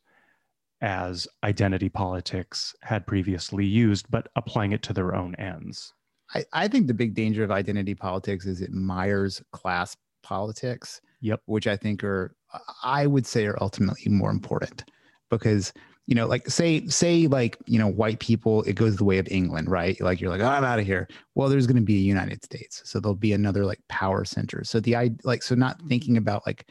[0.80, 5.92] as identity politics had previously used, but applying it to their own ends.
[6.34, 11.00] I, I think the big danger of identity politics is it mires class politics.
[11.20, 11.40] Yep.
[11.46, 12.36] Which I think are,
[12.82, 14.84] I would say, are ultimately more important
[15.30, 15.72] because
[16.06, 19.26] you know, like say say like you know white people, it goes the way of
[19.28, 20.00] England, right?
[20.00, 21.08] Like you're like, oh, I'm out of here.
[21.34, 24.62] Well, there's going to be a United States, so there'll be another like power center.
[24.62, 26.68] So the I like so not thinking about like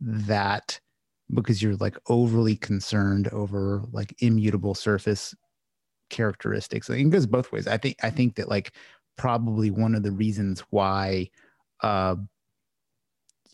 [0.00, 0.78] that
[1.32, 5.34] because you're like overly concerned over like immutable surface
[6.10, 6.88] characteristics.
[6.88, 7.66] It goes both ways.
[7.66, 8.72] I think I think that like
[9.16, 11.30] probably one of the reasons why
[11.82, 12.16] uh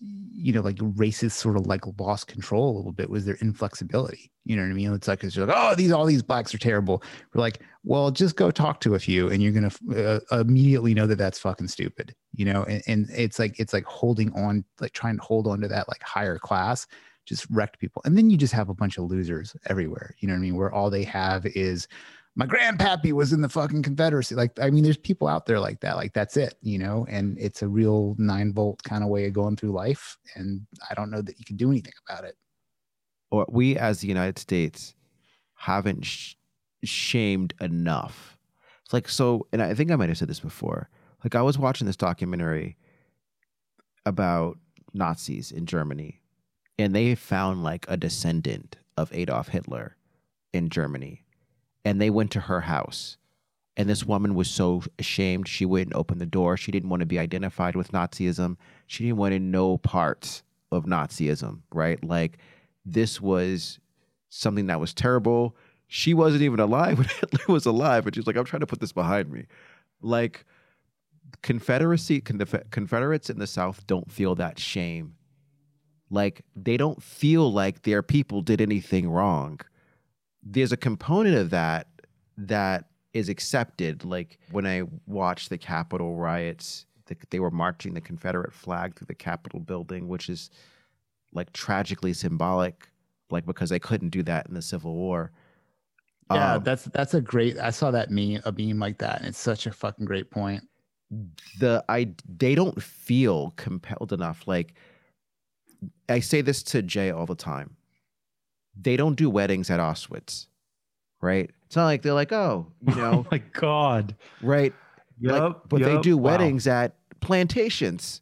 [0.01, 4.31] you know like races sort of like lost control a little bit was their inflexibility
[4.45, 4.93] you know what i mean?
[4.95, 7.03] It's like it's like oh these all these blacks are terrible.
[7.35, 11.07] We're like well just go talk to a few and you're gonna uh, immediately know
[11.07, 12.63] that that's fucking stupid you know?
[12.65, 15.89] And, and it's like it's like holding on like trying to hold on to that
[15.89, 16.87] like higher class
[17.27, 18.03] just wrecked people.
[18.05, 20.57] And then you just have a bunch of losers everywhere you know what i mean?
[20.57, 21.87] Where all they have is
[22.37, 24.35] my grandpappy was in the fucking Confederacy.
[24.35, 25.97] Like, I mean, there's people out there like that.
[25.97, 29.33] Like, that's it, you know, and it's a real nine volt kind of way of
[29.33, 30.17] going through life.
[30.37, 32.37] And I don't know that you can do anything about it.
[33.31, 34.95] Or we as the United States
[35.55, 36.35] haven't sh-
[36.85, 38.39] shamed enough.
[38.85, 40.89] It's like, so, and I think I might have said this before.
[41.25, 42.77] Like, I was watching this documentary
[44.07, 44.57] about
[44.95, 46.23] Nazis in Germany,
[46.79, 49.97] and they found like a descendant of Adolf Hitler
[50.53, 51.25] in Germany
[51.85, 53.17] and they went to her house.
[53.77, 56.57] And this woman was so ashamed she wouldn't open the door.
[56.57, 58.57] She didn't want to be identified with Nazism.
[58.87, 62.03] She didn't want to know parts of Nazism, right?
[62.05, 62.39] Like
[62.85, 63.79] this was
[64.29, 65.57] something that was terrible.
[65.89, 68.81] She wasn't even alive when Hitler was alive, but she's like, I'm trying to put
[68.81, 69.47] this behind me.
[70.03, 70.45] Like
[71.43, 75.15] Confederacy, Confederates in the South don't feel that shame.
[76.11, 79.61] Like they don't feel like their people did anything wrong
[80.43, 81.89] there's a component of that
[82.37, 84.05] that is accepted.
[84.05, 89.07] Like when I watched the Capitol riots, the, they were marching the Confederate flag through
[89.07, 90.51] the Capitol building, which is
[91.33, 92.89] like tragically symbolic,
[93.31, 95.33] like because they couldn't do that in the Civil War.
[96.33, 97.59] Yeah, um, that's that's a great.
[97.59, 100.63] I saw that meme a meme like that, and it's such a fucking great point.
[101.59, 104.47] The I they don't feel compelled enough.
[104.47, 104.75] Like
[106.09, 107.77] I say this to Jay all the time
[108.79, 110.47] they don't do weddings at Auschwitz,
[111.21, 111.51] right?
[111.67, 114.73] It's not like they're like, oh, you oh know, oh my god, right?
[115.21, 115.89] Yep, like, but yep.
[115.89, 116.33] they do Wow.
[116.33, 118.21] weddings at plantations.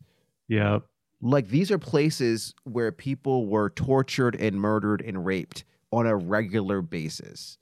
[0.49, 0.83] Yep.
[1.21, 6.83] Like these are places where people were tortured and murdered and raped on a regular
[6.83, 7.59] basis.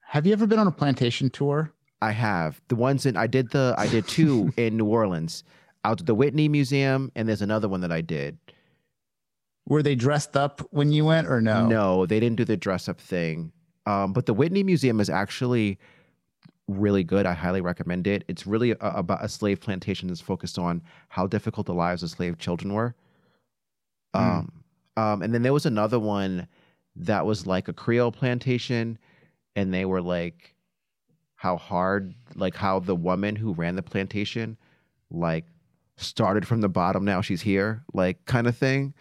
[0.00, 1.72] Have you ever been on a plantation tour?
[2.02, 5.44] I have the ones in I did the I did two in New Orleans,
[5.84, 8.36] out at the Whitney Museum, and there's another one that I did.
[9.68, 11.66] Were they dressed up when you went, or no?
[11.66, 13.52] No, they didn't do the dress up thing.
[13.86, 15.78] Um, but the Whitney Museum is actually
[16.68, 17.26] really good.
[17.26, 18.24] I highly recommend it.
[18.28, 22.10] It's really a, about a slave plantation that's focused on how difficult the lives of
[22.10, 22.94] slave children were.
[24.14, 24.20] Mm.
[24.20, 24.52] Um,
[24.96, 26.46] um, and then there was another one
[26.96, 28.98] that was like a Creole plantation,
[29.56, 30.54] and they were like
[31.36, 34.56] how hard, like how the woman who ran the plantation,
[35.10, 35.46] like
[35.96, 37.04] started from the bottom.
[37.04, 38.92] Now she's here, like kind of thing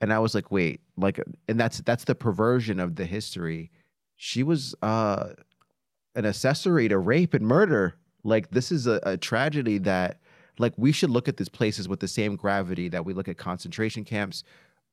[0.00, 3.70] and I was like, wait, like, and that's that's the perversion of the history.
[4.16, 5.30] She was uh,
[6.14, 7.94] an accessory to rape and murder.
[8.22, 10.20] Like, this is a, a tragedy that,
[10.58, 13.38] like, we should look at these places with the same gravity that we look at
[13.38, 14.44] concentration camps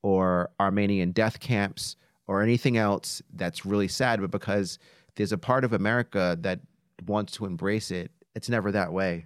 [0.01, 1.95] or Armenian death camps
[2.27, 4.21] or anything else that's really sad.
[4.21, 4.79] But because
[5.15, 6.59] there's a part of America that
[7.05, 9.25] wants to embrace it, it's never that way.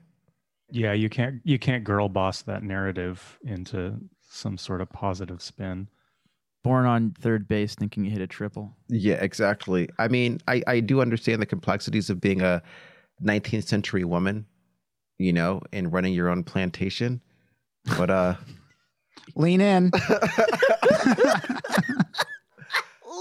[0.71, 3.99] Yeah, you can't you can't girl boss that narrative into
[4.31, 5.87] some sort of positive spin.
[6.63, 8.75] Born on third base, thinking you hit a triple.
[8.87, 9.89] Yeah, exactly.
[9.97, 12.61] I mean, I, I do understand the complexities of being a
[13.23, 14.45] 19th century woman,
[15.17, 17.21] you know, and running your own plantation.
[17.97, 18.35] But uh
[19.35, 19.91] Lean in.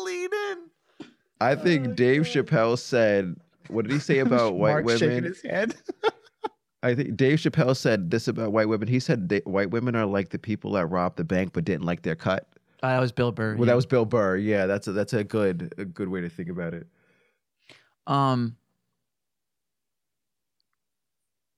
[0.04, 1.06] lean in.
[1.40, 3.36] I think Dave Chappelle said,
[3.68, 5.74] what did he say about white Mark shaking his head.
[6.82, 8.88] I think Dave Chappelle said this about white women.
[8.88, 11.84] He said they, white women are like the people that robbed the bank but didn't
[11.84, 12.48] like their cut.
[12.82, 13.54] Uh, that was Bill Burr.
[13.54, 13.72] Well, yeah.
[13.72, 14.36] that was Bill Burr.
[14.36, 16.86] Yeah, that's a, that's a good a good way to think about it.
[18.06, 18.56] Um.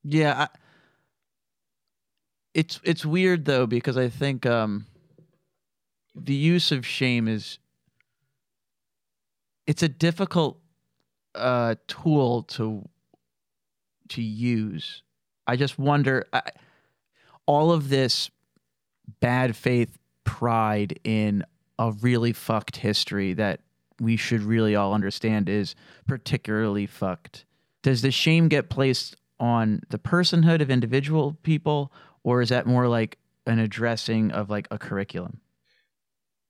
[0.05, 0.49] Yeah, I,
[2.55, 4.86] it's it's weird though because I think um,
[6.16, 7.59] the use of shame is
[9.66, 10.59] it's a difficult
[11.35, 12.89] uh, tool to
[14.11, 15.03] to use.
[15.47, 16.43] I just wonder I,
[17.47, 18.31] all of this
[19.20, 21.44] bad faith pride in
[21.78, 23.60] a really fucked history that
[24.01, 25.74] we should really all understand is
[26.06, 27.44] particularly fucked.
[27.82, 31.93] Does the shame get placed on the personhood of individual people,
[32.23, 35.40] or is that more like an addressing of like a curriculum?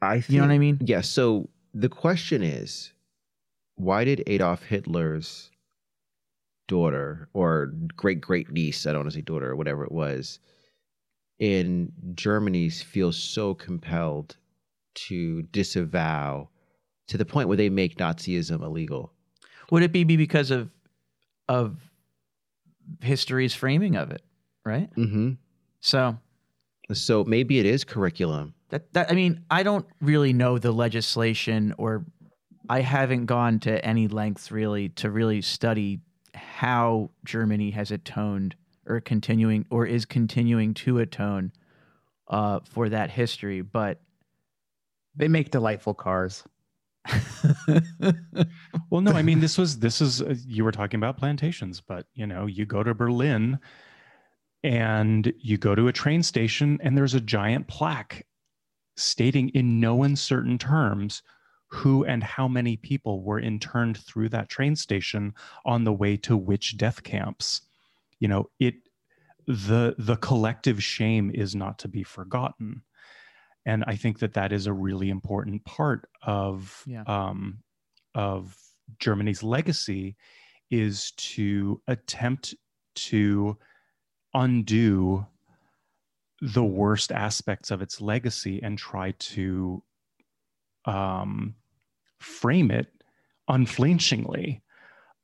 [0.03, 0.79] I think, You know what I mean?
[0.85, 1.01] Yeah.
[1.01, 2.93] So the question is,
[3.77, 5.51] why did Adolf Hitler's
[6.73, 10.39] daughter or great great niece, I don't want to say daughter or whatever it was,
[11.39, 14.37] in Germany feels so compelled
[14.95, 16.49] to disavow
[17.09, 19.13] to the point where they make Nazism illegal?
[19.71, 20.71] Would it be be because of
[21.49, 21.77] of
[23.03, 24.23] history's framing of it,
[24.65, 24.89] right?
[24.97, 25.33] Mm-hmm.
[25.81, 26.17] So
[26.93, 28.55] So maybe it is curriculum.
[28.71, 32.07] that that I mean, I don't really know the legislation or
[32.69, 36.01] I haven't gone to any lengths really to really study
[36.35, 38.55] how Germany has atoned
[38.87, 41.53] or continuing or is continuing to atone
[42.29, 44.01] uh, for that history, but
[45.15, 46.45] They make delightful cars.
[48.91, 52.07] Well, no, I mean this was this is uh, you were talking about plantations, but
[52.15, 53.59] you know, you go to Berlin
[54.63, 58.27] and you go to a train station and there's a giant plaque
[58.97, 61.23] stating in no uncertain terms
[61.73, 65.33] who and how many people were interned through that train station
[65.65, 67.63] on the way to which death camps.
[68.21, 68.75] You know, it
[69.47, 72.83] the the collective shame is not to be forgotten.
[73.65, 77.05] And I think that that is a really important part of Yeah.
[77.07, 77.63] um,
[78.15, 78.57] of
[78.99, 80.17] Germany's legacy
[80.71, 82.55] is to attempt
[82.95, 83.57] to
[84.35, 85.27] undo
[86.41, 89.83] the worst aspects of its legacy and try to
[90.85, 91.55] um,
[92.23, 92.93] frame it
[93.49, 94.63] unflinchingly.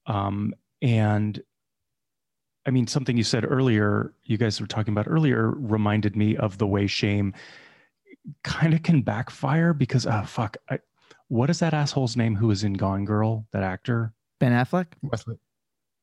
[0.07, 1.41] Um, and
[2.66, 6.59] I mean, something you said earlier, you guys were talking about earlier, reminded me of
[6.59, 7.33] the way shame
[8.45, 10.57] kind of can backfire because, oh, fuck.
[10.70, 10.81] I,
[11.29, 14.12] what is that asshole's name who was in Gone Girl, that actor?
[14.39, 14.87] Ben Affleck?
[15.03, 15.37] Wesley.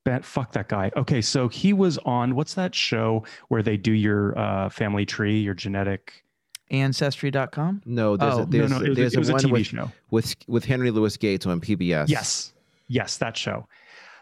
[0.05, 0.91] Bet, fuck that guy.
[0.95, 5.39] Okay, so he was on what's that show where they do your uh, family tree,
[5.39, 6.24] your genetic?
[6.71, 7.81] Ancestry.com?
[7.85, 9.43] No, there's Oh, a, there's, no, no, it was, there's it was a a one
[9.43, 9.91] TV with, show.
[10.11, 12.07] with with Henry Louis Gates on PBS.
[12.09, 12.53] Yes,
[12.87, 13.67] yes, that show.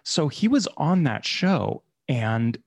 [0.03, 2.57] So he was on that show, and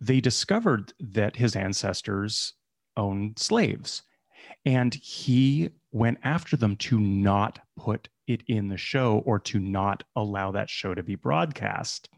[0.00, 2.54] they discovered that his ancestors
[2.96, 4.02] owned slaves,
[4.64, 10.04] and he went after them to not put it in the show or to not
[10.14, 12.08] allow that show to be broadcast.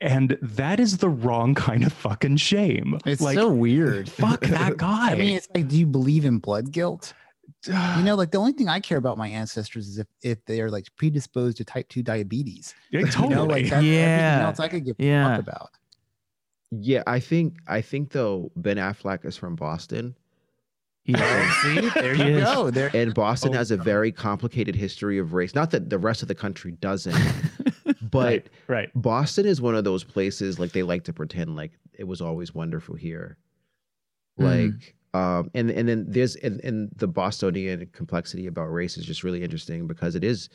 [0.00, 2.98] And that is the wrong kind of fucking shame.
[3.04, 4.08] It's like, so weird.
[4.10, 5.10] fuck that guy.
[5.12, 7.14] I mean, it's like, do you believe in blood guilt?
[7.66, 10.60] You know, like the only thing I care about my ancestors is if, if they
[10.60, 12.74] are like predisposed to type 2 diabetes.
[12.92, 13.46] Yeah, You know, totally.
[13.48, 14.46] like that, everything Yeah.
[14.46, 15.70] else I could give a fuck about.
[16.70, 20.14] Yeah, I think I think though Ben Affleck is from Boston,
[21.06, 21.50] Yeah.
[21.62, 22.44] See, there you is.
[22.44, 22.70] go.
[22.70, 23.84] There, and Boston Oh, has a God.
[23.84, 25.54] very complicated history of race.
[25.54, 27.16] Not that the rest of the country doesn't,
[28.10, 28.90] but right, right.
[28.94, 32.54] Boston is one of those places like they like to pretend like it was always
[32.54, 33.38] wonderful here.
[34.38, 34.72] Mm.
[34.74, 39.24] Like um and and then there's and, and the Bostonian complexity about race is just
[39.24, 40.48] really interesting because it is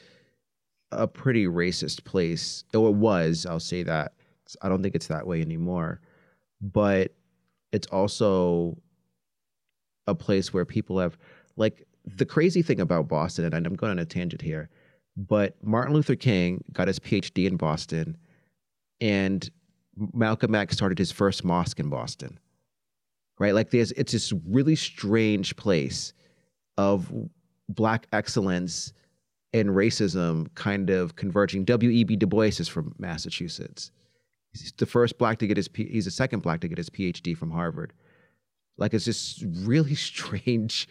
[0.92, 2.64] a pretty racist place.
[2.74, 4.14] Or it was, I'll say that.
[4.62, 6.02] I don't think it's that way anymore.
[6.62, 7.14] But
[7.72, 8.78] it's also
[10.08, 11.18] a place where people have
[11.56, 14.70] like the crazy thing about Boston, and I'm going on a tangent here,
[15.16, 18.18] but Martin Luther King got his PhD in Boston,
[19.02, 19.50] and
[20.14, 22.40] Malcolm X started his first mosque in Boston.
[23.40, 23.54] Right?
[23.54, 26.14] Like there's it's this really strange place
[26.78, 27.12] of
[27.70, 28.94] black excellence
[29.54, 31.64] and racism kind of converging.
[31.66, 32.16] W.E.B.
[32.16, 33.92] Du Bois is from Massachusetts.
[34.52, 36.90] He's the first black to get his P- he's the second black to get his
[36.90, 37.94] PhD from Harvard.
[38.78, 40.88] Like it's just really strange,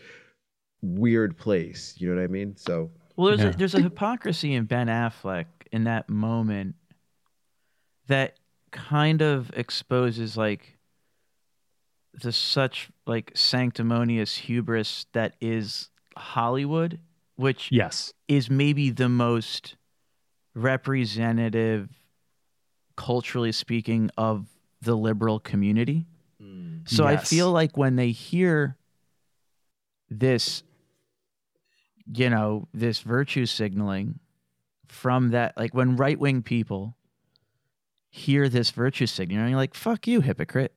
[0.80, 1.94] weird place.
[1.98, 2.56] You know what I mean?
[2.56, 3.50] So Well, there's Yeah.
[3.50, 6.76] a, there's a hypocrisy in Ben Affleck in that moment
[8.08, 8.38] that
[8.70, 10.78] kind of exposes like
[12.14, 17.00] the such like sanctimonious hubris that is Hollywood,
[17.36, 18.12] which Yes.
[18.28, 19.76] is maybe the most
[20.54, 21.88] representative,
[22.96, 24.46] culturally speaking, of
[24.82, 26.06] the liberal community.
[26.38, 26.78] Hmm.
[26.86, 28.76] So I feel like when they hear
[30.10, 30.62] this,
[32.12, 34.18] you know, this virtue signaling
[34.88, 36.96] from that, like when right wing people
[38.10, 40.74] hear this virtue signaling, you're like, fuck you, hypocrite.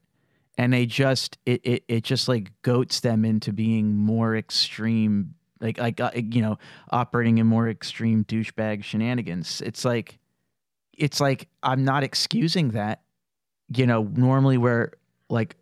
[0.58, 5.78] And they just, it, it, it just like goats them into being more extreme, like,
[5.78, 6.58] like, uh, you know,
[6.92, 9.62] operating in more extreme douchebag shenanigans.
[9.62, 10.18] It's like,
[10.94, 13.02] it's like, I'm not excusing that.
[13.76, 14.94] You know, normally where,
[15.30, 15.58] like,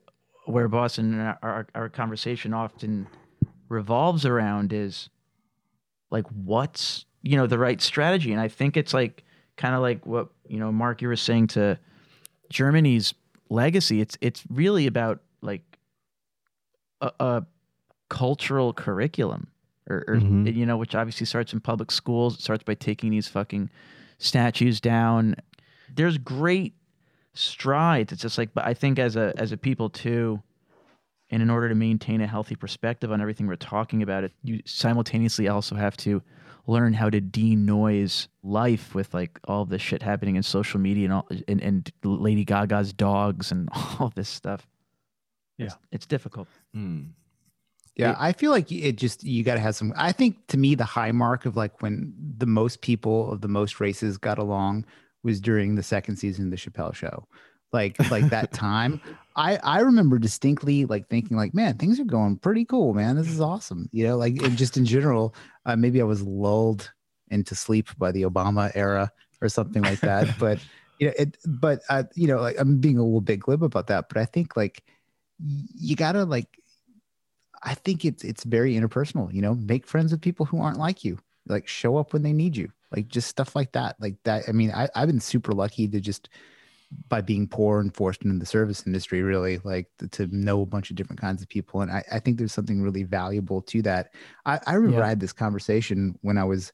[0.45, 3.07] where Boston and our, our, our conversation often
[3.69, 5.09] revolves around is
[6.13, 9.23] like what's you know the right strategy and i think it's like
[9.57, 11.77] kind of like what you know mark you were saying to
[12.49, 13.13] germany's
[13.49, 15.61] legacy it's it's really about like
[17.01, 17.45] a, a
[18.09, 19.47] cultural curriculum
[19.89, 20.55] or, or Mhm.
[20.55, 22.35] you know, which obviously starts in public schools.
[22.35, 23.69] It starts by taking these fucking
[24.17, 25.35] statues down.
[25.93, 26.73] There's great
[27.33, 28.13] strides.
[28.13, 30.41] It's just like, but I think as a as a people too,
[31.33, 34.61] and in order to maintain a healthy perspective on everything we're talking about, it you
[34.65, 36.21] simultaneously also have to
[36.67, 41.13] learn how to denoise life with like all this shit happening in social media and
[41.13, 43.67] all and, and Lady Gaga's dogs and
[43.99, 44.67] all this stuff.
[45.65, 46.47] It's, it's difficult.
[46.75, 47.09] Mm.
[47.95, 49.91] Yeah, It- I feel like it just you got to have some.
[49.97, 53.47] I think to me the high mark of like when the most people of the
[53.47, 54.85] most races got along
[55.23, 57.27] was during the second season of the Chappelle Show.
[57.71, 59.01] Like like that time,
[59.35, 63.15] I I remember distinctly like thinking like, man, things are going pretty cool, man.
[63.15, 63.89] This is awesome.
[63.91, 65.35] You know, like and just in general,
[65.65, 66.91] uh, maybe I was lulled
[67.29, 69.11] into sleep by the Obama era
[69.41, 70.35] or something like that.
[70.39, 70.59] but
[70.99, 71.37] you know, it.
[71.45, 74.09] But uh, you know, like I'm being a little bit glib about that.
[74.09, 74.83] But I think like
[75.39, 76.47] you gotta like
[77.63, 79.33] I think it's it's very interpersonal.
[79.33, 81.17] You know, make friends with people who aren't like you.
[81.47, 82.71] Like show up when they need you.
[82.95, 83.95] Like just stuff like that.
[83.99, 84.47] Like that.
[84.47, 86.29] I mean, I, I've been super lucky to just
[87.09, 90.89] by being poor and forced into the service industry, really like to, know a bunch
[90.89, 91.81] of different kinds of people.
[91.81, 94.13] And I, I think there's something really valuable to that.
[94.45, 95.05] I, I remember Yeah.
[95.05, 96.71] I had this conversation when I was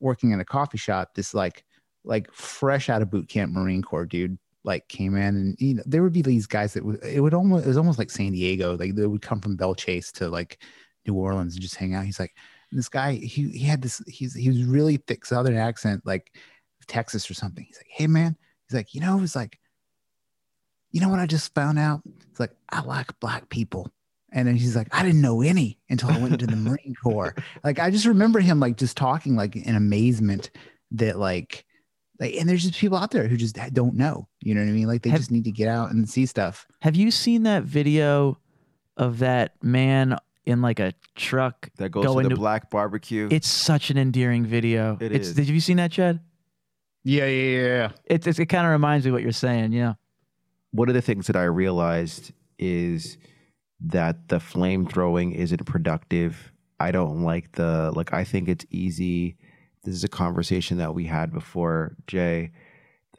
[0.00, 1.14] working in a coffee shop.
[1.14, 1.64] This like
[2.04, 5.82] like fresh out of boot camp Marine Corps dude like came in and you know
[5.86, 8.32] there would be these guys that would it would almost it was almost like San
[8.32, 10.62] Diego like they would come from Belle Chasse to like
[11.06, 12.04] New Orleans and just hang out.
[12.04, 12.34] He's like
[12.72, 16.36] this guy he he had this he's he was really thick Southern accent like
[16.88, 17.64] Texas or something.
[17.64, 18.36] He's like hey man
[18.68, 19.58] he's like you know it was like
[20.92, 23.90] you know what I just found out it's like I like black people.
[24.32, 27.34] And then he's like, I didn't know any until I went into the Marine Corps.
[27.64, 30.50] Like I just remember him like just talking like in amazement
[30.92, 31.64] that like
[32.18, 34.72] like and there's just people out there who just don't know you know what i
[34.72, 37.42] mean like they Have- just need to get out and see stuff Have you seen
[37.42, 38.38] that video
[38.96, 40.16] of that man
[40.46, 41.68] in like a truck?
[41.76, 43.28] That goes Going to the to- black barbecue.
[43.30, 44.96] It's such an endearing video.
[45.00, 45.34] It it's, is.
[45.34, 46.20] Did you seen that, Chad?
[47.06, 49.72] Yeah yeah yeah It, it, it kind of reminds me of what you're saying.
[49.72, 49.94] Yeah.
[50.72, 53.16] one of the things that I realized is
[53.80, 56.52] that the flame throwing isn't productive.
[56.80, 59.36] I don't like the like I think it's easy.
[59.84, 62.50] This is a conversation that we had before, Jay.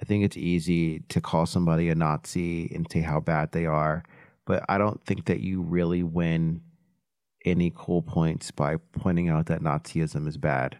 [0.01, 4.03] I think it's easy to call somebody a Nazi and say how bad they are,
[4.45, 6.61] but I don't think that you really win
[7.45, 10.77] any cool points by pointing out that Nazism is bad.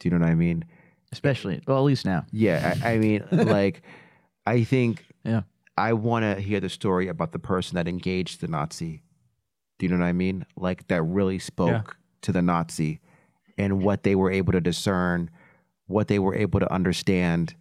[0.00, 0.64] Do you know what I mean?
[1.12, 2.24] Especially, well, at least now.
[2.32, 3.82] Yeah, I, I mean, like,
[4.46, 5.42] I think Yeah.
[5.76, 9.02] I want to hear the story about the person that engaged the Nazi.
[9.78, 10.46] Do you know what I mean?
[10.56, 13.00] Like that really spoke to the Nazi
[13.58, 15.30] and what they were able to discern,
[15.86, 17.54] what they were able to understand.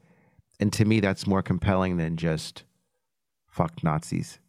[0.59, 2.63] And to me, that's more compelling than just
[3.49, 4.39] fuck Nazis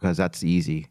[0.00, 0.88] because that's easy.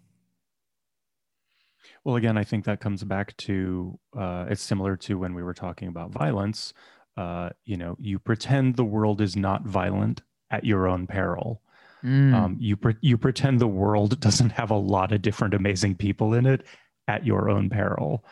[2.04, 5.54] Well, again, I think that comes back to uh, it's similar to when we were
[5.54, 6.74] talking about violence.
[7.18, 10.22] Uh, you know, you pretend the world is not violent
[10.52, 11.62] at your own peril.
[12.04, 12.34] Mm.
[12.34, 16.34] Um, you pre- you pretend the world doesn't have a lot of different amazing people
[16.34, 16.66] in it
[17.08, 18.24] at your own peril.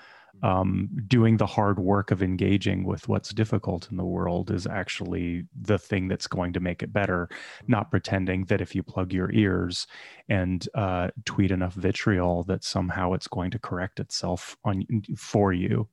[0.44, 5.46] Um, doing the hard work of engaging with what's difficult in the world is actually
[5.60, 7.30] the thing that's going to make it better.
[7.68, 9.88] Not pretending that if you plug your ears
[10.28, 14.84] and uh, tweet enough vitriol that somehow it's going to correct itself on
[15.18, 15.88] for you.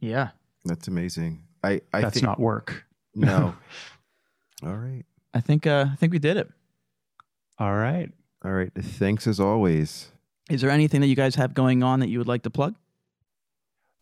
[0.00, 0.30] yeah.
[0.64, 1.44] That's amazing.
[1.62, 2.84] I, I that's think, not work.
[3.14, 3.54] no.
[4.62, 5.04] All right.
[5.32, 6.50] I think, uh, I think we did it.
[7.58, 8.10] All right.
[8.44, 8.70] All right.
[8.74, 10.10] Thanks as always.
[10.50, 12.74] Is there anything that you guys have going on that you would like to plug?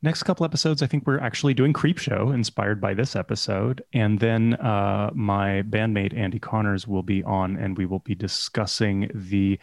[0.02, 4.20] next couple episodes i think we're actually doing creep show inspired by this episode and
[4.20, 9.58] then uh, my bandmate andy connors will be on and we will be discussing the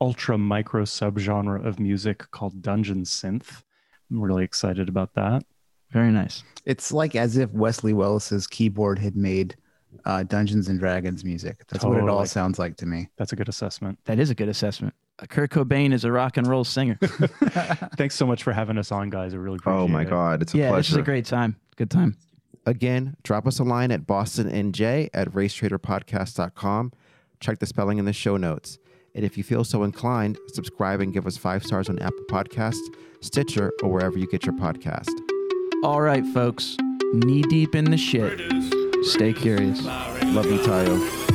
[0.00, 3.62] ultra micro subgenre of music called dungeon synth
[4.10, 5.44] i'm really excited about that
[5.90, 6.42] Very nice.
[6.66, 9.56] it's like as if wesley Willis's keyboard had made
[10.04, 13.36] uh, dungeons and dragons music that's what it all sounds like to me that's a
[13.36, 14.94] good assessment That is a good assessment.
[15.20, 16.96] Uh, Kurt Cobain is a rock and roll singer.
[17.96, 20.42] thanks so much for having us on guys i really appreciate Oh my it God.
[20.42, 20.80] It's a yeah, pleasure.
[20.80, 21.56] this is a great time.
[21.76, 22.16] Good time.
[22.66, 26.92] Again, drop us a line at bostonnj at racetraderpodcast.com.
[27.40, 28.78] Check the spelling in the show notes.
[29.14, 32.76] And if you feel so inclined, subscribe and give us five stars on Apple Podcasts,
[33.20, 35.27] Stitcher, or wherever you get your podcast.
[35.84, 36.76] All right, folks.
[37.12, 38.40] Knee deep in the shit.
[39.04, 39.84] Stay curious.
[39.84, 41.27] Love you, Tayo.